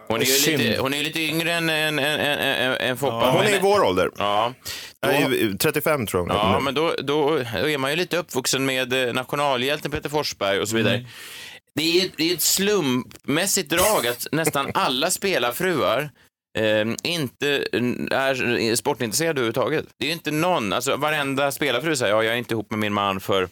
Hon 0.08 0.20
är 0.20 0.24
ju 0.24 0.56
lite, 0.56 0.80
hon 0.80 0.94
är 0.94 0.98
ju 0.98 1.04
lite 1.04 1.20
yngre 1.20 1.52
än, 1.52 1.70
än, 1.70 1.98
än, 1.98 2.20
än, 2.20 2.76
än 2.76 2.96
Foppa. 2.96 3.30
Hon 3.30 3.44
är 3.44 3.54
i 3.54 3.58
vår 3.62 3.84
ålder. 3.84 4.10
Ja. 4.18 4.54
Då, 5.02 5.08
Nej, 5.08 5.58
35 5.58 6.06
tror 6.06 6.28
jag. 6.28 6.36
ja, 6.36 6.60
men 6.60 6.74
då, 6.74 6.94
då, 6.98 7.38
då 7.54 7.66
är 7.68 7.78
man 7.78 7.90
ju 7.90 7.96
lite 7.96 8.16
uppvuxen 8.16 8.64
med 8.66 9.08
eh, 9.08 9.14
nationalhjälten 9.14 9.90
Peter 9.90 10.08
Forsberg 10.08 10.60
och 10.60 10.68
så 10.68 10.76
vidare. 10.76 11.06
Det 11.74 12.00
är, 12.00 12.10
det 12.16 12.30
är 12.30 12.34
ett 12.34 12.40
slumpmässigt 12.40 13.70
drag 13.70 14.06
att 14.06 14.26
nästan 14.32 14.70
alla 14.74 15.10
spelarfruar 15.10 16.10
eh, 16.58 16.94
inte 17.02 17.46
är 18.10 18.76
sportintresserade 18.76 19.40
överhuvudtaget. 19.40 19.84
Det 19.98 20.06
är 20.08 20.12
inte 20.12 20.30
någon, 20.30 20.72
alltså 20.72 20.96
varenda 20.96 21.52
spelarfru 21.52 21.96
säger 21.96 22.14
ja, 22.14 22.22
jag 22.24 22.34
är 22.34 22.38
inte 22.38 22.54
ihop 22.54 22.70
med 22.70 22.78
min 22.78 22.92
man 22.92 23.20
för 23.20 23.48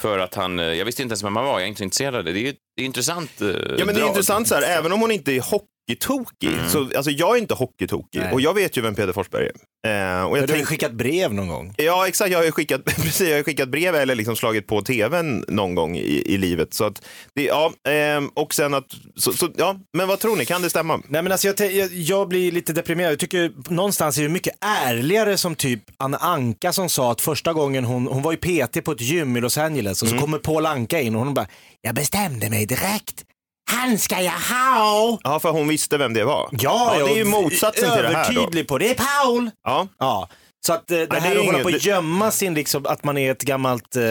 för 0.00 0.18
att 0.18 0.34
han, 0.34 0.58
eh, 0.58 0.64
jag 0.64 0.84
visste 0.84 1.02
inte 1.02 1.12
ens 1.12 1.24
vem 1.24 1.36
han 1.36 1.44
var, 1.44 1.52
jag 1.52 1.62
är 1.62 1.66
inte 1.66 1.84
intresserad 1.84 2.14
av 2.14 2.24
det. 2.24 2.32
Det 2.32 2.38
är 2.38 2.42
ju 2.44 2.54
det 2.76 2.82
är 2.82 2.86
intressant 2.86 3.40
eh, 3.40 3.48
Ja, 3.48 3.54
men 3.54 3.78
det 3.78 3.82
är 3.92 3.94
drag. 3.94 4.08
intressant 4.08 4.48
så 4.48 4.54
här, 4.54 4.62
även 4.62 4.92
om 4.92 5.00
hon 5.00 5.10
inte 5.10 5.32
är 5.32 5.40
hockeytokig. 5.88 6.52
Mm. 6.52 6.68
Så, 6.68 6.90
alltså, 6.96 7.10
jag 7.10 7.36
är 7.36 7.40
inte 7.40 7.54
hockeytokig 7.54 8.20
Nej. 8.20 8.32
och 8.32 8.40
jag 8.40 8.54
vet 8.54 8.76
ju 8.76 8.80
vem 8.82 8.94
Peter 8.94 9.12
Forsberg 9.12 9.46
är. 9.46 9.52
Eh, 9.86 10.24
och 10.24 10.38
jag 10.38 10.46
du 10.46 10.52
har 10.52 10.58
ju 10.58 10.64
skickat 10.64 10.92
brev 10.92 11.34
någon 11.34 11.48
gång. 11.48 11.74
Ja, 11.76 12.08
exakt. 12.08 12.30
Jag 12.30 12.38
har 12.38 12.44
ju 12.44 12.52
skickat, 12.52 12.84
precis, 12.84 13.28
jag 13.28 13.36
har 13.36 13.42
skickat 13.42 13.68
brev 13.68 13.94
eller 13.94 14.14
liksom 14.14 14.36
slagit 14.36 14.66
på 14.66 14.82
tvn 14.82 15.44
någon 15.48 15.74
gång 15.74 15.96
i, 15.96 16.22
i 16.26 16.38
livet. 16.38 16.74
Så 16.74 16.84
att 16.84 17.02
det, 17.34 17.42
ja, 17.42 17.72
ehm, 17.88 18.28
och 18.28 18.54
sen 18.54 18.74
att, 18.74 18.86
så, 19.16 19.32
så, 19.32 19.48
ja, 19.56 19.76
men 19.96 20.08
vad 20.08 20.20
tror 20.20 20.36
ni, 20.36 20.46
kan 20.46 20.62
det 20.62 20.70
stämma? 20.70 20.96
Nej 21.08 21.22
men 21.22 21.32
alltså 21.32 21.48
jag, 21.48 21.72
jag, 21.72 21.92
jag 21.92 22.28
blir 22.28 22.52
lite 22.52 22.72
deprimerad. 22.72 23.12
Jag 23.12 23.18
tycker 23.18 23.52
någonstans 23.68 24.18
är 24.18 24.22
det 24.22 24.28
mycket 24.28 24.54
ärligare 24.60 25.36
som 25.36 25.54
typ 25.54 25.82
Anna 25.96 26.16
Anka 26.16 26.72
som 26.72 26.88
sa 26.88 27.12
att 27.12 27.20
första 27.20 27.52
gången 27.52 27.84
hon, 27.84 28.06
hon 28.06 28.22
var 28.22 28.32
ju 28.32 28.38
PT 28.38 28.84
på 28.84 28.92
ett 28.92 29.00
gym 29.00 29.36
i 29.36 29.40
Los 29.40 29.58
Angeles 29.58 30.02
och 30.02 30.08
så 30.08 30.18
kommer 30.18 30.38
Paul 30.38 30.66
Anka 30.66 31.00
in 31.00 31.14
och 31.14 31.24
hon 31.24 31.34
bara, 31.34 31.46
jag 31.80 31.94
bestämde 31.94 32.50
mig 32.50 32.66
direkt. 32.66 33.24
Han 33.70 33.98
ska 33.98 34.20
jag 34.20 34.32
ha! 34.32 35.18
Ja, 35.24 35.40
för 35.40 35.50
hon 35.50 35.68
visste 35.68 35.98
vem 35.98 36.14
det 36.14 36.24
var. 36.24 36.48
Ja, 36.52 36.94
det 36.98 37.12
är 37.12 37.16
ju 37.16 37.24
motsatsen 37.24 37.72
till 37.94 38.02
det 38.02 38.08
här. 38.08 38.32
Då. 38.34 38.40
Övertydlig 38.40 38.68
på, 38.68 38.78
det 38.78 38.90
är 38.90 38.94
Paul! 38.94 39.50
Ja. 39.62 39.88
Ja. 39.98 40.28
Så 40.66 40.72
att 40.72 40.90
eh, 40.90 40.96
det 40.98 41.06
det 41.06 41.20
här 41.20 41.30
är 41.34 41.38
att 41.38 41.44
hålla 41.46 41.52
ingen- 41.52 41.62
på 41.62 41.70
det- 41.70 41.76
att 41.76 41.84
gömma 41.84 42.30
sin, 42.30 42.54
liksom, 42.54 42.86
att 42.86 43.04
man 43.04 43.18
är 43.18 43.32
ett 43.32 43.42
gammalt 43.42 43.96
eh, 43.96 44.02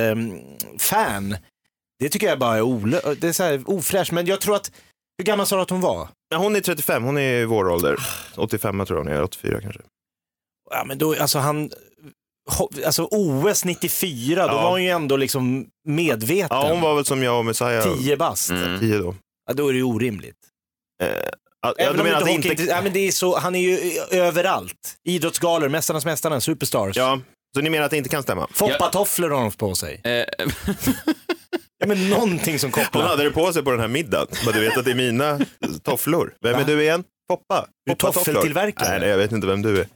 fan, 0.79 1.35
det 1.99 2.09
tycker 2.09 2.27
jag 2.27 2.39
bara 2.39 2.57
är, 2.57 2.61
olö- 2.61 3.15
det 3.21 3.27
är 3.27 3.31
så 3.33 3.43
här 3.43 3.61
ofräscht. 3.65 4.11
Men 4.11 4.25
jag 4.25 4.41
tror 4.41 4.55
att, 4.55 4.71
hur 5.17 5.25
gammal 5.25 5.45
sa 5.45 5.55
du 5.55 5.61
att 5.61 5.69
hon 5.69 5.81
var? 5.81 6.07
Ja, 6.29 6.37
hon 6.37 6.55
är 6.55 6.61
35, 6.61 7.03
hon 7.03 7.17
är 7.17 7.33
i 7.41 7.45
vår 7.45 7.69
ålder. 7.69 7.95
85 8.35 8.85
tror 8.85 8.99
jag 8.99 9.05
hon 9.05 9.13
är, 9.13 9.23
84 9.23 9.61
kanske. 9.61 9.81
Ja 10.71 10.83
men 10.85 10.97
då, 10.97 11.15
alltså 11.19 11.39
han, 11.39 11.69
ho- 12.51 12.85
alltså 12.85 13.07
OS 13.11 13.65
94, 13.65 14.47
då 14.47 14.53
Ja. 14.53 14.63
var 14.63 14.69
hon 14.71 14.83
ju 14.83 14.89
ändå 14.89 15.17
liksom 15.17 15.65
medveten. 15.87 16.47
Ja, 16.57 16.69
hon 16.71 16.81
var 16.81 16.95
väl 16.95 17.05
som 17.05 17.23
jag 17.23 17.37
och 17.39 17.45
Messiah. 17.45 17.83
10 17.97 18.17
bast. 18.17 18.49
Mm. 18.49 18.79
10 18.79 18.97
då. 18.97 19.15
Ja, 19.51 19.55
då 19.55 19.67
är 19.67 19.73
det 19.73 19.77
ju 19.77 19.83
orimligt. 19.83 20.35
Eh, 21.03 21.09
ja, 21.61 21.73
Även 21.77 21.93
du 21.93 21.99
om 21.99 22.05
menar 22.07 22.19
hockey, 22.19 22.33
inte... 22.33 22.47
inte... 22.47 22.63
ja, 22.63 22.81
men 22.81 22.93
det 22.93 22.99
är 23.07 23.11
så, 23.11 23.37
han 23.37 23.55
är 23.55 23.59
ju 23.59 23.99
överallt. 24.11 24.95
Idrottsgalor, 25.03 25.69
Mästarnas 25.69 26.05
Mästare, 26.05 26.41
Superstars. 26.41 26.97
Ja, 26.97 27.21
så 27.55 27.61
ni 27.61 27.69
menar 27.69 27.85
att 27.85 27.91
det 27.91 27.97
inte 27.97 28.09
kan 28.09 28.23
stämma? 28.23 28.47
Foppatofflor 28.53 29.29
har 29.29 29.41
hon 29.41 29.51
på 29.51 29.75
sig. 29.75 30.01
Eh, 30.03 30.11
Ja, 31.79 31.87
men 31.87 32.09
någonting 32.09 32.59
som 32.59 32.71
Hon 32.75 32.83
kopplar. 32.83 33.07
hade 33.07 33.23
det 33.23 33.31
på 33.31 33.53
sig 33.53 33.63
på 33.63 33.71
den 33.71 33.79
här 33.79 33.87
middagen. 33.87 34.27
Men 34.45 34.53
du 34.53 34.59
vet 34.59 34.77
att 34.77 34.85
det 34.85 34.91
är 34.91 34.95
mina 34.95 35.39
tofflor. 35.83 36.33
Vem 36.41 36.59
är 36.59 36.63
du 36.63 36.81
igen? 36.81 37.03
Poppa. 37.29 37.67
Du 37.85 37.91
är 37.91 37.95
toffeltillverkare. 37.95 38.89
Nej, 38.89 38.99
nej, 38.99 39.09
jag 39.09 39.17
vet 39.17 39.31
inte 39.31 39.47
vem 39.47 39.61
du 39.61 39.79
är. 39.79 39.87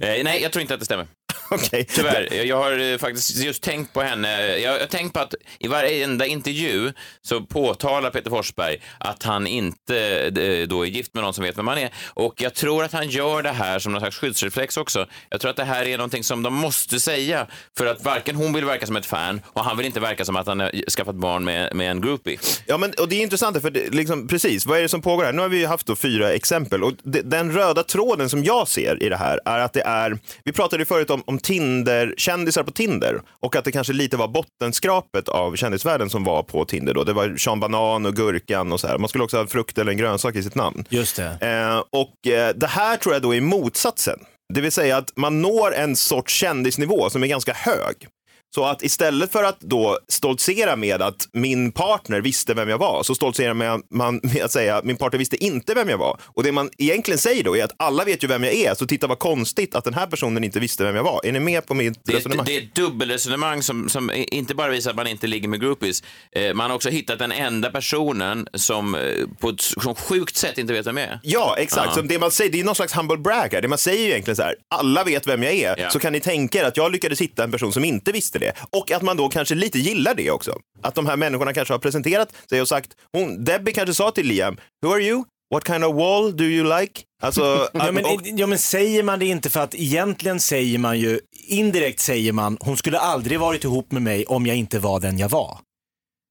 eh, 0.00 0.24
nej, 0.24 0.42
jag 0.42 0.52
tror 0.52 0.60
inte 0.62 0.74
att 0.74 0.80
det 0.80 0.86
stämmer. 0.86 1.06
Okej. 1.54 1.84
Tyvärr. 1.84 2.44
Jag 2.44 2.56
har 2.56 2.92
eh, 2.92 2.98
faktiskt 2.98 3.36
just 3.36 3.62
tänkt 3.62 3.92
på 3.92 4.02
henne. 4.02 4.58
Jag 4.58 4.80
har 4.80 4.86
tänkt 4.86 5.12
på 5.12 5.20
att 5.20 5.34
i 5.58 5.68
varenda 5.68 6.26
intervju 6.26 6.92
så 7.22 7.40
påtalar 7.40 8.10
Peter 8.10 8.30
Forsberg 8.30 8.82
att 8.98 9.22
han 9.22 9.46
inte 9.46 9.96
eh, 10.26 10.68
då 10.68 10.86
är 10.86 10.88
gift 10.88 11.14
med 11.14 11.24
någon 11.24 11.34
som 11.34 11.44
vet 11.44 11.58
vem 11.58 11.68
han 11.68 11.78
är. 11.78 11.90
Och 12.06 12.34
jag 12.36 12.54
tror 12.54 12.84
att 12.84 12.92
han 12.92 13.08
gör 13.08 13.42
det 13.42 13.50
här 13.50 13.78
som 13.78 13.92
någon 13.92 14.00
slags 14.00 14.16
skyddsreflex 14.16 14.76
också. 14.76 15.06
Jag 15.28 15.40
tror 15.40 15.50
att 15.50 15.56
det 15.56 15.64
här 15.64 15.86
är 15.86 15.96
någonting 15.96 16.24
som 16.24 16.42
de 16.42 16.54
måste 16.54 17.00
säga 17.00 17.46
för 17.78 17.86
att 17.86 18.04
varken 18.04 18.36
hon 18.36 18.52
vill 18.52 18.64
verka 18.64 18.86
som 18.86 18.96
ett 18.96 19.06
fan 19.06 19.40
och 19.46 19.64
han 19.64 19.76
vill 19.76 19.86
inte 19.86 20.00
verka 20.00 20.24
som 20.24 20.36
att 20.36 20.46
han 20.46 20.60
har 20.60 20.90
skaffat 20.90 21.14
barn 21.14 21.44
med, 21.44 21.76
med 21.76 21.90
en 21.90 22.00
groupie. 22.00 22.38
Ja, 22.66 22.78
men, 22.78 22.92
och 23.00 23.08
det 23.08 23.16
är 23.16 23.22
intressant, 23.22 23.62
för 23.62 23.70
det, 23.70 23.94
liksom, 23.94 24.28
precis, 24.28 24.66
vad 24.66 24.78
är 24.78 24.82
det 24.82 24.88
som 24.88 25.02
pågår 25.02 25.24
här? 25.24 25.32
Nu 25.32 25.42
har 25.42 25.48
vi 25.48 25.64
haft 25.64 25.86
då 25.86 25.96
fyra 25.96 26.32
exempel 26.32 26.84
och 26.84 26.92
det, 27.02 27.22
den 27.22 27.52
röda 27.52 27.82
tråden 27.82 28.30
som 28.30 28.44
jag 28.44 28.68
ser 28.68 29.02
i 29.02 29.08
det 29.08 29.16
här 29.16 29.40
är 29.44 29.58
att 29.58 29.72
det 29.72 29.82
är, 29.82 30.18
vi 30.44 30.52
pratade 30.52 30.82
ju 30.82 30.86
förut 30.86 31.10
om, 31.10 31.22
om 31.26 31.39
Tinder, 31.40 32.14
kändisar 32.16 32.62
på 32.62 32.70
Tinder 32.70 33.22
och 33.40 33.56
att 33.56 33.64
det 33.64 33.72
kanske 33.72 33.92
lite 33.92 34.16
var 34.16 34.28
bottenskrapet 34.28 35.28
av 35.28 35.56
kändisvärlden 35.56 36.10
som 36.10 36.24
var 36.24 36.42
på 36.42 36.64
Tinder 36.64 36.94
då. 36.94 37.04
Det 37.04 37.12
var 37.12 37.36
Sean 37.36 37.60
Banan 37.60 38.06
och 38.06 38.16
Gurkan 38.16 38.72
och 38.72 38.80
så 38.80 38.86
här. 38.86 38.98
Man 38.98 39.08
skulle 39.08 39.24
också 39.24 39.36
ha 39.36 39.46
frukt 39.46 39.78
eller 39.78 39.92
en 39.92 39.98
grönsak 39.98 40.36
i 40.36 40.42
sitt 40.42 40.54
namn. 40.54 40.84
Just 40.88 41.16
det. 41.16 41.38
Eh, 41.40 42.00
och 42.00 42.32
eh, 42.32 42.54
det 42.56 42.66
här 42.66 42.96
tror 42.96 43.14
jag 43.14 43.22
då 43.22 43.34
är 43.34 43.40
motsatsen. 43.40 44.18
Det 44.54 44.60
vill 44.60 44.72
säga 44.72 44.96
att 44.96 45.16
man 45.16 45.42
når 45.42 45.74
en 45.74 45.96
sorts 45.96 46.34
kändisnivå 46.34 47.10
som 47.10 47.22
är 47.22 47.26
ganska 47.26 47.52
hög. 47.52 48.08
Så 48.54 48.64
att 48.64 48.82
istället 48.82 49.32
för 49.32 49.44
att 49.44 49.60
då 49.60 49.98
stoltsera 50.08 50.76
med 50.76 51.02
att 51.02 51.28
min 51.32 51.72
partner 51.72 52.20
visste 52.20 52.54
vem 52.54 52.68
jag 52.68 52.78
var, 52.78 53.02
så 53.02 53.14
stoltserar 53.14 53.54
man 53.94 54.20
med 54.22 54.42
att 54.44 54.52
säga 54.52 54.76
att 54.76 54.84
min 54.84 54.96
partner 54.96 55.18
visste 55.18 55.44
inte 55.44 55.74
vem 55.74 55.88
jag 55.88 55.98
var. 55.98 56.20
Och 56.26 56.42
det 56.42 56.52
man 56.52 56.70
egentligen 56.78 57.18
säger 57.18 57.44
då 57.44 57.56
är 57.56 57.64
att 57.64 57.74
alla 57.76 58.04
vet 58.04 58.24
ju 58.24 58.28
vem 58.28 58.44
jag 58.44 58.54
är, 58.54 58.74
så 58.74 58.86
titta 58.86 59.06
vad 59.06 59.18
konstigt 59.18 59.74
att 59.74 59.84
den 59.84 59.94
här 59.94 60.06
personen 60.06 60.44
inte 60.44 60.60
visste 60.60 60.84
vem 60.84 60.96
jag 60.96 61.02
var. 61.02 61.20
Är 61.26 61.32
ni 61.32 61.40
med 61.40 61.66
på 61.66 61.74
mitt 61.74 62.00
Det, 62.04 62.12
resonemang? 62.16 62.46
det 62.46 62.56
är 62.56 62.62
ett 62.62 62.74
dubbelresonemang 62.74 63.62
som, 63.62 63.88
som 63.88 64.10
inte 64.14 64.54
bara 64.54 64.68
visar 64.70 64.90
att 64.90 64.96
man 64.96 65.06
inte 65.06 65.26
ligger 65.26 65.48
med 65.48 65.60
groupies. 65.60 66.02
Eh, 66.32 66.54
man 66.54 66.70
har 66.70 66.76
också 66.76 66.90
hittat 66.90 67.18
den 67.18 67.32
enda 67.32 67.70
personen 67.70 68.46
som 68.54 68.94
eh, 68.94 69.00
på 69.40 69.48
ett 69.48 69.60
som 69.60 69.94
sjukt 69.94 70.36
sätt 70.36 70.58
inte 70.58 70.72
vet 70.72 70.86
vem 70.86 70.96
jag 70.96 71.06
är. 71.08 71.20
Ja, 71.22 71.54
exakt. 71.58 71.86
Ja. 71.86 71.94
Så 71.94 72.00
det 72.02 72.18
man 72.18 72.30
säger, 72.30 72.50
det 72.52 72.60
är 72.60 72.64
någon 72.64 72.74
slags 72.74 72.96
humble 72.96 73.16
brag 73.16 73.48
här. 73.52 73.62
Det 73.62 73.68
man 73.68 73.78
säger 73.78 74.04
ju 74.04 74.10
egentligen 74.10 74.36
så 74.36 74.42
här, 74.42 74.54
alla 74.74 75.04
vet 75.04 75.26
vem 75.26 75.42
jag 75.42 75.52
är, 75.54 75.74
Ja. 75.78 75.90
så 75.90 75.98
kan 75.98 76.12
ni 76.12 76.20
tänka 76.20 76.60
er 76.60 76.64
att 76.64 76.76
jag 76.76 76.92
lyckades 76.92 77.20
hitta 77.20 77.44
en 77.44 77.50
person 77.52 77.72
som 77.72 77.84
inte 77.84 78.12
visste 78.12 78.38
det. 78.40 78.52
Och 78.70 78.90
att 78.90 79.02
man 79.02 79.16
då 79.16 79.28
kanske 79.28 79.54
lite 79.54 79.78
gillar 79.78 80.14
det 80.14 80.30
också. 80.30 80.58
Att 80.82 80.94
de 80.94 81.06
här 81.06 81.16
människorna 81.16 81.52
kanske 81.52 81.74
har 81.74 81.78
presenterat 81.78 82.32
sig 82.48 82.60
och 82.60 82.68
sagt, 82.68 82.90
hon, 83.12 83.44
Debbie 83.44 83.72
kanske 83.72 83.94
sa 83.94 84.10
till 84.10 84.26
Liam, 84.26 84.56
who 84.82 84.92
are 84.92 85.02
you? 85.02 85.24
What 85.54 85.66
kind 85.66 85.84
of 85.84 85.96
wall 85.96 86.36
do 86.36 86.44
you 86.44 86.80
like? 86.80 87.02
Alltså, 87.22 87.68
Ja 87.72 87.92
men, 87.92 88.04
och, 88.04 88.20
ja 88.24 88.46
men 88.46 88.58
säger 88.58 89.02
man 89.02 89.18
det 89.18 89.26
inte 89.26 89.50
för 89.50 89.60
att 89.60 89.74
egentligen 89.74 90.40
säger 90.40 90.78
man 90.78 90.98
ju, 90.98 91.20
indirekt 91.46 92.00
säger 92.00 92.32
man, 92.32 92.58
hon 92.60 92.76
skulle 92.76 92.98
aldrig 92.98 93.40
varit 93.40 93.64
ihop 93.64 93.92
med 93.92 94.02
mig 94.02 94.24
om 94.24 94.46
jag 94.46 94.56
inte 94.56 94.78
var 94.78 95.00
den 95.00 95.18
jag 95.18 95.28
var. 95.28 95.58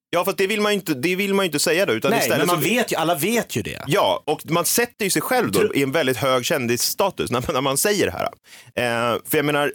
Ja, 0.09 0.25
för 0.25 0.33
det 0.37 0.47
vill 0.47 0.61
man 0.61 0.71
ju 0.71 0.75
inte, 0.79 0.93
det 0.93 1.15
vill 1.15 1.33
man 1.33 1.45
inte 1.45 1.59
säga 1.59 1.85
då. 1.85 1.93
Utan 1.93 2.11
Nej, 2.11 2.19
istället 2.19 2.37
men 2.37 2.47
man 2.47 2.63
så, 2.63 2.69
vet 2.69 2.91
ju, 2.91 2.95
alla 2.95 3.15
vet 3.15 3.55
ju 3.55 3.61
det. 3.61 3.81
Ja, 3.87 4.23
och 4.25 4.41
man 4.51 4.65
sätter 4.65 5.05
ju 5.05 5.09
sig 5.11 5.21
själv 5.21 5.51
då 5.51 5.75
i 5.75 5.83
en 5.83 5.91
väldigt 5.91 6.17
hög 6.17 6.45
kändisstatus 6.45 7.31
när, 7.31 7.39
man- 7.47 7.53
när 7.53 7.61
man 7.61 7.77
säger 7.77 8.05
det 8.05 8.11
här. 8.11 8.23
Eh, 8.75 9.19
för 9.25 9.37
jag 9.37 9.45
menar, 9.45 9.71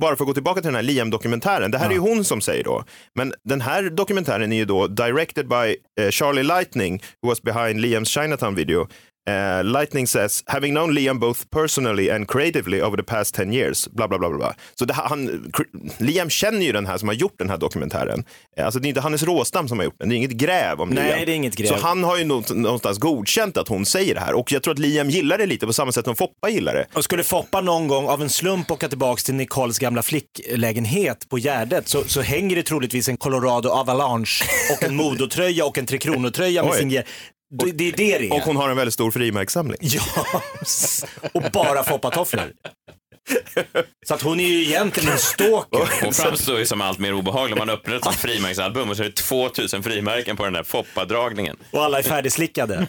bara 0.00 0.16
för 0.16 0.24
att 0.24 0.26
gå 0.28 0.34
tillbaka 0.34 0.60
till 0.60 0.68
den 0.68 0.74
här 0.74 0.82
Liam-dokumentären, 0.82 1.70
det 1.70 1.78
här 1.78 1.86
är 1.88 1.92
ju 1.92 1.98
hon 1.98 2.24
som 2.24 2.40
säger 2.40 2.64
då, 2.64 2.84
men 3.14 3.34
den 3.44 3.60
här 3.60 3.82
dokumentären 3.90 4.52
är 4.52 4.56
ju 4.56 4.64
då 4.64 4.86
directed 4.86 5.48
by 5.48 5.76
eh, 6.04 6.10
Charlie 6.10 6.42
Lightning, 6.42 7.02
who 7.22 7.28
was 7.28 7.42
behind 7.42 7.80
Liams 7.80 8.08
Chinatown 8.08 8.54
video. 8.54 8.88
Eh, 9.28 9.64
Lightning 9.64 10.06
says, 10.06 10.42
having 10.46 10.72
known 10.74 10.94
Liam 10.94 11.18
both 11.20 11.40
personally 11.50 12.10
and 12.10 12.28
creatively 12.28 12.82
over 12.82 12.96
the 12.96 13.02
past 13.02 13.34
10 13.34 13.52
years, 13.52 13.88
bla 13.88 14.08
bla 14.08 14.18
bla 14.18 14.30
bla. 14.30 14.54
Så 14.74 14.84
det, 14.84 14.94
han, 14.94 15.52
Liam 15.98 16.30
känner 16.30 16.60
ju 16.66 16.72
den 16.72 16.86
här 16.86 16.98
som 16.98 17.08
har 17.08 17.14
gjort 17.14 17.34
den 17.38 17.50
här 17.50 17.56
dokumentären. 17.58 18.24
Eh, 18.56 18.64
alltså 18.64 18.80
det 18.80 18.86
är 18.86 18.88
inte 18.88 19.00
Hannes 19.00 19.22
Råstam 19.22 19.68
som 19.68 19.78
har 19.78 19.84
gjort 19.84 19.94
den, 19.98 20.08
det 20.08 20.14
är 20.14 20.16
inget 20.16 20.30
gräv 20.30 20.80
om 20.80 20.88
Nej, 20.88 21.04
Liam. 21.04 21.26
det 21.26 21.32
är 21.32 21.36
inget 21.36 21.56
gräv. 21.56 21.66
Så 21.66 21.74
han 21.76 22.04
har 22.04 22.16
ju 22.18 22.24
nå- 22.24 22.42
någonstans 22.54 22.98
godkänt 22.98 23.56
att 23.56 23.68
hon 23.68 23.86
säger 23.86 24.14
det 24.14 24.20
här 24.20 24.34
och 24.34 24.52
jag 24.52 24.62
tror 24.62 24.72
att 24.74 24.78
Liam 24.78 25.10
gillar 25.10 25.38
det 25.38 25.46
lite 25.46 25.66
på 25.66 25.72
samma 25.72 25.92
sätt 25.92 26.04
som 26.04 26.16
Foppa 26.16 26.48
gillar 26.48 26.74
det. 26.74 26.86
Och 26.94 27.04
skulle 27.04 27.22
Foppa 27.22 27.60
någon 27.60 27.88
gång 27.88 28.06
av 28.08 28.22
en 28.22 28.28
slump 28.30 28.70
åka 28.70 28.88
tillbaka 28.88 29.20
till 29.20 29.34
Nicoles 29.34 29.78
gamla 29.78 30.02
flicklägenhet 30.02 31.28
på 31.28 31.38
Gärdet 31.38 31.88
så, 31.88 32.04
så 32.04 32.20
hänger 32.20 32.56
det 32.56 32.62
troligtvis 32.62 33.08
en 33.08 33.16
Colorado 33.16 33.68
Avalanche 33.68 34.44
och 34.76 34.82
en 34.82 34.96
Modotröja 35.00 35.64
och 35.64 35.78
en 35.78 35.86
Tre 35.86 35.98
Kronor-tröja 35.98 36.62
med 36.62 36.72
Oj. 36.72 36.78
Signer. 37.50 37.72
Det, 37.72 37.72
det 37.72 37.88
är 37.88 37.96
det 37.96 38.18
det 38.18 38.28
är. 38.28 38.32
Och 38.32 38.40
hon 38.42 38.56
har 38.56 38.70
en 38.70 38.76
väldigt 38.76 38.94
stor 38.94 39.10
frimärkssamling. 39.10 39.78
Ja, 39.80 40.02
och 41.32 41.42
bara 41.52 41.84
Foppatofflor. 41.84 42.52
Så 44.06 44.14
att 44.14 44.22
hon 44.22 44.40
är 44.40 44.44
ju 44.44 44.62
egentligen 44.64 45.12
en 45.12 45.18
stalker. 45.18 46.04
Hon 46.04 46.12
framstår 46.12 46.58
ju 46.58 46.66
som 46.66 46.80
allt 46.80 46.98
mer 46.98 47.14
obehaglig. 47.14 47.58
Man 47.58 47.70
öppnar 47.70 47.96
ett 47.96 48.14
frimärksalbum 48.14 48.90
och 48.90 48.96
så 48.96 49.02
är 49.02 49.06
det 49.06 49.16
2000 49.16 49.82
frimärken 49.82 50.36
på 50.36 50.44
den 50.44 50.52
där 50.52 50.62
Foppa-dragningen. 50.62 51.56
Och 51.70 51.84
alla 51.84 51.98
är 51.98 52.02
färdigslickade. 52.02 52.86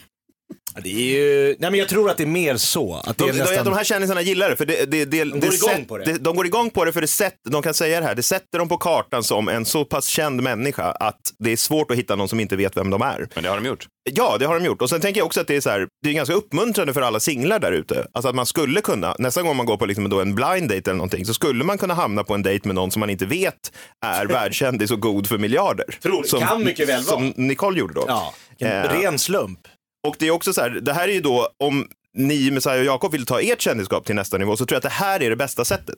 Det 0.83 0.89
är 0.89 1.19
ju, 1.19 1.55
nej 1.59 1.71
men 1.71 1.79
jag 1.79 1.89
tror 1.89 2.09
att 2.09 2.17
det 2.17 2.23
är 2.23 2.27
mer 2.27 2.57
så. 2.57 2.93
Att 2.95 3.17
det 3.17 3.23
De, 3.25 3.29
är 3.29 3.33
de, 3.33 3.39
nästan... 3.39 3.65
de 3.65 3.73
här 3.73 3.83
kändisarna 3.83 4.21
gillar 4.21 4.49
det, 4.49 4.55
för 4.55 4.65
det, 4.65 4.91
det, 4.91 5.05
det, 5.05 5.17
går 5.23 5.25
det 5.25 5.37
igång 5.37 5.69
sätt- 5.69 5.87
på 5.87 5.97
det. 5.97 6.05
det. 6.05 6.17
De 6.17 6.35
går 6.35 6.45
igång 6.45 6.69
på 6.69 6.85
det 6.85 6.93
för 6.93 7.01
det 7.01 7.07
sätt, 7.07 7.35
de 7.49 7.61
kan 7.61 7.73
säga 7.73 7.99
det 7.99 8.05
här, 8.05 8.15
det 8.15 8.23
sätter 8.23 8.59
dem 8.59 8.69
på 8.69 8.77
kartan 8.77 9.23
som 9.23 9.47
en 9.47 9.65
så 9.65 9.85
pass 9.85 10.05
känd 10.05 10.43
människa 10.43 10.83
att 10.91 11.19
det 11.39 11.51
är 11.51 11.57
svårt 11.57 11.91
att 11.91 11.97
hitta 11.97 12.15
någon 12.15 12.29
som 12.29 12.39
inte 12.39 12.55
vet 12.55 12.77
vem 12.77 12.89
de 12.89 13.01
är. 13.01 13.27
Men 13.35 13.43
det 13.43 13.49
har 13.49 13.55
de 13.55 13.65
gjort. 13.65 13.87
Ja, 14.11 14.37
det 14.39 14.45
har 14.45 14.59
de 14.59 14.65
gjort. 14.65 14.81
Och 14.81 14.89
sen 14.89 15.01
tänker 15.01 15.19
jag 15.19 15.25
också 15.25 15.41
att 15.41 15.47
det 15.47 15.55
är 15.55 15.61
så 15.61 15.69
här, 15.69 15.87
det 16.03 16.09
är 16.09 16.13
ganska 16.13 16.35
uppmuntrande 16.35 16.93
för 16.93 17.01
alla 17.01 17.19
singlar 17.19 17.59
där 17.59 17.71
ute. 17.71 18.05
Alltså 18.13 18.29
att 18.29 18.35
man 18.35 18.45
skulle 18.45 18.81
kunna, 18.81 19.15
nästa 19.19 19.41
gång 19.41 19.55
man 19.57 19.65
går 19.65 19.77
på 19.77 19.85
liksom 19.85 20.09
då 20.09 20.21
en 20.21 20.35
blind 20.35 20.69
date 20.69 20.81
eller 20.91 20.93
någonting, 20.93 21.25
så 21.25 21.33
skulle 21.33 21.63
man 21.63 21.77
kunna 21.77 21.93
hamna 21.93 22.23
på 22.23 22.33
en 22.33 22.43
dejt 22.43 22.67
med 22.67 22.75
någon 22.75 22.91
som 22.91 22.99
man 22.99 23.09
inte 23.09 23.25
vet 23.25 23.71
är 24.05 24.25
världskändis 24.33 24.91
och 24.91 24.99
god 24.99 25.27
för 25.27 25.37
miljarder. 25.37 25.85
Tror- 26.01 26.23
som, 26.23 26.39
kan 26.39 26.63
mycket 26.63 26.89
väl 26.89 27.03
vara. 27.03 27.15
Som 27.17 27.33
Nicole 27.35 27.79
gjorde 27.79 27.93
då. 27.93 28.05
Ja, 28.07 28.33
en 28.59 28.67
Eh, 28.67 29.01
ren 29.01 29.19
slump. 29.19 29.59
Och 30.07 30.15
det 30.19 30.27
är 30.27 30.31
också 30.31 30.53
så 30.53 30.61
här, 30.61 30.69
det 30.69 30.93
här 30.93 31.07
är 31.07 31.13
ju 31.13 31.21
då, 31.21 31.49
om 31.57 31.87
ni, 32.17 32.51
Messiah 32.51 32.79
och 32.79 32.85
Jakob 32.85 33.11
vill 33.11 33.25
ta 33.25 33.41
ert 33.41 33.61
kändisskap 33.61 34.05
till 34.05 34.15
nästa 34.15 34.37
nivå, 34.37 34.57
så 34.57 34.65
tror 34.65 34.75
jag 34.75 34.77
att 34.77 34.83
det 34.83 34.89
här 35.05 35.23
är 35.23 35.29
det 35.29 35.35
bästa 35.35 35.65
sättet. 35.65 35.97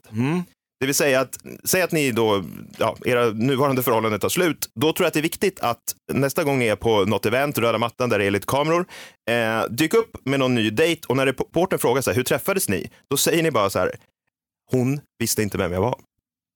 Det 0.80 0.86
vill 0.86 0.96
säga 0.96 1.20
att, 1.20 1.38
säg 1.64 1.82
att 1.82 1.92
ni 1.92 2.12
då, 2.12 2.44
ja, 2.78 2.98
era 3.06 3.26
nuvarande 3.30 3.84
förhållanden 3.84 4.20
tar 4.20 4.30
slut, 4.30 4.70
då 4.76 4.94
tror 4.94 5.06
jag 5.06 5.08
att 5.08 5.14
det 5.14 5.20
är 5.20 5.22
viktigt 5.22 5.60
att 5.60 5.84
nästa 6.14 6.44
gång 6.44 6.60
ni 6.60 6.68
är 6.68 6.76
på 6.76 7.06
något 7.06 7.26
event, 7.26 7.58
röda 7.58 7.78
mattan, 7.78 8.10
där 8.10 8.20
det 8.20 8.26
är 8.26 8.32
lite 8.32 8.46
kameror, 8.46 8.86
eh, 9.30 9.64
dyk 9.70 9.94
upp 9.94 10.26
med 10.26 10.40
någon 10.40 10.56
ny 10.56 10.70
dejt 10.70 11.02
och 11.08 11.18
när 11.18 11.26
reportern 11.26 11.80
frågar 11.80 12.02
så 12.02 12.10
här, 12.12 12.16
hur 12.16 12.24
träffades 12.24 12.70
ni? 12.70 12.90
Då 13.10 13.18
säger 13.18 13.44
ni 13.44 13.52
bara 13.52 13.70
så 13.70 13.80
här, 13.80 13.96
hon 14.72 15.00
visste 15.20 15.44
inte 15.44 15.58
vem 15.58 15.72
jag 15.72 15.82
var. 15.82 15.96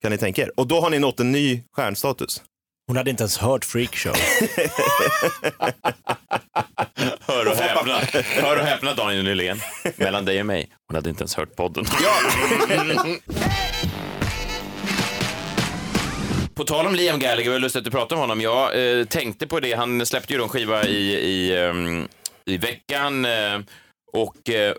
Kan 0.02 0.12
ni 0.12 0.18
tänka 0.18 0.42
er? 0.42 0.50
Och 0.56 0.66
då 0.66 0.80
har 0.80 0.90
ni 0.90 0.98
nått 0.98 1.20
en 1.20 1.32
ny 1.32 1.62
stjärnstatus. 1.72 2.42
Hon 2.88 2.96
hade 2.96 3.10
inte 3.10 3.22
ens 3.22 3.38
hört 3.38 3.64
Freakshow. 3.64 4.12
Hör 7.20 7.46
och 7.46 7.56
häpna, 7.56 8.00
hör 8.42 8.56
och 8.56 8.64
häpna 8.64 8.94
Daniel 8.94 9.24
Nylén. 9.24 9.60
Mellan 9.96 10.24
dig 10.24 10.40
och 10.40 10.46
mig. 10.46 10.68
Hon 10.88 10.94
hade 10.94 11.10
inte 11.10 11.22
ens 11.22 11.34
hört 11.34 11.56
podden. 11.56 11.84
På 16.54 16.64
tal 16.64 16.86
om 16.86 16.94
Liam 16.94 17.18
Gallagher, 17.18 17.50
vad 17.50 17.60
lustigt 17.60 17.78
att 17.78 17.84
du 17.84 17.90
pratar 17.90 18.16
om 18.16 18.20
honom. 18.20 18.40
Jag 18.40 18.98
eh, 18.98 19.04
tänkte 19.04 19.46
på 19.46 19.60
det, 19.60 19.72
han 19.72 20.06
släppte 20.06 20.32
ju 20.32 20.42
en 20.42 20.48
skiva 20.48 20.84
i, 20.84 21.14
i, 21.14 21.58
ehm, 21.58 22.08
i 22.44 22.56
veckan 22.56 23.24
eh, 23.24 23.60
och 24.12 24.50
eh, 24.50 24.74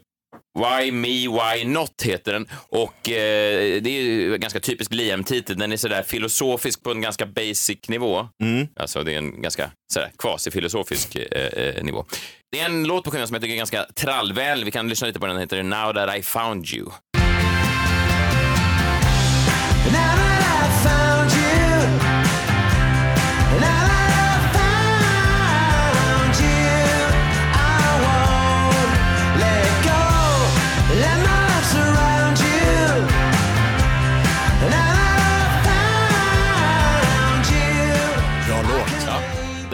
Why 0.59 0.91
Me, 0.91 1.07
Why 1.27 1.65
Not 1.65 2.01
heter 2.03 2.34
den. 2.34 2.47
Och 2.69 3.09
eh, 3.09 3.82
det 3.82 3.89
är 3.89 4.01
ju 4.01 4.34
en 4.34 4.39
ganska 4.39 4.59
typisk 4.59 4.93
Liam-titel. 4.93 5.57
Den 5.57 5.71
är 5.71 5.77
sådär 5.77 6.03
filosofisk 6.03 6.84
på 6.84 6.91
en 6.91 7.01
ganska 7.01 7.25
basic 7.25 7.80
nivå. 7.89 8.27
Alltså 8.75 9.03
det 9.03 9.13
är 9.13 9.17
en 9.17 9.41
ganska 9.41 9.71
sådär 9.93 10.11
quasi-filosofisk 10.17 11.15
eh, 11.15 11.41
eh, 11.41 11.84
nivå. 11.84 12.05
Det 12.51 12.59
är 12.59 12.65
en 12.65 12.84
låt 12.84 13.03
på 13.03 13.11
skivan 13.11 13.27
som 13.27 13.34
jag 13.34 13.41
tycker 13.41 13.53
är 13.53 13.57
ganska 13.57 13.86
trallvänlig. 13.95 14.65
Vi 14.65 14.71
kan 14.71 14.89
lyssna 14.89 15.07
lite 15.07 15.19
på 15.19 15.25
den. 15.25 15.36
Den 15.36 15.41
heter 15.41 15.63
Now 15.63 15.93
That 15.93 16.17
I 16.17 16.21
Found 16.21 16.65
You. 16.73 16.89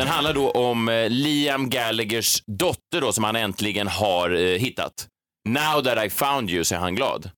Den 0.06 0.14
handlar 0.14 0.34
då 0.34 0.51
om 0.51 0.89
eh, 0.89 1.10
Liam 1.10 1.70
Gallaghers 1.70 2.43
dotter 2.47 3.01
då, 3.01 3.12
som 3.12 3.24
han 3.24 3.36
äntligen 3.36 3.88
har 3.88 4.30
eh, 4.30 4.60
hittat. 4.60 5.08
Now 5.49 5.82
that 5.84 6.06
I 6.06 6.10
found 6.10 6.49
you 6.49 6.64
så 6.64 6.76
är 6.76 6.80
han 6.80 6.95
glad. 6.95 7.30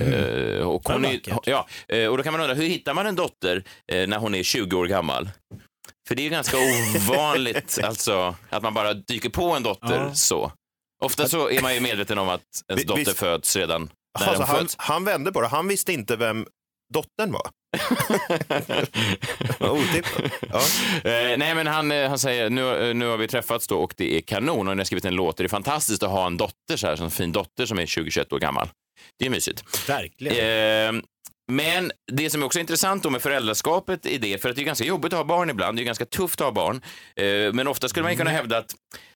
Eh, 0.00 0.66
och, 0.68 0.82
hon 0.88 1.04
är, 1.04 1.20
ja, 1.44 1.68
eh, 1.88 2.06
och 2.06 2.16
då 2.16 2.22
kan 2.22 2.32
man 2.32 2.40
undra, 2.40 2.54
hur 2.54 2.64
hittar 2.68 2.94
man 2.94 3.06
en 3.06 3.14
dotter 3.16 3.64
när 4.06 4.18
hon 4.18 4.34
är 4.34 4.42
20 4.42 4.76
år 4.76 4.86
gammal? 4.86 5.30
För 6.08 6.14
det 6.14 6.22
är 6.22 6.24
ju 6.24 6.30
ganska 6.30 6.56
ovanligt 6.96 7.78
alltså, 7.84 8.34
att 8.50 8.62
man 8.62 8.74
bara 8.74 8.94
dyker 8.94 9.28
på 9.30 9.50
en 9.56 9.62
dotter 9.62 9.94
Ja. 10.08 10.14
så. 10.14 10.52
Ofta 11.04 11.28
så 11.28 11.50
är 11.50 11.62
man 11.62 11.74
ju 11.74 11.80
medveten 11.80 12.18
om 12.18 12.28
att 12.28 12.42
ens 12.68 12.84
dotter 12.86 13.04
visst- 13.04 13.18
föds 13.18 13.56
redan 13.56 13.82
när 13.82 14.26
Alltså, 14.26 14.40
den 14.42 14.48
han, 14.48 14.58
föds. 14.58 14.74
han 14.78 15.04
vände 15.04 15.32
på 15.32 15.40
det. 15.40 15.46
Han 15.48 15.68
visste 15.68 15.92
inte 15.92 16.16
vem 16.16 16.46
dottern 16.94 17.32
var. 17.32 17.50
Otippat. 19.58 20.32
Ja. 20.52 20.62
Eh, 21.10 21.38
nej, 21.38 21.54
men 21.54 21.66
han, 21.66 21.92
eh, 21.92 22.08
han 22.08 22.18
säger 22.18 22.50
nu, 22.50 22.88
eh, 22.88 22.94
nu 22.94 23.06
har 23.06 23.16
vi 23.16 23.28
träffats 23.28 23.68
då 23.68 23.78
och 23.78 23.94
det 23.96 24.16
är 24.16 24.20
kanon 24.20 24.68
och 24.68 24.76
ni 24.76 24.80
har 24.80 24.84
skrivit 24.84 25.04
en 25.04 25.14
låt. 25.14 25.36
Det 25.36 25.44
är 25.44 25.48
fantastiskt 25.48 26.02
att 26.02 26.10
ha 26.10 26.26
en 26.26 26.36
dotter 26.36 26.76
så 26.76 26.86
här, 26.86 27.02
en 27.02 27.10
fin 27.10 27.32
dotter 27.32 27.66
som 27.66 27.78
är 27.78 27.86
20-21 27.86 28.32
år 28.34 28.38
gammal. 28.38 28.68
Det 29.18 29.26
är 29.26 29.30
mysigt. 29.30 29.88
Verkligen. 29.88 30.96
Eh, 30.96 31.02
men 31.52 31.92
det 32.12 32.30
som 32.30 32.42
är 32.42 32.46
också 32.46 32.60
intressant 32.60 33.02
då 33.02 33.10
med 33.10 33.22
föräldraskapet 33.22 34.06
i 34.06 34.18
det, 34.18 34.42
för 34.42 34.50
att 34.50 34.56
det 34.56 34.62
är 34.62 34.64
ganska 34.64 34.84
jobbigt 34.84 35.12
att 35.12 35.18
ha 35.18 35.24
barn 35.24 35.50
ibland, 35.50 35.78
det 35.78 35.82
är 35.82 35.84
ganska 35.84 36.04
tufft 36.04 36.40
att 36.40 36.44
ha 36.44 36.52
barn, 36.52 36.82
eh, 37.16 37.52
men 37.52 37.68
ofta 37.68 37.88
skulle 37.88 38.02
man 38.02 38.12
ju 38.12 38.18
kunna 38.18 38.30
hävda 38.30 38.58
att 38.58 38.74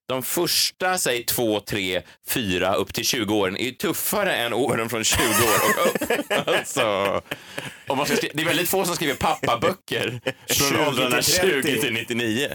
de 0.08 0.22
första, 0.22 0.98
säg 0.98 1.24
två, 1.24 1.60
tre, 1.60 2.02
fyra 2.28 2.74
upp 2.74 2.94
till 2.94 3.04
20 3.04 3.34
åren 3.34 3.56
är 3.56 3.70
tuffare 3.70 4.32
än 4.36 4.52
åren 4.52 4.88
från 4.88 5.04
20 5.04 5.22
år 5.22 5.60
och 5.78 5.86
upp. 6.18 6.48
Alltså, 6.48 7.20
om 7.86 7.96
man 7.98 8.06
ska 8.06 8.16
skri- 8.16 8.30
det 8.34 8.42
är 8.42 8.46
väldigt 8.46 8.68
få 8.68 8.84
som 8.84 8.94
skriver 8.96 9.14
pappaböcker 9.14 10.20
20 10.46 10.54
från 10.64 10.88
åldrarna 10.88 11.22
till 11.22 11.34
30. 11.34 11.62
20 11.62 11.80
till 11.80 11.92
99. 11.92 12.48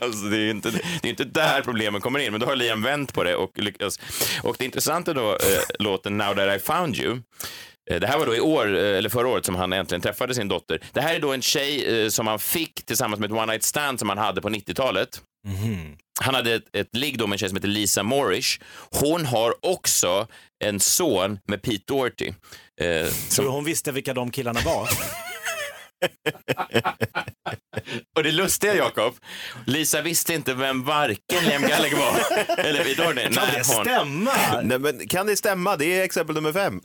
Alltså, 0.00 0.24
det, 0.24 0.36
är 0.38 0.50
inte, 0.50 0.70
det 0.70 1.08
är 1.08 1.10
inte 1.10 1.24
där 1.24 1.62
problemen 1.62 2.00
kommer 2.00 2.18
in, 2.18 2.30
men 2.32 2.40
då 2.40 2.46
har 2.46 2.56
Liam 2.56 2.82
vänt 2.82 3.14
på 3.14 3.24
det 3.24 3.36
och 3.36 3.58
lyckats. 3.58 3.98
Och 4.42 4.56
det 4.58 4.64
intressanta 4.64 5.14
då, 5.14 5.30
eh, 5.30 5.38
låten 5.78 6.18
Now 6.18 6.34
That 6.34 6.56
I 6.56 6.58
Found 6.58 6.96
You, 6.96 7.18
Eh, 7.90 8.00
Det 8.00 8.06
här 8.06 8.18
var 8.18 8.26
då 8.26 8.36
i 8.36 8.40
år, 8.40 8.76
eh, 8.76 8.98
eller 8.98 9.08
förra 9.08 9.28
året, 9.28 9.46
som 9.46 9.54
han 9.54 9.72
äntligen 9.72 10.00
träffade 10.00 10.34
sin 10.34 10.48
dotter. 10.48 10.80
Det 10.92 11.00
här 11.00 11.14
är 11.14 11.20
då 11.20 11.32
en 11.32 11.42
tjej 11.42 12.02
eh, 12.04 12.08
som 12.08 12.26
han 12.26 12.38
fick 12.38 12.86
tillsammans 12.86 13.20
med 13.20 13.30
ett 13.30 13.36
one 13.36 13.46
night 13.46 13.62
stand 13.62 13.98
som 13.98 14.08
han 14.08 14.18
hade 14.18 14.40
på 14.42 14.48
90-talet. 14.48 15.20
Han 16.20 16.34
hade 16.34 16.54
ett, 16.54 16.76
ett 16.76 16.96
ligg 16.96 17.18
då 17.18 17.26
med 17.26 17.34
en 17.34 17.38
tjej 17.38 17.48
som 17.48 17.56
heter 17.56 17.68
Lisa 17.68 18.02
Morish. 18.02 18.60
Hon 19.00 19.26
har 19.26 19.54
också 19.66 20.26
en 20.64 20.80
son 20.80 21.38
med 21.48 21.62
Pete 21.62 21.82
Doherty. 21.86 22.32
Eh, 22.80 23.06
som, 23.28 23.44
du 23.44 23.50
hon 23.50 23.64
visste 23.64 23.92
vilka 23.92 24.14
de 24.14 24.30
killarna 24.30 24.60
var? 24.64 24.88
och 28.16 28.22
det 28.22 28.32
lustiga, 28.32 28.74
Jakob, 28.74 29.14
Lisa 29.66 30.00
visste 30.02 30.34
inte 30.34 30.54
vem 30.54 30.84
varken 30.84 31.44
Liam 31.44 31.62
Gallagher 31.62 31.96
var 31.96 32.14
eller 32.58 32.84
Pete 32.84 33.02
Doherty. 33.02 33.22
Kan 33.22 33.32
Nej, 33.34 33.44
det 33.52 33.74
hon- 33.74 33.84
stämma? 33.84 34.32
Nej, 34.62 34.78
men 34.78 35.08
kan 35.08 35.26
det 35.26 35.36
stämma? 35.36 35.76
Det 35.76 36.00
är 36.00 36.04
exempel 36.04 36.34
nummer 36.34 36.52
fem. 36.52 36.80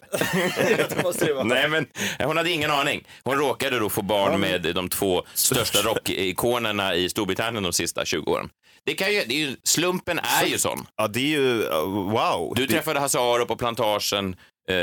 Nej, 1.45 1.69
men 1.69 1.85
hon 2.23 2.37
hade 2.37 2.49
ingen 2.51 2.71
aning. 2.71 3.07
Hon 3.23 3.37
råkade 3.37 3.79
då 3.79 3.89
få 3.89 4.01
barn 4.01 4.39
med 4.39 4.61
de 4.75 4.89
två 4.89 5.23
största 5.33 5.79
rockikonerna 5.81 6.95
i 6.95 7.09
Storbritannien 7.09 7.63
de 7.63 7.73
sista 7.73 8.05
20 8.05 8.31
åren. 8.31 8.49
Det, 8.87 8.93
kan 8.93 9.13
ju, 9.13 9.23
det 9.25 9.33
är 9.33 9.39
ju, 9.49 9.55
slumpen 9.63 10.19
är 10.19 10.45
ju 10.45 10.57
sån. 10.57 10.87
Ja, 10.95 11.07
det 11.07 11.19
är 11.19 11.39
ju 11.39 11.61
uh, 11.61 12.11
wow. 12.11 12.53
Du 12.55 12.67
träffade 12.67 12.99
Hasse 12.99 13.19
Aro 13.19 13.45
på 13.45 13.55
plantagen. 13.55 14.35
Eh, 14.69 14.75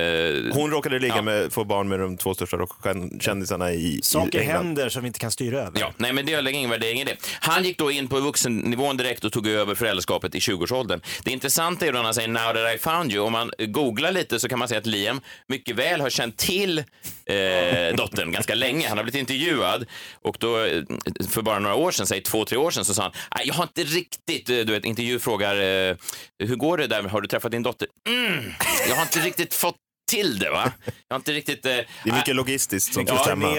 Hon 0.52 0.70
råkade 0.70 0.98
ligga 0.98 1.16
Ja. 1.16 1.22
med, 1.22 1.52
få 1.52 1.64
barn 1.64 1.88
med 1.88 2.00
de 2.00 2.16
två 2.16 2.34
största 2.34 2.56
rockkändisarna 2.56 3.72
i, 3.72 4.00
Saker 4.02 4.38
i 4.38 4.42
England. 4.42 4.56
händer 4.66 4.88
som 4.88 5.02
vi 5.02 5.06
inte 5.06 5.18
kan 5.18 5.30
styra 5.30 5.58
över. 5.60 5.80
Ja, 5.80 5.92
nej 5.96 6.12
men 6.12 6.26
det 6.26 6.40
lägger 6.40 6.58
ingen 6.58 6.70
värdering 6.70 7.00
i 7.00 7.04
det. 7.04 7.16
Han 7.40 7.64
gick 7.64 7.78
då 7.78 7.90
in 7.90 8.08
på 8.08 8.20
vuxennivån 8.20 8.96
direkt 8.96 9.24
och 9.24 9.32
tog 9.32 9.46
över 9.48 9.74
föräldraskapet 9.74 10.34
i 10.34 10.38
20-årsåldern. 10.38 11.00
Det 11.24 11.30
intressanta 11.30 11.86
är 11.86 11.92
då 11.92 11.98
när 11.98 12.04
han 12.04 12.14
säger 12.14 12.28
Now 12.28 12.52
that 12.54 12.74
I 12.74 12.78
found 12.78 13.12
you, 13.12 13.24
om 13.26 13.32
man 13.32 13.50
googlar 13.58 14.12
lite 14.12 14.40
så 14.40 14.48
kan 14.48 14.58
man 14.58 14.68
se 14.68 14.76
att 14.76 14.86
Liam 14.86 15.20
mycket 15.48 15.76
väl 15.76 16.00
har 16.00 16.10
känt 16.10 16.36
till 16.36 16.78
eh, 16.78 16.84
dottern 17.96 18.32
ganska 18.32 18.54
länge. 18.54 18.88
Han 18.88 18.98
har 18.98 19.04
blivit 19.04 19.20
intervjuad 19.20 19.86
och 20.22 20.36
då 20.40 20.64
eh, 20.64 20.82
för 21.30 21.42
bara 21.42 21.58
några 21.58 21.74
år 21.76 21.90
sedan, 21.90 22.06
säg 22.06 22.20
två, 22.22 22.44
tre 22.44 22.58
år 22.58 22.70
sedan, 22.70 22.84
så 22.84 22.94
sa 22.94 23.02
han 23.02 23.12
"Nej, 23.36 23.44
jag 23.48 23.54
har 23.54 23.62
inte 23.64 23.82
riktigt, 23.84 24.50
eh, 24.50 24.56
du 24.56 24.72
vet, 24.72 24.84
intervju 24.84 25.18
frågar 25.18 25.54
eh, 25.56 25.96
hur 26.38 26.56
går 26.56 26.78
det 26.78 26.86
där, 26.86 27.02
har 27.02 27.20
du 27.20 27.28
träffat 27.28 27.52
din 27.52 27.62
dotter? 27.62 27.88
Mm, 28.08 28.44
jag 28.88 28.94
har 28.96 29.02
inte 29.02 29.18
riktigt 29.18 29.54
fått 29.54 29.73
till 30.10 30.38
det 30.38 30.50
va? 30.50 30.72
Jag 30.84 31.14
har 31.14 31.16
inte 31.16 31.32
riktigt... 31.32 31.66
Eh, 31.66 31.70
Det 32.04 32.10
är 32.10 32.14
mycket 32.14 32.36
logistiskt 32.36 32.94
som 32.94 33.06
ska 33.06 33.14
Ja, 33.14 33.22
stämma. 33.24 33.54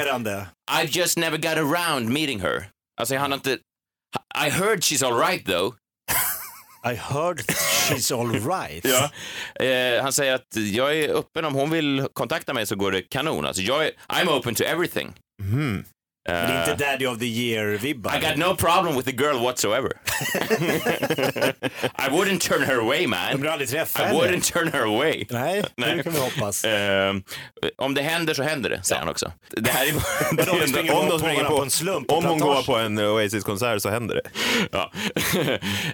I've 0.72 0.98
just 0.98 1.18
never 1.18 1.38
got 1.38 1.58
around 1.58 2.10
meeting 2.10 2.40
her. 2.42 2.70
Alltså 3.00 3.16
han 3.18 3.32
har 3.32 3.38
inte... 3.38 3.58
I 4.46 4.50
heard 4.50 4.80
she's 4.80 5.06
all 5.06 5.20
right 5.20 5.46
though. 5.46 5.76
I 6.92 6.96
heard 6.96 7.40
she's 7.42 8.20
all 8.20 8.32
right. 8.32 8.86
Eh, 9.60 10.04
han 10.04 10.14
säger 10.14 10.34
att 10.36 10.56
jag 10.56 10.98
är 10.98 11.10
öppen, 11.10 11.46
om 11.46 11.54
hon 11.54 11.70
vill 11.70 12.08
kontakta 12.14 12.54
mig 12.54 12.66
så 12.66 12.76
går 12.76 12.92
det 12.92 13.02
kanon. 13.02 13.46
Alltså 13.46 13.62
jag 13.62 13.86
är, 13.86 13.92
I'm 14.08 14.30
open 14.40 14.56
to 14.56 14.64
everything. 14.64 15.14
Men 16.28 16.36
det 16.36 16.54
är 16.54 16.64
Eh, 16.64 16.70
inte 16.72 16.86
Daddy 16.86 17.06
of 17.06 17.20
the 17.20 17.26
year-vibbar. 17.26 18.18
I 18.18 18.20
got 18.22 18.38
no 18.38 18.56
problem 18.56 18.96
with 18.96 19.06
the 19.10 19.24
girl 19.24 19.38
whatsoever. 19.44 19.90
I 21.98 22.10
wouldn't 22.10 22.40
turn 22.40 22.64
her 22.64 22.78
away 22.80 23.00
De 23.02 23.08
man. 23.08 23.40
blir 23.42 23.52
aldrig 23.52 23.70
träffa 23.70 24.04
I 24.04 24.06
henne. 24.06 24.20
wouldn't 24.20 24.54
turn 24.54 24.72
her 24.74 24.82
away. 24.82 25.26
Nej, 25.30 25.64
Nej. 25.76 25.96
det 25.98 26.04
kan 26.04 26.14
vi 26.14 26.20
hoppas. 26.20 26.64
Eh, 26.64 27.14
om 27.78 27.94
det 27.94 28.02
händer 28.02 28.34
så 28.34 28.44
händer 28.44 28.70
det, 28.70 28.84
säger 28.84 29.00
han 29.00 29.10
också. 29.10 29.32
Det 29.50 29.70
här 29.70 29.86
är, 29.86 29.92
om 30.52 30.60
vi 30.60 30.68
springer 30.68 30.94
Om 31.00 31.10
de 31.10 31.20
springer 31.20 31.44
på, 31.44 31.58
på 31.58 31.64
en 31.64 31.70
slump 31.70 32.08
på 32.08 32.16
om 32.16 32.26
hon 32.26 32.40
går 32.40 32.64
på 32.64 32.76
en 32.76 33.00
Oasis-konsert 33.00 33.82
så 33.82 33.90
händer 33.90 34.16
det. 34.16 34.30
Ja. 34.72 34.92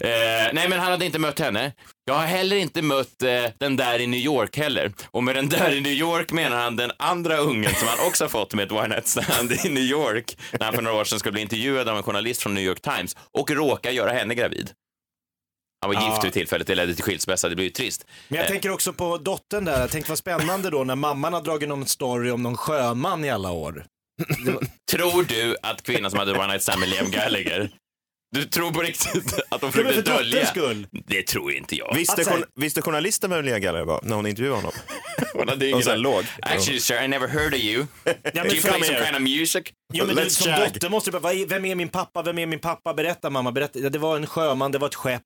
eh, 0.08 0.54
nej, 0.54 0.70
men 0.70 0.80
han 0.80 0.92
hade 0.92 1.06
inte 1.06 1.20
mött 1.20 1.40
henne. 1.40 1.72
Jag 2.06 2.14
har 2.14 2.26
heller 2.26 2.56
inte 2.56 2.82
mött 2.82 3.22
eh, 3.24 3.44
den 3.58 3.76
där 3.78 4.00
i 4.00 4.08
New 4.08 4.20
York 4.20 4.58
heller. 4.58 4.92
Och 5.12 5.24
med 5.24 5.36
den 5.36 5.50
där 5.50 5.72
i 5.72 5.82
New 5.82 5.94
York 5.94 6.32
menar 6.32 6.58
han 6.64 6.76
den 6.76 6.92
andra 7.00 7.38
ungen 7.38 7.76
som 7.76 7.88
han 7.88 8.08
också 8.08 8.28
fått 8.30 8.54
med 8.54 8.66
ett 8.66 8.72
one 8.72 8.88
night 8.88 9.08
stand 9.08 9.52
i 9.52 9.70
New 9.70 9.84
York 9.84 10.38
när 10.60 10.66
han 10.66 10.74
för 10.76 10.82
några 10.82 10.98
år 10.98 11.04
sedan 11.04 11.20
skulle 11.20 11.32
bli 11.34 11.42
intervjuad 11.42 11.90
av 11.90 11.98
en 11.98 12.04
journalist 12.04 12.42
från 12.44 12.54
New 12.54 12.64
York 12.64 12.82
Times 12.82 13.16
och 13.38 13.52
råka 13.52 13.92
göra 13.92 14.12
henne 14.12 14.36
gravid. 14.36 14.72
Han 15.82 15.96
var 15.96 16.02
Ja. 16.02 16.10
gift 16.12 16.26
vid 16.26 16.34
tillfället, 16.34 16.68
det 16.68 16.76
ledde 16.76 16.96
till 16.96 17.04
skilsmässa, 17.04 17.50
det 17.50 17.56
blir 17.56 17.66
ju 17.66 17.72
trist. 17.72 18.06
Men 18.28 18.38
jag 18.38 18.46
Eh, 18.46 18.52
tänker 18.52 18.70
också 18.72 18.94
på 18.94 19.18
dottern 19.18 19.66
där. 19.66 19.88
Tänkte 19.88 20.12
vad 20.12 20.18
spännande 20.18 20.70
då 20.70 20.84
när 20.84 20.96
mamman 20.96 21.34
har 21.34 21.42
dragit 21.42 21.70
någon 21.70 21.86
story 21.86 22.32
om 22.32 22.44
någon 22.44 22.58
sjöman 22.58 23.26
i 23.26 23.30
alla 23.30 23.52
år. 23.52 23.86
Tror 24.92 25.24
du 25.24 25.56
att 25.62 25.84
kvinnan 25.84 26.12
som 26.12 26.20
hade 26.20 26.32
one 26.34 26.48
night 26.48 26.64
stand 26.64 26.80
med 26.80 26.90
Liam 26.90 27.12
Gallagher, 27.12 27.70
du 28.32 28.46
tror 28.46 28.72
på 28.72 28.82
riktigt 28.82 29.34
att 29.50 29.62
de 29.62 29.72
försökte 29.72 29.94
för 29.94 30.02
dölja? 30.18 30.46
skull. 30.46 30.88
Det 31.08 31.24
tror 31.28 31.52
inte 31.54 31.76
jag. 31.76 31.96
Visste, 31.96 32.14
Alltså- 32.14 32.34
journa- 32.34 32.46
visste 32.56 32.82
journalisten 32.82 33.30
vem 33.30 33.46
Lea 33.46 33.60
Gallagher 33.60 33.86
var 33.86 34.00
när 34.04 34.16
hon 34.16 34.26
intervjuade 34.28 34.58
honom? 34.58 34.72
Hon 35.34 35.50
hade 35.50 35.66
Och 35.66 35.70
ingen 35.70 35.84
sen 35.84 36.02
låg. 36.02 36.24
Actually 36.42 36.80
sir, 36.80 37.04
I 37.04 37.08
never 37.08 37.28
heard 37.28 37.54
of 37.54 37.60
you. 37.60 37.86
Ja, 38.06 38.12
Do 38.44 38.50
you 38.50 38.62
play 38.62 38.84
some 38.84 39.06
kind 39.06 39.16
of 39.16 39.22
music? 39.22 39.64
Jo 39.94 40.06
men 40.06 40.16
du, 40.16 40.22
Let's 40.22 40.30
som 40.30 40.52
jag. 40.52 40.74
dotter 40.74 40.90
måste 40.90 41.12
du 41.12 41.46
vem 41.46 41.66
är 41.66 41.76
min 41.76 41.90
pappa, 41.90 42.22
vem 42.24 42.38
är 42.38 42.46
min 42.46 42.60
pappa? 42.60 42.94
Berätta 42.94 43.30
mamma, 43.30 43.52
berätta. 43.52 43.80
Ja, 43.80 43.90
det 43.90 44.00
var 44.00 44.16
en 44.16 44.28
sjöman, 44.28 44.72
det 44.72 44.78
var 44.78 44.88
ett 44.88 44.96
skepp. 44.96 45.22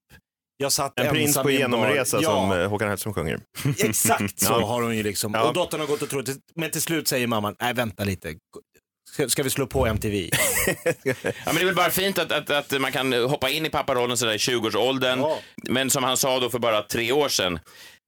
Jag 0.58 0.72
satt 0.72 0.99
En 0.99 1.14
prins 1.14 1.38
på 1.38 1.51
genomresa 1.51 2.20
ja, 2.22 2.30
som 2.30 2.51
eh, 2.62 2.68
Håkan 2.70 2.89
Hellström 2.89 3.14
sjunger. 3.14 3.39
Exakt 3.78 4.39
så 4.39 4.53
Ja. 4.53 4.66
har 4.66 4.82
hon 4.82 4.97
ju 4.97 5.03
liksom. 5.03 5.34
Ja. 5.34 5.47
Och 5.47 5.53
dottern 5.53 5.80
har 5.80 5.88
gått 5.88 6.01
och 6.01 6.10
trott, 6.10 6.30
men 6.56 6.72
till 6.72 6.82
slut 6.82 7.08
säger 7.08 7.28
mamman, 7.28 7.56
nej 7.62 7.74
vänta 7.74 8.03
lite. 8.03 8.34
Ska, 9.16 9.30
ska 9.30 9.43
vi 9.43 9.49
slå 9.49 9.68
på 9.68 9.86
MTV? 9.86 10.30
Ja, 11.03 11.13
men 11.45 11.55
det 11.55 11.61
är 11.61 11.66
väl 11.66 11.76
bara 11.76 11.89
fint 11.89 12.20
att, 12.20 12.32
att, 12.32 12.49
att 12.49 12.82
man 12.82 12.91
kan 12.91 13.13
hoppa 13.13 13.49
in 13.49 13.66
i 13.66 13.70
papparollen 13.70 14.18
sådär 14.18 14.34
i 14.34 14.38
20-årsåldern. 14.38 15.26
Men 15.70 15.89
som 15.89 16.03
han 16.03 16.18
sa 16.18 16.39
då 16.39 16.49
för 16.49 16.59
bara 16.59 16.82
tre 16.82 17.11
år 17.11 17.30
sedan, 17.30 17.59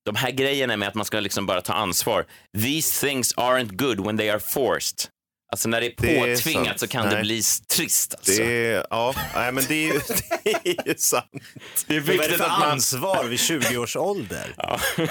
de 0.06 0.16
här 0.16 0.32
grejerna 0.32 0.78
med 0.78 0.88
att 0.88 0.96
man 0.96 1.06
ska 1.06 1.20
liksom 1.20 1.46
bara 1.46 1.62
ta 1.62 1.74
ansvar. 1.74 2.26
These 2.64 3.08
things 3.08 3.36
aren't 3.36 3.76
good 3.76 4.06
when 4.06 4.18
they 4.18 4.30
are 4.30 4.40
forced. 4.54 5.10
Alltså 5.52 5.70
när 5.70 5.82
det 5.82 5.88
är 5.88 5.94
Det 5.98 6.18
är 6.20 6.36
påtvingat 6.36 6.80
så 6.80 6.88
kan 6.88 7.06
det 7.06 7.14
Nej. 7.14 7.22
bli 7.22 7.42
trist. 7.76 8.16
Alltså. 8.18 8.32
Det 8.44 8.66
är, 8.74 8.86
ja, 8.90 9.14
nej, 9.36 9.52
men 9.52 9.64
det 9.68 9.74
är, 9.74 9.94
ju, 9.94 10.00
det 10.44 10.70
är 10.70 10.88
ju 10.88 10.96
sant. 10.98 11.26
Det 11.88 11.96
är 11.96 12.02
det 12.02 12.12
viktigt 12.12 12.42
att 12.42 12.60
man... 12.60 12.72
ansvar 12.72 13.24
vid 13.24 13.40
20 13.40 13.78
års 13.78 13.96
ålder? 13.96 14.54
Ja. 14.58 14.80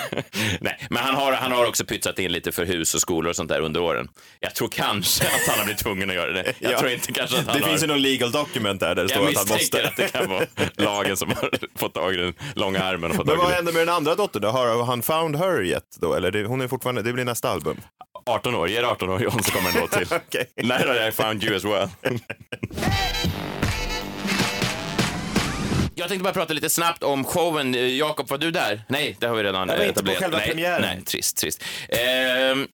Nej, 0.61 0.87
men 0.91 1.03
han 1.03 1.15
har, 1.15 1.33
han 1.33 1.53
har 1.53 1.67
också 1.69 1.85
pytsat 1.85 2.19
in 2.19 2.33
lite 2.33 2.53
för 2.53 2.65
hus 2.65 2.95
och 2.95 3.01
skolor 3.01 3.31
och 3.31 3.37
sånt 3.37 3.49
där 3.49 3.61
under 3.61 3.81
åren. 3.81 4.09
Jag 4.41 4.55
tror 4.55 4.69
kanske 4.69 5.25
att 5.25 5.49
han 5.49 5.59
har 5.59 5.65
blivit 5.65 5.83
tvungen 5.83 6.11
att 6.11 6.17
göra 6.17 6.33
det. 6.33 6.55
Jag 6.59 6.73
Ja. 6.73 6.79
tror 6.79 6.91
inte 6.91 7.13
kanske 7.13 7.39
att 7.39 7.47
han 7.47 7.57
Det 7.57 7.63
har... 7.63 7.69
finns 7.71 7.83
ju 7.83 7.87
någon 7.87 8.03
legal 8.03 8.31
document 8.33 8.81
där, 8.81 8.95
där 8.95 9.05
det 9.05 9.15
Jag 9.15 9.21
står 9.21 9.29
att 9.43 9.49
han 9.49 9.57
misstänker 9.59 9.87
måste. 9.89 10.05
att 10.05 10.13
det 10.13 10.19
kan 10.19 10.31
vara 10.31 10.47
lagen 10.77 11.17
som 11.17 11.29
har 11.31 11.51
fått 11.79 11.95
tag 11.95 12.15
i 12.15 12.17
den 12.17 12.35
långa 12.55 12.83
armen 12.83 13.11
och 13.11 13.17
fått 13.17 13.27
Men 13.27 13.39
vad 13.39 13.51
händer 13.51 13.73
med 13.73 13.83
den 13.87 13.95
andra 13.95 14.15
dottern 14.15 14.43
då? 14.43 14.49
Har 14.49 14.85
han 14.85 15.03
found 15.03 15.37
her 15.37 15.63
yet 15.65 15.83
då? 16.01 16.15
Eller 16.15 16.31
det, 16.31 16.45
hon 16.45 16.61
är 16.61 16.69
fortfarande, 16.69 17.03
det 17.03 17.13
blir 17.13 17.25
nästa 17.25 17.49
album? 17.51 17.77
18 18.31 18.55
år, 18.55 18.69
ge 18.69 18.81
det 18.81 18.87
18 18.89 19.11
år 19.11 19.23
John 19.23 19.43
så 19.43 19.53
kommer 19.53 19.69
en 19.71 19.75
låt 19.81 19.91
till. 19.91 20.07
Nej 20.67 20.85
då, 20.87 20.95
I 21.09 21.13
found 21.13 21.45
you 21.45 21.57
as 21.57 21.65
well. 21.65 21.89
Jag 25.95 26.09
tänkte 26.09 26.25
bara 26.25 26.33
prata 26.35 26.53
lite 26.53 26.71
snabbt 26.71 27.03
om 27.03 27.25
showen. 27.25 27.97
Jakob, 27.97 28.29
var 28.29 28.39
du 28.39 28.51
där? 28.51 28.83
Nej, 28.89 29.17
det 29.21 29.27
har 29.27 29.37
vi 29.37 29.43
redan 29.43 29.69
Jag 29.69 29.79
var 29.79 29.85
inte 29.85 30.05
på 30.05 30.11
själva 30.13 30.39
nej, 30.39 30.49
premiären. 30.49 30.81
Nej, 30.83 31.03
trist, 31.05 31.37
trist. 31.37 31.65
Ehm, 31.89 32.67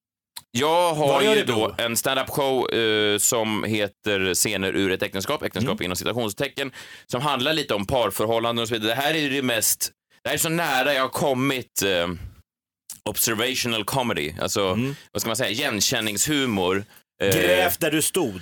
jag 0.51 0.95
har 0.95 1.23
ju 1.23 1.45
då 1.45 1.75
en 1.79 1.97
stand-up 1.97 2.29
show 2.31 2.75
eh, 2.75 3.19
som 3.19 3.65
heter 3.65 4.35
Scener 4.35 4.77
ur 4.77 4.93
ett 4.93 5.03
äktenskap, 5.03 5.43
äktenskap 5.43 5.73
Mm. 5.73 5.85
inom 5.85 5.97
citationstecken, 5.97 6.73
som 7.07 7.21
handlar 7.21 7.53
lite 7.53 7.75
om 7.75 7.87
parförhållanden 7.87 8.63
och 8.63 8.69
så 8.69 8.75
vidare. 8.75 8.89
Det 8.95 9.01
här 9.03 9.15
är 9.15 9.19
ju 9.19 9.29
det 9.29 9.43
mest, 9.43 9.91
det 10.23 10.29
här 10.29 10.35
är 10.35 10.39
så 10.41 10.49
nära 10.49 10.95
jag 10.95 11.03
har 11.03 11.09
kommit 11.09 11.83
eh, 11.83 12.09
observational 13.11 13.85
comedy, 13.85 14.35
alltså 14.41 14.67
Mm. 14.69 14.97
vad 15.13 15.21
ska 15.23 15.29
man 15.29 15.37
säga, 15.37 15.51
igenkänningshumor. 15.51 16.85
Eh, 17.23 17.29
Gräv 17.29 17.73
där 17.79 17.91
du 17.91 18.03
stod. 18.03 18.41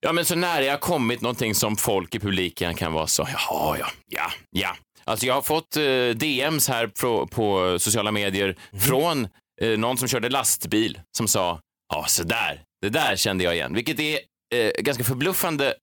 Ja, 0.00 0.12
men 0.12 0.24
så 0.24 0.34
nära 0.34 0.64
jag 0.64 0.72
har 0.72 0.78
kommit 0.78 1.20
någonting 1.20 1.54
som 1.54 1.76
folk 1.76 2.14
i 2.14 2.18
publiken 2.18 2.74
kan 2.74 2.92
vara 2.92 3.06
så, 3.06 3.28
jaha, 3.32 3.76
ja, 3.78 3.86
ja, 4.06 4.32
ja. 4.50 4.76
Alltså 5.04 5.26
jag 5.26 5.34
har 5.34 5.42
fått 5.42 5.76
eh, 5.76 6.08
DMs 6.08 6.68
här 6.68 6.86
på, 6.86 7.26
på 7.26 7.78
sociala 7.78 8.12
medier 8.12 8.56
från 8.88 9.28
eh, 9.62 9.78
någon 9.78 9.98
som 9.98 10.08
körde 10.08 10.28
lastbil 10.28 11.00
som 11.16 11.28
sa, 11.28 11.60
ja, 11.92 12.04
så 12.08 12.22
där, 12.22 12.62
det 12.82 12.88
där 12.88 13.16
kände 13.16 13.44
jag 13.44 13.54
igen, 13.54 13.74
vilket 13.74 14.00
är 14.00 14.18
eh, 14.54 14.70
ganska 14.78 15.04
förbluffande 15.04 15.74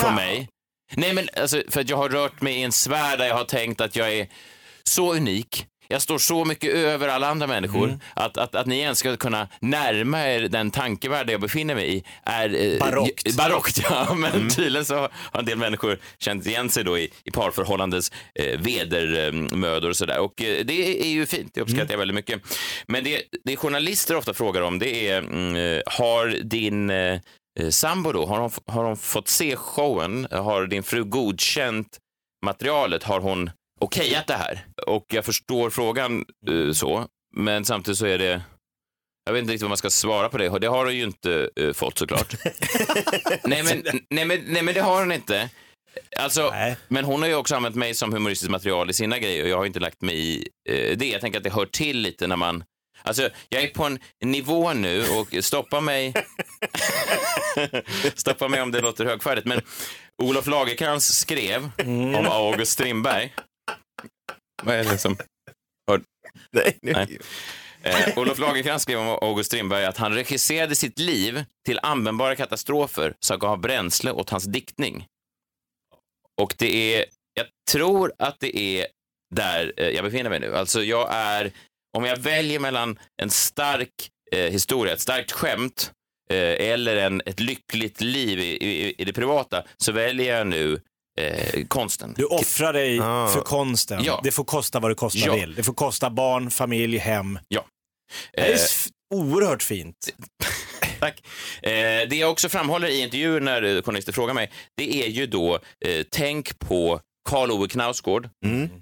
Ja. 0.00 0.10
mig. 0.10 0.48
Nej, 0.94 1.12
men 1.14 1.28
alltså, 1.36 1.62
för 1.68 1.80
att 1.80 1.88
jag 1.88 1.96
har 1.96 2.08
rört 2.08 2.40
mig 2.40 2.54
i 2.56 2.62
en 2.62 2.72
sfär 2.72 3.16
där 3.16 3.26
jag 3.26 3.34
har 3.34 3.44
tänkt 3.44 3.80
att 3.80 3.96
jag 3.96 4.12
är 4.12 4.28
så 4.84 5.14
unik. 5.14 5.66
Jag 5.92 6.02
står 6.02 6.18
så 6.18 6.44
mycket 6.44 6.74
över 6.74 7.08
alla 7.08 7.28
andra 7.28 7.46
människor 7.46 7.84
Mm. 7.84 8.00
att, 8.14 8.36
att, 8.36 8.54
att 8.54 8.66
ni 8.66 8.78
ens 8.78 8.98
ska 8.98 9.16
kunna 9.16 9.48
närma 9.60 10.20
er 10.28 10.40
den 10.40 10.70
tankevärld 10.70 11.30
jag 11.30 11.40
befinner 11.40 11.74
mig 11.74 11.96
i 11.96 12.04
är 12.24 12.54
eh, 12.72 12.78
Barockt. 12.78 13.36
barockt, 13.36 13.80
ja. 13.90 14.14
Men 14.16 14.32
Mm. 14.32 14.48
tydligen 14.48 14.84
så 14.84 14.94
har 15.10 15.38
en 15.38 15.44
del 15.44 15.58
människor 15.58 15.98
känt 16.18 16.46
igen 16.46 16.70
sig 16.70 16.84
då 16.84 16.98
i, 16.98 17.10
i 17.24 17.30
parförhållandes 17.30 18.12
eh, 18.34 18.60
vedermödor 18.60 19.88
och 19.88 19.96
sådär. 19.96 20.18
Och 20.18 20.42
eh, 20.42 20.64
det 20.64 21.02
är 21.06 21.08
ju 21.10 21.26
fint, 21.26 21.54
det 21.54 21.60
uppskattar 21.60 21.82
Mm. 21.82 21.90
jag 21.92 21.98
väldigt 21.98 22.14
mycket. 22.14 22.40
Men 22.86 23.04
det, 23.04 23.22
det 23.44 23.56
journalister 23.56 24.16
ofta 24.16 24.34
frågar 24.34 24.62
om 24.62 24.78
det 24.78 25.08
är, 25.08 25.18
mm, 25.18 25.56
eh, 25.56 25.82
har 25.86 26.26
din 26.42 26.90
eh, 26.90 26.96
eh, 27.60 27.68
sambo 27.70 28.12
då, 28.12 28.26
har 28.26 28.38
hon, 28.40 28.50
har 28.66 28.84
hon 28.84 28.96
fått 28.96 29.28
se 29.28 29.56
showen? 29.56 30.26
Har 30.30 30.66
din 30.66 30.82
fru 30.82 31.04
godkänt 31.04 31.98
materialet? 32.46 33.02
Har 33.02 33.20
hon 33.20 33.50
okejat 33.80 34.26
det 34.26 34.34
här? 34.34 34.66
Och 34.86 35.04
jag 35.08 35.24
förstår 35.24 35.70
frågan 35.70 36.24
eh, 36.48 36.72
så, 36.72 37.06
men 37.36 37.64
samtidigt 37.64 37.98
så 37.98 38.06
är 38.06 38.18
det 38.18 38.42
jag 39.24 39.32
vet 39.32 39.40
inte 39.40 39.52
riktigt 39.52 39.62
vad 39.62 39.70
man 39.70 39.76
ska 39.76 39.90
svara 39.90 40.28
på 40.28 40.38
det. 40.38 40.58
Det 40.58 40.66
har 40.66 40.84
hon 40.84 40.96
ju 40.96 41.02
inte 41.02 41.50
eh, 41.56 41.72
fått 41.72 41.98
såklart. 41.98 42.34
nej, 43.44 43.62
men, 43.62 43.82
nej, 44.10 44.24
men, 44.24 44.40
nej, 44.46 44.62
men 44.62 44.74
det 44.74 44.80
har 44.80 45.00
hon 45.00 45.12
inte. 45.12 45.50
Alltså, 46.16 46.50
Nej. 46.50 46.76
men 46.88 47.04
hon 47.04 47.22
har 47.22 47.28
ju 47.28 47.34
också 47.34 47.56
använt 47.56 47.76
mig 47.76 47.94
som 47.94 48.12
humoristiskt 48.12 48.50
material 48.50 48.90
i 48.90 48.92
sina 48.92 49.18
grejer 49.18 49.42
och 49.42 49.48
jag 49.48 49.56
har 49.56 49.66
inte 49.66 49.80
lagt 49.80 50.02
mig 50.02 50.16
i 50.16 50.48
eh, 50.68 50.96
det. 50.96 51.06
Jag 51.08 51.20
tänker 51.20 51.38
att 51.38 51.44
det 51.44 51.52
hör 51.52 51.66
till 51.66 51.98
lite 51.98 52.26
när 52.26 52.36
man... 52.36 52.64
Alltså, 53.02 53.28
jag 53.48 53.62
är 53.62 53.68
på 53.68 53.84
en 53.84 53.98
nivå 54.24 54.72
nu 54.72 55.04
och 55.08 55.44
stoppa 55.44 55.80
mig... 55.80 56.14
stoppa 58.14 58.48
mig 58.48 58.62
om 58.62 58.70
det 58.70 58.80
låter 58.80 59.04
högfärdigt, 59.04 59.46
men 59.46 59.60
Olof 60.22 60.46
Lagercrantz 60.46 61.06
skrev 61.06 61.70
om 61.86 62.26
August 62.26 62.72
Strindberg. 62.72 63.34
Vad 64.62 64.74
är 64.74 64.84
det 64.84 64.98
som... 64.98 65.16
Hör... 65.90 66.02
Nej, 66.52 66.78
nu- 66.82 66.92
Nej. 66.92 67.18
Eh, 67.82 68.18
Olof 68.18 68.38
Lagercrantz 68.38 68.82
skrev 68.82 68.98
om 68.98 69.08
August 69.08 69.46
Strindberg 69.50 69.84
att 69.84 69.96
han 69.96 70.14
regisserade 70.14 70.74
sitt 70.74 70.98
liv 70.98 71.44
till 71.66 71.78
användbara 71.82 72.36
katastrofer 72.36 73.14
som 73.20 73.38
gav 73.38 73.60
bränsle 73.60 74.12
åt 74.12 74.30
hans 74.30 74.44
diktning. 74.44 75.06
Och 76.40 76.54
det 76.58 76.96
är, 76.96 77.04
jag 77.34 77.46
tror 77.70 78.12
att 78.18 78.40
det 78.40 78.56
är 78.58 78.86
där 79.34 79.72
eh, 79.76 79.88
jag 79.88 80.04
befinner 80.04 80.30
mig 80.30 80.40
nu. 80.40 80.56
Alltså 80.56 80.82
jag 80.82 81.08
är, 81.12 81.52
om 81.98 82.04
jag 82.04 82.16
väljer 82.16 82.58
mellan 82.60 82.98
en 83.22 83.30
stark 83.30 84.10
eh, 84.32 84.50
historia, 84.50 84.92
ett 84.94 85.00
starkt 85.00 85.32
skämt 85.32 85.92
eh, 86.30 86.70
eller 86.70 86.96
en, 86.96 87.22
ett 87.26 87.40
lyckligt 87.40 88.00
liv 88.00 88.38
i, 88.40 88.64
i, 88.66 88.94
i 88.98 89.04
det 89.04 89.12
privata 89.12 89.64
så 89.76 89.92
väljer 89.92 90.36
jag 90.38 90.46
nu 90.46 90.80
eh, 91.26 91.66
konsten. 91.68 92.14
Du 92.16 92.24
offrar 92.24 92.72
dig 92.72 93.00
Ah. 93.00 93.28
för 93.28 93.40
konsten. 93.40 94.00
Ja. 94.04 94.20
Det 94.24 94.30
får 94.30 94.44
kosta 94.44 94.80
vad 94.80 94.90
det 94.90 94.94
kosta 94.94 95.18
Ja. 95.26 95.34
vill. 95.34 95.54
Det 95.54 95.62
får 95.62 95.74
kosta 95.74 96.10
barn, 96.10 96.50
familj, 96.50 96.98
hem. 96.98 97.38
Ja. 97.48 97.64
Det 98.32 98.40
är 98.40 98.52
Eh, 98.54 98.58
oerhört 99.14 99.62
fint. 99.62 99.96
Tack. 101.00 101.22
Eh, 101.62 101.70
det 102.08 102.12
jag 102.16 102.30
också 102.30 102.48
framhåller 102.48 102.88
i 102.88 103.00
intervjuer 103.00 103.40
när 103.40 103.82
journalister 103.82 104.12
frågar 104.12 104.34
mig, 104.34 104.50
det 104.76 105.04
är 105.04 105.08
ju 105.08 105.26
då, 105.26 105.54
eh, 105.86 106.04
tänk 106.10 106.58
på 106.58 107.00
Karl 107.30 107.50
Ove 107.50 107.68
Knausgård. 107.68 108.28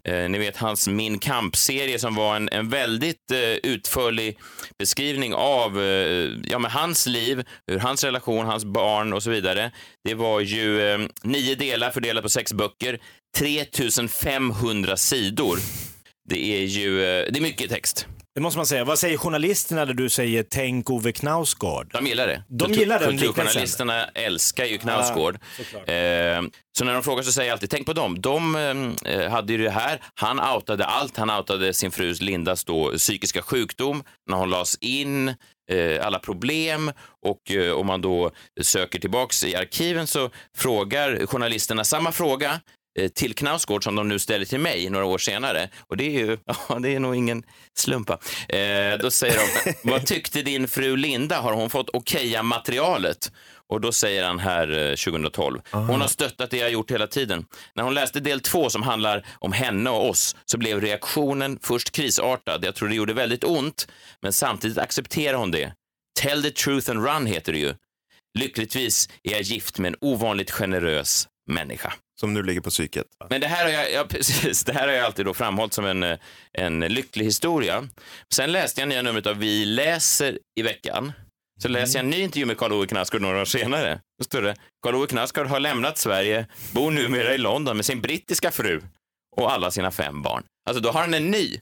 Eh, 0.04 0.28
ni 0.30 0.38
vet 0.38 0.56
hans 0.56 0.88
Min 0.88 1.18
kamp-serie 1.18 1.98
som 1.98 2.14
var 2.14 2.36
en, 2.36 2.48
en 2.52 2.68
väldigt 2.68 3.30
eh, 3.32 3.70
utförlig 3.72 4.38
beskrivning 4.78 5.34
av 5.34 5.82
eh, 5.82 6.30
ja, 6.44 6.58
men 6.58 6.70
hans 6.70 7.06
liv, 7.06 7.44
hur 7.66 7.78
hans 7.78 8.04
relation, 8.04 8.46
hans 8.46 8.64
barn 8.64 9.12
och 9.12 9.22
så 9.22 9.30
vidare. 9.30 9.70
Det 10.04 10.14
var 10.14 10.40
ju 10.40 10.88
eh, 10.88 10.98
nio 11.22 11.54
delar 11.54 11.90
fördelat 11.90 12.22
på 12.22 12.28
sex 12.28 12.52
böcker, 12.52 12.98
3500 13.38 14.96
sidor. 14.96 15.58
Det 16.28 16.62
är 16.62 16.64
ju 16.64 17.02
eh, 17.04 17.32
det 17.32 17.38
är 17.38 17.42
mycket 17.42 17.70
text. 17.70 18.06
Det 18.38 18.42
måste 18.42 18.58
man 18.58 18.66
säga. 18.66 18.84
Vad 18.84 18.98
säger 18.98 19.16
journalisterna 19.18 19.84
när 19.84 19.94
du 19.94 20.08
säger 20.08 20.42
tänk 20.50 20.90
Ove 20.90 21.12
Knausgård? 21.12 21.90
De 21.92 22.06
gillar 22.06 22.26
det. 22.26 22.42
De 22.48 22.64
Kultur- 22.64 22.80
gillar 22.80 22.98
den 22.98 23.18
Kulturjournalisterna 23.18 24.04
älskar 24.04 24.64
ju 24.64 24.78
Knausgård. 24.78 25.38
såklart. 25.56 25.88
eh, 25.88 26.42
så 26.78 26.84
när 26.84 26.92
de 26.92 27.02
frågar 27.02 27.22
så 27.22 27.32
säger 27.32 27.48
jag 27.48 27.52
alltid, 27.54 27.70
tänk 27.70 27.86
på 27.86 27.92
dem. 27.92 28.20
De 28.20 28.56
eh, 29.04 29.30
hade 29.30 29.52
ju 29.52 29.58
det 29.64 29.70
här, 29.70 30.00
han 30.14 30.40
outade 30.40 30.84
allt. 30.84 31.16
Han 31.16 31.30
outade 31.30 31.74
sin 31.74 31.90
frus 31.90 32.20
Lindas 32.20 32.64
då 32.64 32.92
psykiska 32.96 33.42
sjukdom 33.42 34.02
när 34.30 34.36
hon 34.36 34.50
lades 34.50 34.74
in, 34.80 35.28
eh, 35.70 36.06
alla 36.06 36.18
problem 36.18 36.92
och 37.26 37.50
eh, 37.50 37.72
om 37.72 37.86
man 37.86 38.00
då 38.00 38.30
söker 38.60 38.98
tillbaks 38.98 39.44
i 39.44 39.54
arkiven 39.56 40.06
så 40.06 40.30
frågar 40.56 41.26
journalisterna 41.26 41.84
samma 41.84 42.12
fråga 42.12 42.60
till 43.14 43.34
Knausgård 43.34 43.84
som 43.84 43.94
de 43.94 44.08
nu 44.08 44.18
ställer 44.18 44.44
till 44.44 44.60
mig 44.60 44.90
några 44.90 45.04
år 45.04 45.18
senare. 45.18 45.68
Och 45.86 45.96
det 45.96 46.04
är 46.04 46.10
ju, 46.10 46.38
ja, 46.68 46.78
det 46.78 46.94
är 46.94 47.00
nog 47.00 47.16
ingen 47.16 47.42
slumpa. 47.74 48.18
Eh, 48.48 48.98
då 49.00 49.10
säger 49.10 49.36
de, 49.36 49.72
vad 49.90 50.06
tyckte 50.06 50.42
din 50.42 50.68
fru 50.68 50.96
Linda? 50.96 51.40
Har 51.40 51.52
hon 51.52 51.70
fått 51.70 51.90
okeja 51.90 52.42
materialet? 52.42 53.32
Och 53.70 53.80
då 53.80 53.92
säger 53.92 54.24
han 54.24 54.38
här 54.38 54.90
eh, 54.90 54.94
2012, 54.94 55.60
hon 55.70 56.00
har 56.00 56.08
stöttat 56.08 56.50
det 56.50 56.56
jag 56.56 56.70
gjort 56.70 56.90
hela 56.90 57.06
tiden. 57.06 57.44
När 57.74 57.84
hon 57.84 57.94
läste 57.94 58.20
del 58.20 58.40
två 58.40 58.70
som 58.70 58.82
handlar 58.82 59.26
om 59.38 59.52
henne 59.52 59.90
och 59.90 60.10
oss 60.10 60.36
så 60.44 60.58
blev 60.58 60.80
reaktionen 60.80 61.58
först 61.62 61.90
krisartad. 61.90 62.64
Jag 62.64 62.74
tror 62.74 62.88
det 62.88 62.94
gjorde 62.94 63.12
väldigt 63.12 63.44
ont, 63.44 63.88
men 64.22 64.32
samtidigt 64.32 64.78
accepterar 64.78 65.38
hon 65.38 65.50
det. 65.50 65.72
Tell 66.20 66.42
the 66.42 66.50
truth 66.50 66.90
and 66.90 67.06
run 67.06 67.26
heter 67.26 67.52
det 67.52 67.58
ju. 67.58 67.74
Lyckligtvis 68.38 69.08
är 69.22 69.32
jag 69.32 69.42
gift 69.42 69.78
med 69.78 69.88
en 69.88 69.96
ovanligt 70.00 70.50
generös 70.50 71.28
människa. 71.48 71.92
Som 72.20 72.34
nu 72.34 72.42
ligger 72.42 72.60
på 72.60 72.70
psyket. 72.70 73.06
Men 73.30 73.40
det 73.40 73.46
här 73.46 73.64
har 73.64 73.70
jag, 73.70 73.92
ja, 73.92 74.04
precis, 74.08 74.64
det 74.64 74.72
här 74.72 74.86
har 74.88 74.94
jag 74.94 75.04
alltid 75.04 75.24
då 75.24 75.34
framhållit 75.34 75.72
som 75.72 75.84
en, 75.84 76.18
en 76.52 76.80
lycklig 76.80 77.24
historia. 77.24 77.88
Sen 78.34 78.52
läste 78.52 78.80
jag 78.80 78.88
nya 78.88 79.02
numret 79.02 79.26
av 79.26 79.36
Vi 79.38 79.64
läser 79.64 80.38
i 80.60 80.62
veckan. 80.62 81.12
Så 81.62 81.68
läser 81.68 81.98
jag 81.98 82.04
en 82.04 82.10
ny 82.10 82.20
intervju 82.20 82.46
med 82.46 82.58
Karl-Ove 82.58 82.86
Knausgård 82.86 83.22
några 83.22 83.40
år 83.40 83.44
senare. 83.44 84.00
Då 84.18 84.24
står 84.24 84.42
det, 84.42 84.56
Karl-Ove 84.86 85.06
Knausgård 85.06 85.46
har 85.46 85.60
lämnat 85.60 85.98
Sverige, 85.98 86.46
bor 86.72 86.90
numera 86.90 87.34
i 87.34 87.38
London 87.38 87.76
med 87.76 87.86
sin 87.86 88.00
brittiska 88.00 88.50
fru 88.50 88.80
och 89.36 89.52
alla 89.52 89.70
sina 89.70 89.90
fem 89.90 90.22
barn. 90.22 90.42
Alltså 90.68 90.82
då 90.82 90.90
har 90.90 91.00
han 91.00 91.14
en 91.14 91.30
ny. 91.30 91.60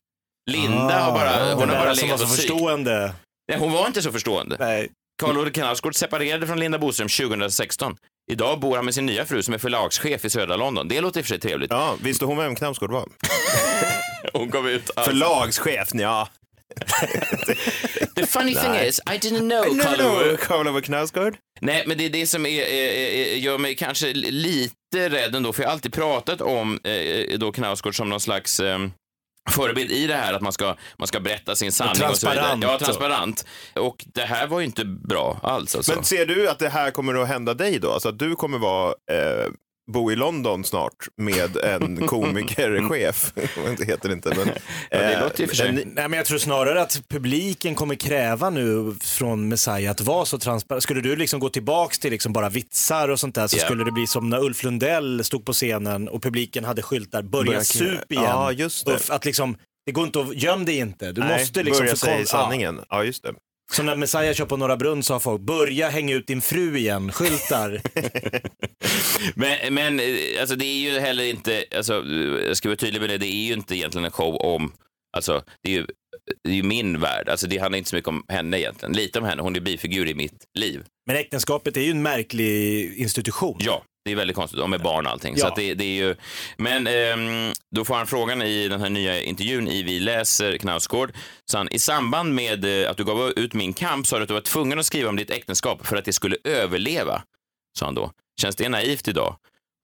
Linda 0.51 0.99
har 1.01 1.13
bara, 1.13 1.31
Ah, 1.31 1.55
hon 1.55 1.69
har 1.69 1.77
bara 1.77 1.93
legat 1.93 2.21
var 2.21 2.27
och 2.27 2.33
förstående. 2.37 3.15
Nej, 3.49 3.59
hon 3.59 3.73
var 3.73 3.87
inte 3.87 4.03
så 4.03 4.13
förstående. 4.13 4.57
Carl-Olle 5.23 5.51
Knausgård 5.51 5.95
separerade 5.95 6.47
från 6.47 6.59
Linda 6.61 6.79
Boström 6.79 7.09
2016. 7.09 7.97
Idag 8.33 8.61
bor 8.61 8.77
han 8.77 8.85
med 8.85 8.95
sin 8.95 9.07
nya 9.07 9.25
fru 9.27 9.43
som 9.43 9.55
är 9.55 9.59
förlagschef 9.59 10.25
i 10.25 10.31
södra 10.31 10.57
London. 10.57 10.89
Det 10.89 11.01
låter 11.01 11.21
i 11.21 11.23
och 11.23 11.27
för 11.27 11.29
sig 11.29 11.41
trevligt. 11.41 11.71
Ja, 11.71 11.97
visste 12.03 12.25
hon 12.25 12.37
vem 12.37 12.55
Knausgård 12.55 12.91
var? 12.93 13.09
Hon 14.33 14.51
kom 14.51 14.67
ut. 14.67 14.91
Förlagschef, 15.05 15.89
ja. 15.93 16.29
The 18.17 18.27
funny 18.27 18.55
thing 18.55 18.71
Nej. 18.71 18.89
is, 18.89 19.01
I 19.07 19.19
didn't 19.19 19.39
know 19.49 19.65
No, 19.77 19.83
Carl-Ove. 19.83 20.33
no, 20.33 20.37
Carl-Ove 20.37 20.81
Knausgård. 20.81 21.37
Nej, 21.61 21.85
men 21.87 21.99
det 21.99 22.05
är 22.05 22.11
det 22.11 22.27
som 22.27 22.47
är, 22.47 22.63
är, 22.63 22.93
är, 22.93 23.37
gör 23.37 23.59
mig 23.59 23.75
kanske 23.77 24.13
lite 24.15 24.73
rädd 24.95 25.35
ändå, 25.35 25.53
för 25.53 25.63
jag 25.63 25.69
har 25.69 25.73
alltid 25.73 25.93
pratat 25.93 26.41
om 26.41 26.81
eh, 26.85 27.39
då 27.39 27.53
Knausgård 27.53 27.97
som 27.97 28.09
någon 28.09 28.21
slags 28.21 28.61
eh, 28.61 28.79
förebild 29.51 29.91
i 29.91 30.07
det 30.07 30.15
här 30.15 30.33
att 30.33 30.43
man 30.43 30.53
ska, 30.53 30.75
man 30.97 31.09
ska 31.09 31.21
berätta 31.21 31.57
sin 31.57 31.73
sanning 31.73 31.93
och, 31.93 31.99
transparent. 31.99 32.65
Ja, 32.65 32.79
transparent. 32.79 33.47
Och 33.75 34.05
det 34.15 34.21
här 34.21 34.47
var 34.47 34.61
ju 34.61 34.67
inte 34.67 34.85
bra 34.85 35.41
alls 35.43 35.77
alltså. 35.77 35.95
Men 35.95 36.05
ser 36.05 36.27
du 36.27 36.49
att 36.49 36.59
det 36.59 36.69
här 36.69 36.91
kommer 36.91 37.23
att 37.23 37.29
hända 37.29 37.55
dig 37.55 37.79
då? 37.79 37.93
Alltså 37.93 38.09
att 38.09 38.19
du 38.19 38.37
kommer 38.37 38.59
vara, 38.59 38.89
eh, 38.89 39.47
bo 39.93 40.13
i 40.13 40.17
London 40.17 40.65
snart 40.65 41.09
med 41.17 41.57
en 41.57 42.07
komikerchef? 42.07 43.33
det 43.79 43.85
heter 43.85 44.09
det 44.09 44.13
inte, 44.13 44.29
men... 44.37 44.49
eh, 44.91 45.23
en- 45.61 45.77
Nej, 45.95 46.09
men 46.09 46.13
jag 46.13 46.27
tror 46.27 46.39
snarare 46.39 46.83
att 46.83 47.03
publiken 47.09 47.75
kommer 47.75 47.95
kräva 47.95 48.51
nu 48.51 48.95
från 49.03 49.49
Messiah 49.49 49.91
att 49.91 50.01
vara 50.01 50.25
så 50.25 50.39
transparent. 50.39 50.83
Skulle 50.83 51.01
du 51.01 51.17
liksom 51.17 51.41
gå 51.41 51.49
tillbaks 51.49 51.99
till 51.99 52.11
liksom 52.11 52.33
bara 52.33 52.49
vitsar 52.49 53.09
och 53.09 53.21
sånt 53.21 53.35
där 53.35 53.47
så 53.47 53.57
Ja. 53.57 53.65
skulle 53.65 53.85
det 53.85 53.93
bli 53.93 54.07
som 54.07 54.29
när 54.31 54.45
Ulf 54.45 54.63
Lundell 54.63 55.25
stod 55.25 55.45
på 55.45 55.53
scenen 55.53 56.09
och 56.09 56.23
publiken 56.23 56.65
hade 56.65 56.83
skyltar 56.83 57.23
börja 57.23 57.45
Börja- 57.47 57.65
sup 57.65 58.13
igen. 58.13 58.25
Ja, 58.25 58.53
just 58.53 58.87
det. 58.87 58.93
Uff, 58.95 59.11
att 59.11 59.25
liksom, 59.25 59.57
det 59.87 59.93
går 59.93 60.05
inte 60.07 60.21
att, 60.21 60.43
göm 60.43 60.65
dig 60.65 60.77
inte. 60.79 61.13
Du 61.13 61.21
Nej, 61.21 61.39
måste 61.41 61.63
liksom 61.63 61.85
börja 61.85 61.91
få 61.97 61.97
säga 62.07 62.27
sanningen. 62.27 62.81
Ja, 62.89 63.05
just 63.05 63.23
det. 63.23 63.35
Så 63.73 63.83
när 63.83 63.97
Messiah 63.97 64.35
kör 64.35 64.47
på 64.47 64.57
Norra 64.57 64.77
Brunn 64.77 65.03
så 65.03 65.13
har 65.13 65.21
folk, 65.21 65.41
börja 65.41 65.89
hänga 65.89 66.15
ut 66.15 66.27
din 66.27 66.41
fru 66.41 66.77
igen, 66.77 67.13
skyltar. 67.13 67.81
Men, 69.35 69.75
men 69.75 70.01
eh, 70.01 70.41
alltså, 70.41 70.57
det 70.57 70.65
är 70.65 70.79
ju 70.79 70.99
heller 70.99 71.25
inte, 71.25 71.65
alltså, 71.77 72.05
jag 72.47 72.57
ska 72.57 72.69
vara 72.69 72.77
tydlig 72.77 73.01
med 73.01 73.11
det, 73.11 73.19
det 73.19 73.27
är 73.27 73.47
ju 73.47 73.53
inte 73.53 73.77
egentligen 73.77 74.05
en 74.05 74.11
show 74.11 74.37
om, 74.37 74.73
alltså, 75.17 75.43
det 75.63 75.71
är 75.71 75.75
ju, 75.75 75.87
det 76.45 76.51
är 76.51 76.55
ju 76.55 76.63
min 76.63 77.01
värld, 77.01 77.29
alltså, 77.29 77.47
det 77.47 77.59
handlar 77.59 77.79
inte 77.79 77.91
så 77.91 77.97
mycket 77.97 78.09
om 78.09 78.25
henne 78.29 78.61
egentligen, 78.61 78.93
lite 78.93 79.19
om 79.19 79.25
henne, 79.25 79.43
hon 79.43 79.57
är 79.57 79.61
bifigur 79.61 80.09
i 80.09 80.15
mitt 80.15 80.45
liv. 80.59 80.85
Men 81.07 81.17
äktenskapet 81.17 81.77
är 81.77 81.81
ju 81.81 81.91
en 81.91 82.03
märklig 82.03 82.93
institution. 82.97 83.57
Ja, 83.61 83.83
det 84.07 84.13
är 84.13 84.17
väldigt 84.17 84.37
konstigt, 84.37 84.59
de 84.59 84.73
är 84.73 84.79
barn 84.79 85.07
och 85.07 85.13
allting. 85.13 85.35
Ja. 85.37 85.49
Så 85.49 85.55
det, 85.57 85.75
det 85.75 85.85
är 85.85 86.07
ju, 86.07 86.17
men 86.57 86.87
ehm, 86.87 87.53
då 87.77 87.85
får 87.85 87.95
han 87.95 88.07
frågan 88.07 88.43
i 88.43 88.69
den 88.69 88.81
här 88.81 88.91
nya 88.91 89.23
intervjun 89.23 89.69
i 89.69 89.83
Vi 89.83 90.01
läser 90.01 90.57
Knausgård. 90.59 91.13
Så 91.45 91.59
han, 91.59 91.69
I 91.73 91.79
samband 91.79 92.35
med 92.35 92.85
eh, 92.85 92.91
att 92.91 92.97
du 92.97 93.05
gav 93.05 93.33
ut 93.37 93.55
min 93.55 93.73
kamp 93.73 94.07
sa 94.07 94.17
du 94.17 94.23
att 94.23 94.29
du 94.29 94.35
var 94.35 94.41
tvungen 94.41 94.79
att 94.79 94.87
skriva 94.87 95.09
om 95.09 95.17
ditt 95.17 95.31
äktenskap 95.31 95.87
för 95.87 95.97
att 95.97 96.05
det 96.05 96.13
skulle 96.13 96.37
överleva, 96.45 97.23
sa 97.79 97.85
han 97.85 97.95
då. 97.95 98.13
Känns 98.41 98.57
det 98.57 98.69
naivt 98.69 99.09
idag? 99.09 99.37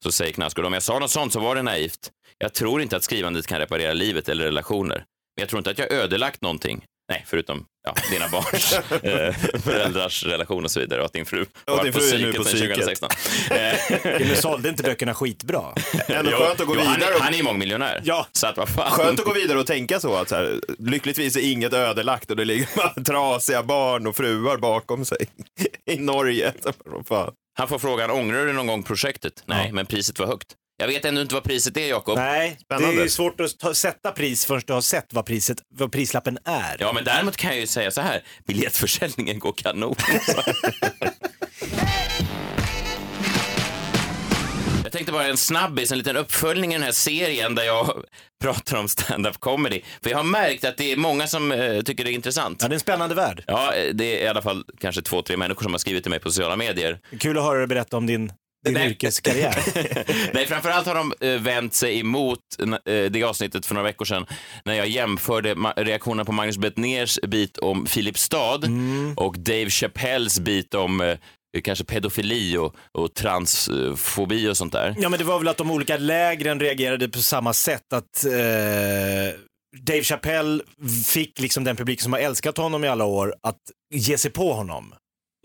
Så 0.05 0.12
säger 0.12 0.33
Knausgård, 0.33 0.64
om 0.64 0.73
jag 0.73 0.83
sa 0.83 0.99
något 0.99 1.11
sånt 1.11 1.33
så 1.33 1.41
var 1.41 1.55
det 1.55 1.62
naivt. 1.62 2.11
Jag 2.39 2.55
tror 2.55 2.83
inte 2.83 2.97
att 2.97 3.05
skrivandet 3.05 3.47
kan 3.47 3.59
reparera 3.59 3.93
livet 3.93 4.29
eller 4.29 4.45
relationer. 4.45 4.97
Men 5.37 5.43
jag 5.43 5.49
tror 5.49 5.59
inte 5.59 5.70
att 5.70 5.79
jag 5.79 5.93
ödelagt 5.93 6.43
någonting. 6.43 6.85
Nej, 7.09 7.25
förutom 7.27 7.66
ja, 7.85 7.95
dina 8.11 8.28
barns, 8.28 8.72
eh, 9.03 9.35
föräldrars 9.64 10.24
relation 10.24 10.64
och 10.64 10.70
så 10.70 10.80
vidare 10.80 11.01
och 11.01 11.07
att 11.07 11.12
din 11.12 11.26
fru 11.26 11.47
har 11.66 11.76
varit 11.76 11.95
på 11.95 12.01
sedan 12.01 12.33
psyket. 12.33 12.37
2016. 12.61 13.09
Eh, 13.51 14.20
Men 14.28 14.37
sålde 14.37 14.68
inte 14.68 14.83
böckerna 14.83 15.14
skitbra? 15.14 15.62
Ändå 16.09 16.30
skönt 16.30 16.61
att 16.61 16.66
gå 16.66 16.74
jo, 16.76 16.80
han, 16.85 16.95
vidare. 16.95 17.14
och- 17.14 17.20
han 17.20 17.33
är 17.33 17.37
ju 17.39 17.43
mångmiljonär. 17.43 18.01
Ja. 18.05 18.26
Så 18.33 18.47
att 18.47 18.57
vad 18.57 18.68
fan. 18.68 18.91
Skönt 18.91 19.18
att 19.20 19.26
gå 19.26 19.33
vidare 19.33 19.59
och 19.59 19.66
tänka 19.66 20.01
så 20.01 20.14
att 20.14 20.28
så 20.28 20.35
här, 20.35 20.61
lyckligtvis 20.78 21.37
är 21.37 21.53
inget 21.53 21.72
ödelagt 21.72 22.30
och 22.30 22.37
det 22.37 22.45
ligger 22.45 22.68
bara 22.76 23.05
trasiga 23.05 23.62
barn 23.62 24.07
och 24.07 24.16
fruar 24.16 24.57
bakom 24.57 25.05
sig 25.05 25.26
i 25.91 25.97
Norge. 25.97 26.53
Fan. 27.09 27.33
Han 27.59 27.68
får 27.68 27.78
frågan, 27.78 28.11
ångrar 28.11 28.47
du 28.47 28.53
någon 28.53 28.66
gång 28.66 28.83
projektet? 28.83 29.43
Nej, 29.47 29.72
men 29.72 29.87
priset 29.87 30.18
var 30.18 30.26
högt. 30.26 30.49
Jag 30.83 30.89
vet 30.89 31.05
ännu 31.05 31.20
inte 31.20 31.35
vad 31.35 31.45
priset 31.45 31.76
är, 31.76 31.89
Jakob. 31.89 32.18
Nej, 32.18 32.59
Spännande. 32.64 32.97
det 32.97 33.03
är 33.03 33.09
svårt 33.09 33.41
att 33.41 33.59
ta, 33.59 33.74
sätta 33.74 34.12
pris 34.12 34.45
förrän 34.45 34.62
du 34.66 34.72
har 34.72 34.80
sett 34.80 35.07
vad, 35.12 35.26
priset, 35.26 35.59
vad 35.74 35.93
prislappen 35.93 36.39
är. 36.45 36.76
Ja, 36.78 36.93
men 36.93 37.05
däremot 37.05 37.37
kan 37.37 37.51
jag 37.51 37.61
ju 37.61 37.66
säga 37.66 37.91
så 37.91 38.01
här, 38.01 38.22
biljettförsäljningen 38.47 39.39
går 39.39 39.53
kanon. 39.53 39.95
Jag 44.83 44.93
tänkte 44.93 45.12
bara 45.12 45.26
en 45.26 45.37
snabbis, 45.37 45.93
en 45.93 45.99
liten 45.99 46.16
uppföljning 46.16 46.70
i 46.70 46.74
den 46.74 46.83
här 46.83 46.93
serien 46.93 47.55
där 47.55 47.64
jag 47.64 48.03
pratar 48.43 48.76
om 48.78 48.89
stand-up 48.89 49.41
comedy. 49.41 49.80
För 50.03 50.11
jag 50.11 50.16
har 50.16 50.24
märkt 50.24 50.64
att 50.64 50.76
det 50.76 50.93
är 50.93 50.97
många 50.97 51.26
som 51.26 51.53
eh, 51.53 51.80
tycker 51.83 52.05
det 52.05 52.11
är 52.11 52.14
intressant. 52.14 52.59
Ja, 52.62 52.68
det 52.68 52.72
är 52.72 52.74
en 52.74 52.80
spännande 52.80 53.14
värld. 53.14 53.45
Ja, 53.47 53.74
eh, 53.74 53.95
det 53.95 54.20
är 54.20 54.24
i 54.24 54.28
alla 54.28 54.43
fall 54.43 54.64
kanske 54.80 55.03
två, 55.03 55.22
tre 55.22 55.37
människor 55.37 55.62
som 55.62 55.72
har 55.72 55.78
skrivit 55.78 56.05
till 56.05 56.11
mig 56.11 56.20
på 56.20 56.30
sociala 56.30 56.57
medier. 56.57 56.99
Kul 57.18 57.39
att 57.39 57.45
höra 57.45 57.59
dig 57.59 57.66
berätta 57.66 57.97
om 57.97 58.07
din, 58.07 58.33
din 58.64 58.74
Nej. 58.74 58.90
yrkeskarriär. 58.90 59.56
Nej, 60.34 60.46
framförallt 60.46 60.86
har 60.86 60.94
de 60.94 61.12
eh, 61.20 61.40
vänt 61.40 61.74
sig 61.74 62.00
emot 62.00 62.38
eh, 62.86 63.04
det 63.10 63.22
avsnittet 63.22 63.66
för 63.66 63.74
några 63.74 63.88
veckor 63.88 64.04
sedan 64.04 64.26
när 64.64 64.74
jag 64.74 64.88
jämförde 64.88 65.54
reaktionen 65.76 66.26
på 66.26 66.32
Magnus 66.32 66.58
Bettners 66.58 67.18
bit 67.20 67.58
om 67.58 67.86
Filipstad 67.86 68.60
och 69.16 69.38
Dave 69.38 69.70
Chappelles 69.70 70.40
bit 70.40 70.74
om 70.74 71.00
eh, 71.00 71.16
kanske 71.64 71.84
pedofili 71.84 72.56
och, 72.56 72.76
och 72.92 73.14
transfobi 73.14 74.48
och 74.48 74.56
sånt 74.56 74.72
där. 74.72 74.94
Ja, 74.98 75.08
men 75.08 75.18
det 75.18 75.24
var 75.24 75.38
väl 75.38 75.48
att 75.48 75.56
de 75.56 75.70
olika 75.70 75.96
lägren 75.96 76.60
reagerade 76.60 77.08
på 77.08 77.18
samma 77.18 77.52
sätt. 77.52 77.92
Att 77.92 78.24
eh, 78.24 78.32
Dave 79.80 80.02
Chappelle 80.02 80.62
fick 81.06 81.40
liksom 81.40 81.64
den 81.64 81.76
publik 81.76 82.00
som 82.00 82.12
har 82.12 82.20
älskat 82.20 82.56
honom 82.56 82.84
i 82.84 82.88
alla 82.88 83.04
år 83.04 83.34
att 83.42 83.60
ge 83.94 84.18
sig 84.18 84.30
på 84.30 84.52
honom. 84.52 84.94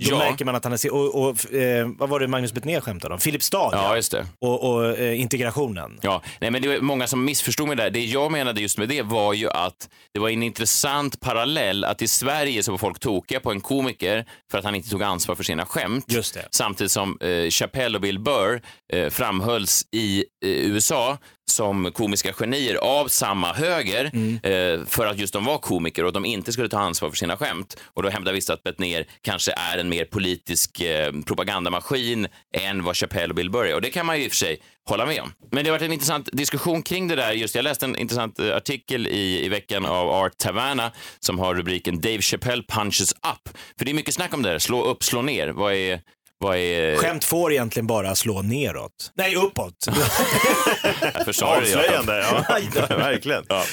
Då 0.03 0.09
Ja. 0.11 0.17
märker 0.17 0.45
man 0.45 0.55
att 0.55 0.63
han 0.63 0.73
är... 0.73 0.93
Och, 0.93 1.15
och, 1.29 1.53
eh, 1.53 1.87
vad 1.97 2.09
var 2.09 2.19
det 2.19 2.27
Magnus 2.27 2.53
Betnér 2.53 2.81
skämtade 2.81 3.13
om? 3.13 3.19
Filipstad 3.19 3.69
Ja, 3.71 3.95
just 3.95 4.11
det. 4.11 4.25
och, 4.39 4.73
och 4.73 4.97
eh, 4.97 5.21
integrationen. 5.21 5.99
Ja, 6.01 6.21
nej, 6.41 6.51
men 6.51 6.61
det 6.61 6.67
var 6.67 6.77
många 6.79 7.07
som 7.07 7.25
missförstod 7.25 7.67
mig 7.67 7.77
där. 7.77 7.89
Det 7.89 8.05
jag 8.05 8.31
menade 8.31 8.61
just 8.61 8.77
med 8.77 8.89
det 8.89 9.01
var 9.01 9.33
ju 9.33 9.49
att 9.49 9.89
det 10.13 10.19
var 10.19 10.29
en 10.29 10.43
intressant 10.43 11.19
parallell 11.19 11.83
att 11.83 12.01
i 12.01 12.07
Sverige 12.07 12.63
så 12.63 12.71
var 12.71 12.77
folk 12.77 12.99
tokiga 12.99 13.39
på 13.39 13.51
en 13.51 13.61
komiker 13.61 14.25
för 14.51 14.57
att 14.57 14.63
han 14.65 14.75
inte 14.75 14.89
tog 14.89 15.03
ansvar 15.03 15.35
för 15.35 15.43
sina 15.43 15.65
skämt. 15.65 16.05
Just 16.07 16.33
det. 16.33 16.47
Samtidigt 16.51 16.91
som 16.91 17.17
eh, 17.21 17.49
Chappelle 17.49 17.95
och 17.97 18.01
Bill 18.01 18.19
Burr 18.19 18.61
eh, 18.93 19.09
framhölls 19.09 19.85
i 19.91 20.19
eh, 20.45 20.49
USA 20.49 21.17
som 21.49 21.91
komiska 21.91 22.33
genier 22.33 22.75
av 22.75 23.07
samma 23.07 23.53
höger 23.53 24.05
eh, 24.43 24.85
för 24.85 25.05
att 25.05 25.17
just 25.19 25.33
de 25.33 25.45
var 25.45 25.57
komiker 25.57 26.05
och 26.05 26.13
de 26.13 26.25
inte 26.25 26.51
skulle 26.51 26.69
ta 26.69 26.79
ansvar 26.79 27.09
för 27.09 27.17
sina 27.17 27.37
skämt. 27.37 27.77
Och 27.83 28.03
då 28.03 28.09
hävdar 28.09 28.33
vissa 28.33 28.53
att 28.53 28.63
Bettner 28.63 29.05
kanske 29.21 29.51
är 29.51 29.77
en 29.77 29.89
mer 29.89 30.05
politisk 30.05 30.81
eh, 30.81 31.11
propagandamaskin 31.25 32.27
än 32.57 32.83
vad 32.83 32.95
Chappelle 32.95 33.29
och 33.29 33.35
Bill 33.35 33.49
Burr 33.49 33.65
är. 33.65 33.75
Och 33.75 33.81
det 33.81 33.89
kan 33.89 34.05
man 34.05 34.17
ju 34.17 34.23
i 34.23 34.27
och 34.27 34.31
för 34.31 34.37
sig 34.37 34.61
hålla 34.89 35.05
med 35.05 35.21
om. 35.21 35.33
Men 35.51 35.63
det 35.63 35.69
har 35.69 35.77
varit 35.77 35.85
en 35.85 35.93
intressant 35.93 36.29
diskussion 36.31 36.83
kring 36.83 37.07
det 37.07 37.15
där. 37.15 37.31
Just 37.31 37.55
jag 37.55 37.63
läste 37.63 37.85
en 37.85 37.95
intressant 37.95 38.39
eh, 38.39 38.55
artikel 38.55 39.07
i, 39.07 39.45
i 39.45 39.49
veckan 39.49 39.85
av 39.85 40.09
Art 40.09 40.37
Tavanna 40.37 40.91
som 41.19 41.39
har 41.39 41.55
rubriken 41.55 42.01
Dave 42.01 42.21
Chappelle 42.21 42.63
punches 42.67 43.11
up. 43.11 43.57
För 43.77 43.85
det 43.85 43.91
är 43.91 43.95
mycket 43.95 44.13
snack 44.13 44.33
om 44.33 44.41
det 44.41 44.49
där. 44.49 44.59
Slå 44.59 44.83
upp, 44.83 45.03
slå 45.03 45.21
ner. 45.21 45.47
Vad 45.47 45.73
är... 45.73 46.01
Vad 46.39 46.57
är... 46.57 46.97
Skämt 46.97 47.23
får 47.23 47.51
egentligen 47.51 47.87
bara 47.87 48.15
slå 48.15 48.41
neråt. 48.41 49.11
Nej, 49.15 49.35
uppåt. 49.35 49.73
Avslöjande, 51.43 52.17
ja. 52.31 52.45
Verkligen. 52.97 53.45
Ja. 53.49 53.63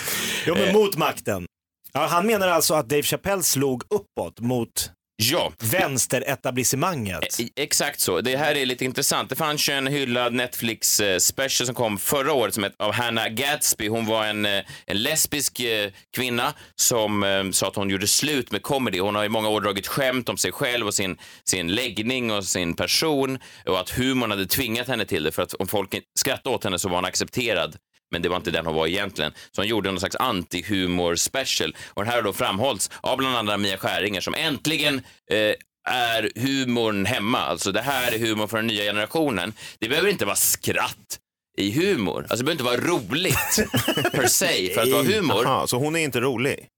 jo, 0.46 0.54
men 0.54 0.68
Eh. 0.68 0.72
mot 0.74 0.96
makten. 0.96 1.46
Ja, 1.92 2.06
han 2.06 2.26
menar 2.26 2.48
alltså 2.48 2.74
att 2.74 2.88
Dave 2.88 3.02
Chappelle 3.02 3.42
slog 3.42 3.82
uppåt 3.90 4.40
mot 4.40 4.90
Ja, 5.16 5.52
vänsteretablissemanget. 5.58 7.40
i- 7.40 7.52
exakt 7.56 8.00
så. 8.00 8.20
Det 8.20 8.36
här 8.36 8.54
är 8.54 8.66
lite 8.66 8.84
intressant. 8.84 9.28
Det 9.28 9.36
fanns 9.36 9.68
ju 9.68 9.72
en 9.72 9.86
hyllad 9.86 10.32
Netflix-special 10.32 11.66
som 11.66 11.74
kom 11.74 11.98
förra 11.98 12.32
året 12.32 12.54
som 12.54 12.62
hette 12.62 12.84
av 12.84 12.92
Hannah 12.92 13.28
Gadsby. 13.28 13.88
Hon 13.88 14.06
var 14.06 14.24
en, 14.26 14.44
eh, 14.46 14.62
en 14.86 15.02
lesbisk 15.02 15.60
eh, 15.60 15.90
kvinna 16.16 16.54
som 16.76 17.22
eh, 17.22 17.50
sa 17.50 17.68
att 17.68 17.76
hon 17.76 17.90
gjorde 17.90 18.06
slut 18.06 18.52
med 18.52 18.62
comedy. 18.62 19.00
Hon 19.00 19.14
har 19.14 19.24
i 19.24 19.28
många 19.28 19.48
år 19.48 19.60
dragit 19.60 19.86
skämt 19.86 20.28
om 20.28 20.36
sig 20.36 20.52
själv 20.52 20.86
och 20.86 20.94
sin, 20.94 21.16
sin 21.44 21.68
läggning 21.74 22.32
och 22.32 22.44
sin 22.44 22.76
person 22.76 23.38
och 23.66 23.80
att 23.80 23.90
humorn 23.90 24.30
hade 24.30 24.46
tvingat 24.46 24.88
henne 24.88 25.04
till 25.04 25.22
det 25.24 25.32
för 25.32 25.42
att 25.42 25.54
om 25.54 25.68
folk 25.68 25.94
skrattade 26.18 26.56
åt 26.56 26.64
henne 26.64 26.78
så 26.78 26.88
var 26.88 26.96
hon 26.96 27.04
accepterad. 27.04 27.76
Men 28.14 28.22
det 28.22 28.28
var 28.28 28.36
inte 28.36 28.50
den 28.50 28.66
hon 28.66 28.74
var 28.74 28.86
egentligen. 28.86 29.32
Så 29.52 29.60
hon 29.60 29.68
gjorde 29.68 29.90
någon 29.90 30.00
slags 30.00 30.16
anti-humor 30.16 31.16
special. 31.16 31.76
Och 31.88 32.02
den 32.02 32.10
här 32.10 32.16
har 32.16 32.22
då 32.22 32.32
framhållits 32.32 32.90
av 33.00 33.18
bland 33.18 33.36
andra 33.36 33.56
Mia 33.56 33.76
Skäringer 33.76 34.20
som 34.20 34.34
äntligen 34.34 35.02
eh, 35.30 35.54
är 35.88 36.30
humorn 36.34 37.06
hemma. 37.06 37.38
Alltså 37.38 37.72
det 37.72 37.80
här 37.80 38.12
är 38.12 38.18
humor 38.18 38.46
för 38.46 38.56
den 38.56 38.66
nya 38.66 38.82
generationen. 38.82 39.52
Det 39.78 39.88
behöver 39.88 40.10
inte 40.10 40.24
vara 40.24 40.36
skratt 40.36 41.18
i 41.58 41.70
humor. 41.72 42.26
Alltså 42.30 42.36
det 42.36 42.56
behöver 42.56 42.72
inte 42.72 42.88
vara 42.88 42.98
roligt 42.98 43.64
per 44.12 44.26
se 44.26 44.74
för 44.74 44.82
att 44.82 44.90
vara 44.92 45.02
humor. 45.02 45.46
Aha, 45.46 45.66
så 45.66 45.78
hon 45.78 45.96
är 45.96 46.00
inte 46.00 46.20
rolig? 46.20 46.68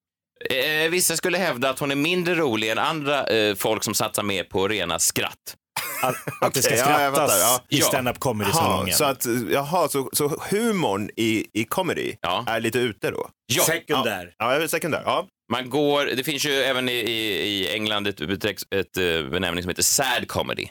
Eh, 0.50 0.90
vissa 0.90 1.16
skulle 1.16 1.38
hävda 1.38 1.70
att 1.70 1.78
hon 1.78 1.90
är 1.90 1.96
mindre 1.96 2.34
rolig 2.34 2.70
än 2.70 2.78
andra 2.78 3.26
eh, 3.26 3.54
folk 3.54 3.84
som 3.84 3.94
satsar 3.94 4.22
mer 4.22 4.44
på 4.44 4.68
rena 4.68 4.98
skratt. 4.98 5.56
Att, 6.02 6.14
att 6.40 6.54
det 6.54 6.62
ska 6.62 6.76
ja, 6.76 6.84
skrattas 6.84 7.18
fattar, 7.18 7.38
ja. 7.38 7.60
i 7.68 7.78
Ja. 7.78 7.86
stand-up 7.86 8.18
comedy-salongen. 8.18 8.94
så, 8.94 9.04
att, 9.04 9.26
jaha, 9.50 9.88
så, 9.88 10.10
så 10.12 10.28
humorn 10.50 11.10
i, 11.16 11.46
i 11.52 11.64
comedy 11.64 12.14
Ja. 12.20 12.44
är 12.48 12.60
lite 12.60 12.78
ute 12.78 13.10
då? 13.10 13.30
Ja. 13.46 13.62
Sekundär. 13.62 14.34
Ja, 14.38 14.52
är 14.52 14.66
sekundär. 14.66 15.02
Ja. 15.04 15.26
Man 15.52 15.70
går, 15.70 16.04
det 16.06 16.24
finns 16.24 16.46
ju 16.46 16.52
även 16.52 16.88
i, 16.88 16.92
i, 16.92 17.38
i 17.48 17.74
England 17.74 18.06
ett, 18.06 18.20
ett, 18.20 18.44
ett 18.44 18.96
eh, 18.96 19.30
benämning 19.30 19.62
som 19.62 19.68
heter 19.68 19.82
sad 19.82 20.28
comedy. 20.28 20.68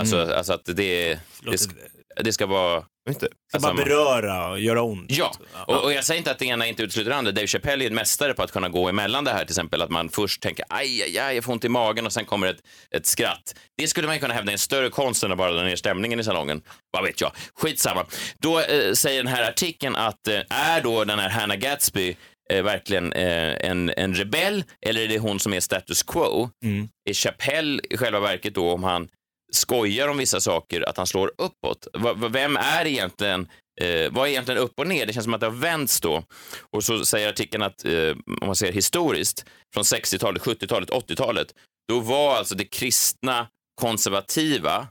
Alltså, 0.00 0.16
Mm. 0.22 0.36
alltså 0.38 0.52
att 0.52 0.64
det, 0.64 1.18
det, 1.50 1.58
ska, 1.58 1.74
det 2.22 2.32
ska 2.32 2.46
vara... 2.46 2.84
Inte. 3.08 3.28
Ska 3.48 3.60
bara 3.60 3.74
beröra 3.74 4.50
och 4.50 4.60
göra 4.60 4.82
ont. 4.82 5.06
Ja, 5.08 5.32
och, 5.66 5.84
och 5.84 5.92
jag 5.92 6.04
säger 6.04 6.18
inte 6.18 6.30
att 6.30 6.38
det 6.38 6.44
ena 6.44 6.66
inte 6.66 6.82
utesluter 6.82 7.10
det 7.10 7.16
andra. 7.16 7.32
Dave 7.32 7.46
Chappelle 7.46 7.84
är 7.84 7.86
en 7.86 7.94
mästare 7.94 8.34
på 8.34 8.42
att 8.42 8.52
kunna 8.52 8.68
gå 8.68 8.88
emellan 8.88 9.24
det 9.24 9.30
här, 9.30 9.38
till 9.38 9.52
exempel 9.52 9.82
att 9.82 9.90
man 9.90 10.08
först 10.08 10.42
tänker 10.42 10.64
aj, 10.68 11.02
aj, 11.02 11.18
aj, 11.18 11.34
jag 11.34 11.44
får 11.44 11.52
ont 11.52 11.64
i 11.64 11.68
magen 11.68 12.06
och 12.06 12.12
sen 12.12 12.24
kommer 12.24 12.46
ett, 12.46 12.60
ett 12.96 13.06
skratt. 13.06 13.54
Det 13.76 13.86
skulle 13.86 14.06
man 14.06 14.16
ju 14.16 14.20
kunna 14.20 14.34
hävda 14.34 14.50
är 14.50 14.52
en 14.52 14.58
större 14.58 14.90
konst 14.90 15.24
än 15.24 15.32
att 15.32 15.38
bara 15.38 15.52
dra 15.52 15.62
ner 15.62 15.76
stämningen 15.76 16.20
i 16.20 16.24
salongen. 16.24 16.62
Vad 16.90 17.04
vet 17.04 17.20
jag. 17.20 17.32
Skitsamma. 17.54 18.06
Då 18.38 18.60
eh, 18.60 18.92
säger 18.92 19.22
den 19.22 19.32
här 19.32 19.48
artikeln 19.48 19.96
att 19.96 20.28
eh, 20.28 20.40
är 20.48 20.80
då 20.80 21.04
den 21.04 21.18
här 21.18 21.28
Hannah 21.28 21.56
Gatsby 21.56 22.16
eh, 22.50 22.62
verkligen 22.62 23.12
eh, 23.12 23.70
en, 23.70 23.90
en 23.96 24.14
rebell 24.14 24.64
eller 24.86 25.00
är 25.00 25.08
det 25.08 25.18
hon 25.18 25.40
som 25.40 25.52
är 25.52 25.60
status 25.60 26.02
quo? 26.02 26.50
Mm. 26.64 26.88
Är 27.10 27.14
Chappelle 27.14 27.80
i 27.90 27.96
själva 27.96 28.20
verket 28.20 28.54
då 28.54 28.72
om 28.72 28.84
han 28.84 29.08
skojar 29.52 30.08
om 30.08 30.16
vissa 30.16 30.40
saker, 30.40 30.88
att 30.88 30.96
han 30.96 31.06
slår 31.06 31.32
uppåt? 31.38 31.86
Vem 32.30 32.56
är 32.56 32.86
egentligen 32.86 33.48
Eh, 33.80 34.10
vad 34.12 34.26
är 34.26 34.30
egentligen 34.30 34.60
upp 34.60 34.78
och 34.80 34.86
ner? 34.86 35.06
Det 35.06 35.12
känns 35.12 35.24
som 35.24 35.34
att 35.34 35.40
det 35.40 35.46
har 35.46 35.54
vänts 35.54 36.00
då. 36.00 36.22
Och 36.70 36.84
så 36.84 37.04
säger 37.04 37.28
artikeln 37.28 37.62
att, 37.62 37.84
eh, 37.84 38.10
om 38.40 38.46
man 38.46 38.56
ser 38.56 38.72
historiskt, 38.72 39.44
från 39.74 39.84
60-talet, 39.84 40.42
70-talet, 40.42 40.90
80-talet, 40.90 41.46
då 41.88 42.00
var 42.00 42.36
alltså 42.36 42.54
det 42.54 42.64
kristna 42.64 43.46
konservativa 43.80 44.86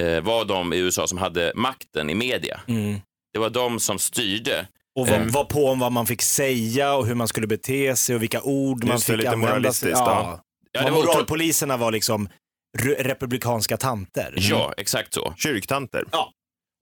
eh, 0.00 0.20
var 0.20 0.44
de 0.44 0.72
i 0.72 0.76
USA 0.78 1.06
som 1.06 1.18
hade 1.18 1.52
makten 1.54 2.10
i 2.10 2.14
media. 2.14 2.60
Mm. 2.68 3.00
Det 3.32 3.38
var 3.38 3.50
de 3.50 3.80
som 3.80 3.98
styrde. 3.98 4.66
Och 4.98 5.08
var, 5.08 5.16
Eh, 5.16 5.26
var 5.26 5.44
på 5.44 5.66
om 5.68 5.78
vad 5.78 5.92
man 5.92 6.06
fick 6.06 6.22
säga 6.22 6.94
och 6.94 7.06
hur 7.06 7.14
man 7.14 7.28
skulle 7.28 7.46
bete 7.46 7.96
sig 7.96 8.14
och 8.16 8.22
vilka 8.22 8.42
ord 8.42 8.84
man 8.84 8.94
Just 8.94 9.06
det, 9.06 9.12
fick 9.12 9.16
lite 9.18 9.30
använda. 9.30 9.48
moralistiskt, 9.54 9.98
Ja. 9.98 10.40
ja. 10.72 10.82
Ja, 10.84 10.90
moralpoliserna 10.90 11.76
var 11.76 11.92
liksom 11.92 12.28
republikanska 12.98 13.76
tanter. 13.76 14.34
Ja, 14.36 14.74
exakt 14.76 15.14
så. 15.14 15.34
Kyrktanter. 15.36 16.04
Ja. 16.12 16.32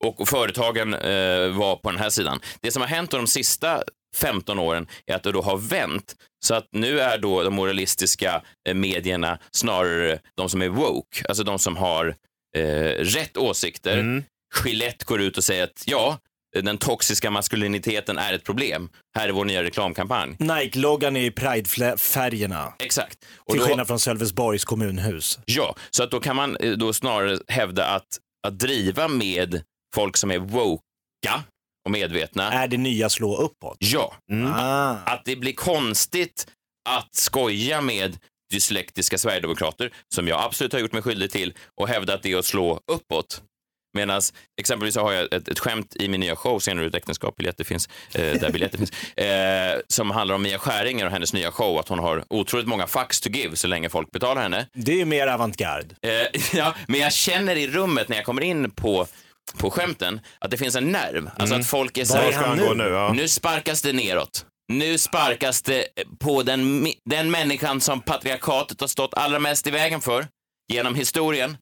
Och, 0.05 0.21
och 0.21 0.29
företagen 0.29 0.95
eh, 0.95 1.49
var 1.59 1.77
på 1.77 1.91
den 1.91 2.01
här 2.01 2.11
sidan. 2.11 2.41
Det 2.61 2.71
som 2.71 2.83
har 2.83 2.89
hänt 2.89 3.11
de 3.11 3.27
sista 3.27 3.83
15 4.17 4.59
åren 4.59 4.87
är 5.07 5.15
att 5.15 5.23
det 5.23 5.33
då 5.33 5.43
har 5.43 5.57
vänt. 5.57 6.15
Så 6.45 6.55
att 6.55 6.69
nu 6.73 7.01
är 7.01 7.19
då 7.19 7.43
de 7.43 7.55
moralistiska 7.55 8.43
eh, 8.69 8.75
medierna 8.75 9.39
snarare 9.51 10.19
de 10.37 10.49
som 10.49 10.63
är 10.63 10.69
woke, 10.69 11.25
alltså 11.29 11.45
de 11.45 11.59
som 11.59 11.77
har 11.77 12.17
eh, 12.57 12.95
rätt 12.99 13.37
åsikter. 13.37 13.99
Mm. 13.99 14.25
Gillette 14.65 15.05
går 15.05 15.21
ut 15.21 15.39
och 15.39 15.45
säger 15.45 15.65
att 15.65 15.83
ja, 15.87 16.19
den 16.61 16.79
toxiska 16.79 17.31
maskuliniteten 17.31 18.19
är 18.19 18.33
ett 18.33 18.45
problem. 18.45 18.89
Här 19.17 19.29
är 19.29 19.33
vår 19.33 19.45
nya 19.45 19.63
reklamkampanj. 19.63 20.37
Nike-loggan 20.39 21.17
är 21.17 21.21
i 21.25 21.31
Pride-färgerna. 21.31 22.73
Exakt. 22.79 23.19
Och 23.37 23.53
Till 23.53 23.61
då- 23.61 23.67
skillnad 23.67 23.87
från 23.87 23.99
Sölvesborgs 23.99 24.65
kommunhus. 24.65 25.39
Ja, 25.45 25.77
så 25.91 26.03
att 26.03 26.11
då 26.11 26.21
kan 26.21 26.37
man 26.37 26.57
eh, 26.57 26.73
då 26.73 26.93
snarare 26.93 27.39
hävda 27.49 27.87
att, 27.87 28.19
att 28.47 28.59
driva 28.59 29.09
med 29.09 29.63
folk 29.95 30.17
som 30.17 30.31
är 30.31 30.39
woka 30.39 31.43
och 31.85 31.91
medvetna. 31.91 32.53
Är 32.53 32.69
det 32.69 32.77
nya 32.77 33.09
slå 33.09 33.37
uppåt? 33.37 33.77
Ja. 33.79 34.15
Ah. 34.55 34.91
Att 34.91 35.25
det 35.25 35.37
blir 35.37 35.53
konstigt 35.53 36.47
att 36.89 37.15
skoja 37.15 37.81
med 37.81 38.19
dyslektiska 38.53 39.19
sverigedemokrater, 39.19 39.93
som 40.15 40.29
jag 40.29 40.41
absolut 40.43 40.73
har 40.73 40.81
gjort 40.81 40.93
mig 40.93 41.03
skyldig 41.03 41.31
till, 41.31 41.55
och 41.81 41.89
hävda 41.89 42.15
att 42.15 42.23
det 42.23 42.33
är 42.33 42.37
att 42.39 42.45
slå 42.45 42.81
uppåt. 42.93 43.43
Medan 43.95 44.21
exempelvis 44.61 44.97
har 44.97 45.13
jag 45.13 45.33
ett, 45.35 45.49
ett 45.49 45.59
skämt 45.59 45.97
i 45.97 46.09
min 46.09 46.21
nya 46.21 46.37
show, 46.37 46.59
Senare 46.59 46.87
ut 46.87 46.95
äktenskap, 46.95 47.37
biljetter 47.37 47.65
finns, 47.65 47.89
eh, 48.15 48.41
där 48.41 48.51
biljetter 48.51 48.79
finns, 48.79 48.91
eh, 49.17 49.81
som 49.89 50.11
handlar 50.11 50.35
om 50.35 50.43
Mia 50.43 50.59
Skäringer 50.59 51.07
och 51.07 51.13
hennes 51.13 51.33
nya 51.33 51.53
show, 51.53 51.79
att 51.79 51.89
hon 51.89 51.99
har 51.99 52.25
otroligt 52.31 52.67
många 52.67 52.87
fucks 52.87 53.21
to 53.21 53.31
give 53.31 53.57
så 53.57 53.67
länge 53.67 53.89
folk 53.89 54.11
betalar 54.11 54.43
henne. 54.43 54.67
Det 54.75 54.93
är 54.93 54.97
ju 54.97 55.05
mer 55.05 55.27
avantgarde. 55.27 55.95
Eh, 56.03 56.41
ja, 56.59 56.75
men 56.89 57.01
jag 57.01 57.13
känner 57.13 57.57
i 57.57 57.69
rummet 57.69 58.09
när 58.09 58.17
jag 58.17 58.25
kommer 58.27 58.43
in 58.43 58.71
på, 58.71 59.07
på 59.59 59.71
skämten 59.71 60.21
att 60.39 60.51
det 60.51 60.57
finns 60.57 60.77
en 60.77 60.93
nerv. 60.93 61.31
Alltså 61.37 61.55
att 61.55 61.67
folk 61.67 61.99
är 61.99 62.05
så 62.05 62.15
Var 62.15 62.23
här, 62.23 62.33
är 62.33 62.47
han 62.47 62.59
nu? 62.59 62.75
nu, 62.75 62.85
ja. 62.91 63.13
nu 63.13 63.29
sparkas 63.29 63.83
det 63.83 63.93
neråt. 63.93 64.47
Nu 64.73 64.99
sparkas 64.99 65.63
det 65.63 65.87
på 66.19 66.43
den, 66.43 66.87
den 67.11 67.31
människan 67.31 67.81
som 67.81 68.01
patriarkatet 68.01 68.81
har 68.81 68.89
stått 68.89 69.15
allra 69.15 69.39
mest 69.39 69.67
i 69.67 69.71
vägen 69.71 70.01
för 70.01 70.27
genom 70.73 70.95
historien. 70.95 71.57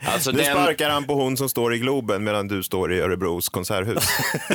Alltså 0.00 0.30
Nu 0.30 0.38
den... 0.38 0.46
sparkar 0.46 0.90
han 0.90 1.04
på 1.06 1.14
hon 1.14 1.36
som 1.36 1.48
står 1.48 1.74
i 1.74 1.78
Globen 1.78 2.24
medan 2.24 2.48
du 2.48 2.62
står 2.62 2.92
i 2.92 3.00
Örebros 3.00 3.48
konserthus. 3.48 4.04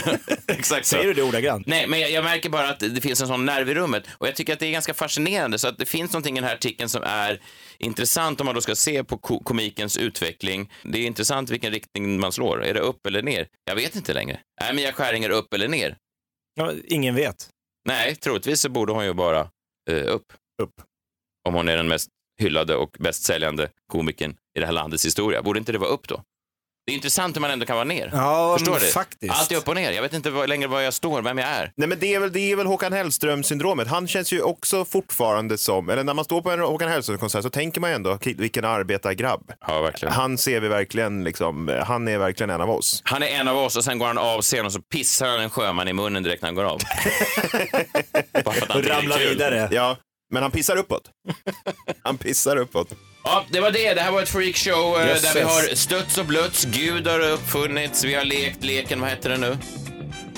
Exakt. 0.47 0.85
Säger 0.85 1.03
du 1.03 1.13
det 1.13 1.23
ordagrant? 1.23 1.67
Nej, 1.67 1.87
men 1.87 1.99
jag, 1.99 2.11
jag 2.11 2.23
märker 2.23 2.49
bara 2.49 2.69
att 2.69 2.79
det 2.79 3.01
finns 3.01 3.21
en 3.21 3.27
sån 3.27 3.45
nerv 3.45 3.69
i 3.69 3.73
rummet 3.73 4.03
och 4.17 4.27
jag 4.27 4.35
tycker 4.35 4.53
att 4.53 4.59
det 4.59 4.67
är 4.67 4.71
ganska 4.71 4.93
fascinerande 4.93 5.59
så 5.59 5.67
att 5.67 5.77
det 5.77 5.85
finns 5.85 6.13
någonting 6.13 6.37
i 6.37 6.41
den 6.41 6.47
här 6.47 6.55
artikeln 6.55 6.89
som 6.89 7.03
är 7.03 7.41
intressant 7.77 8.39
om 8.41 8.45
man 8.45 8.55
då 8.55 8.61
ska 8.61 8.75
se 8.75 9.03
på 9.03 9.17
ko 9.17 9.43
komikens 9.43 9.97
utveckling. 9.97 10.71
Det 10.83 10.99
är 10.99 11.05
intressant 11.05 11.49
vilken 11.49 11.71
riktning 11.71 12.19
man 12.19 12.31
slår. 12.31 12.63
Är 12.63 12.73
det 12.73 12.79
upp 12.79 13.05
eller 13.07 13.21
ner? 13.21 13.47
Jag 13.65 13.75
vet 13.75 13.95
inte 13.95 14.13
längre. 14.13 14.39
Är 14.61 14.73
Mia 14.73 14.91
Skäringer 14.93 15.29
upp 15.29 15.53
eller 15.53 15.67
ner? 15.67 15.97
Ja, 16.55 16.71
ingen 16.85 17.15
vet. 17.15 17.49
Nej, 17.87 18.15
troligtvis 18.15 18.61
så 18.61 18.69
borde 18.69 18.93
hon 18.93 19.05
ju 19.05 19.13
bara 19.13 19.39
eh, 19.89 20.03
upp. 20.07 20.25
Upp. 20.61 20.73
Om 21.47 21.53
hon 21.53 21.69
är 21.69 21.77
den 21.77 21.87
mest 21.87 22.09
hyllade 22.41 22.75
och 22.75 22.95
bäst 22.99 23.23
säljande 23.23 23.69
komikern 23.91 24.35
i 24.57 24.59
det 24.59 24.65
här 24.65 24.73
landets 24.73 25.05
historia. 25.05 25.41
Borde 25.41 25.59
inte 25.59 25.71
det 25.71 25.77
vara 25.77 25.89
upp 25.89 26.07
då? 26.07 26.21
Det 26.87 26.91
är 26.91 26.95
intressant 26.95 27.35
hur 27.35 27.41
man 27.41 27.51
ändå 27.51 27.65
kan 27.65 27.75
vara 27.75 27.83
ner. 27.85 28.09
Ja, 28.13 28.55
Förstår 28.57 28.79
du? 28.79 28.85
faktiskt. 28.87 29.33
Allt 29.33 29.51
är 29.51 29.55
upp 29.55 29.67
och 29.67 29.75
ner. 29.75 29.91
Jag 29.91 30.01
vet 30.01 30.13
inte 30.13 30.29
vad, 30.29 30.49
längre 30.49 30.67
var 30.67 30.81
jag 30.81 30.93
står, 30.93 31.21
vem 31.21 31.37
jag 31.37 31.49
är. 31.49 31.71
Nej, 31.77 31.87
men 31.89 31.99
det 31.99 32.13
är 32.13 32.19
väl, 32.19 32.31
det 32.33 32.51
är 32.51 32.55
väl 32.55 32.65
Håkan 32.67 32.93
Hellström-syndromet. 32.93 33.87
Han 33.87 34.07
känns 34.07 34.33
ju 34.33 34.41
också 34.41 34.85
fortfarande 34.85 35.57
som, 35.57 35.89
eller 35.89 36.03
när 36.03 36.13
man 36.13 36.25
står 36.25 36.41
på 36.41 36.51
en 36.51 36.59
Håkan 36.59 36.89
Hellström-konsert 36.89 37.43
så 37.43 37.49
tänker 37.49 37.81
man 37.81 37.89
ju 37.89 37.95
ändå, 37.95 38.17
vilken 38.21 38.65
arbetargrabb. 38.65 39.51
Ja, 39.67 39.81
verkligen. 39.81 40.13
Han 40.13 40.37
ser 40.37 40.59
vi 40.59 40.67
verkligen, 40.67 41.23
liksom, 41.23 41.81
han 41.87 42.07
är 42.07 42.17
verkligen 42.17 42.49
en 42.49 42.61
av 42.61 42.69
oss. 42.69 43.01
Han 43.05 43.23
är 43.23 43.27
en 43.27 43.47
av 43.47 43.57
oss 43.57 43.75
och 43.75 43.83
sen 43.83 43.99
går 43.99 44.07
han 44.07 44.17
av 44.17 44.41
scenen 44.41 44.65
och 44.65 44.73
så 44.73 44.81
pissar 44.81 45.27
han 45.27 45.39
en 45.39 45.49
sjöman 45.49 45.87
i 45.87 45.93
munnen 45.93 46.23
direkt 46.23 46.41
när 46.41 46.47
han 46.47 46.55
går 46.55 46.63
av. 46.63 46.79
Bara 48.45 48.53
för 48.53 48.61
att 48.61 48.71
han 48.71 48.81
Och 48.81 48.87
ramlar 48.87 49.19
vidare. 49.19 49.69
Ja, 49.71 49.97
men 50.31 50.41
han 50.43 50.51
pissar 50.51 50.77
uppåt. 50.77 51.09
Han 52.03 52.17
pissar 52.17 52.57
uppåt. 52.57 52.87
Ja, 53.23 53.45
det 53.49 53.59
var 53.59 53.71
det. 53.71 53.93
Det 53.93 54.01
här 54.01 54.11
var 54.11 54.21
ett 54.21 54.29
freakshow 54.29 55.01
eh, 55.01 55.07
Jösses. 55.07 55.33
där 55.33 55.33
vi 55.33 55.41
har 55.41 55.75
stötts 55.75 56.17
och 56.17 56.25
blötts. 56.25 56.65
Gud 56.65 57.07
har 57.07 57.19
uppfunnits. 57.19 58.03
Vi 58.03 58.13
har 58.13 58.23
lekt 58.25 58.63
leken, 58.63 59.01
vad 59.01 59.09
heter 59.09 59.29
den 59.29 59.41
nu? 59.41 59.57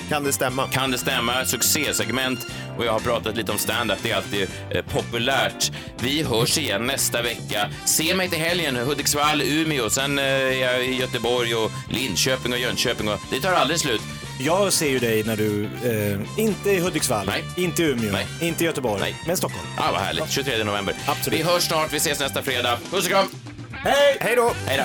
Kan 0.08 0.24
det 0.24 0.32
stämma? 0.32 0.68
Kan 0.68 0.90
det 0.90 0.98
stämma? 0.98 1.44
Succésegment. 1.44 2.46
Och 2.78 2.84
jag 2.84 2.92
har 2.92 3.00
pratat 3.00 3.36
lite 3.36 3.52
om 3.52 3.58
stand-up. 3.58 3.98
Det 4.02 4.10
är 4.10 4.16
alltid 4.16 4.48
eh, 4.70 4.84
populärt. 4.84 5.72
Vi 6.00 6.22
hörs 6.22 6.58
igen 6.58 6.86
nästa 6.86 7.22
vecka. 7.22 7.70
Se 7.86 8.14
mig 8.14 8.28
till 8.28 8.38
helgen. 8.38 8.76
Hudiksvall, 8.76 9.42
Umeå. 9.42 9.90
Sen 9.90 10.18
eh, 10.18 10.24
är 10.24 10.50
jag 10.52 10.84
i 10.86 10.94
Göteborg 10.94 11.54
och 11.54 11.70
Linköping 11.90 12.52
och 12.52 12.58
Jönköping. 12.58 13.08
Och 13.08 13.20
det 13.30 13.40
tar 13.40 13.52
aldrig 13.52 13.80
slut. 13.80 14.00
Jag 14.40 14.72
ser 14.72 14.88
ju 14.88 14.98
dig 14.98 15.24
när 15.24 15.36
du, 15.36 15.64
eh, 15.64 16.20
inte 16.40 16.70
i 16.70 16.78
Hudiksvall, 16.80 17.26
Nej. 17.26 17.44
inte 17.56 17.82
i 17.82 17.86
Umeå, 17.86 18.12
Nej. 18.12 18.26
inte 18.40 18.64
i 18.64 18.66
Göteborg, 18.66 19.00
Nej. 19.00 19.16
men 19.26 19.36
Stockholm. 19.36 19.66
Ah, 19.78 19.92
vad 19.92 20.00
härligt. 20.00 20.30
23 20.30 20.64
november. 20.64 20.94
Absolut. 21.06 21.40
Vi 21.40 21.42
hörs 21.44 21.62
snart. 21.62 21.92
Vi 21.92 21.96
ses 21.96 22.20
nästa 22.20 22.42
fredag. 22.42 22.78
Puss 22.90 23.04
och 23.04 23.10
kram! 23.10 23.26
Hej! 23.72 24.16
Hej 24.20 24.36
då! 24.36 24.52
Hej 24.66 24.76
då! 24.78 24.84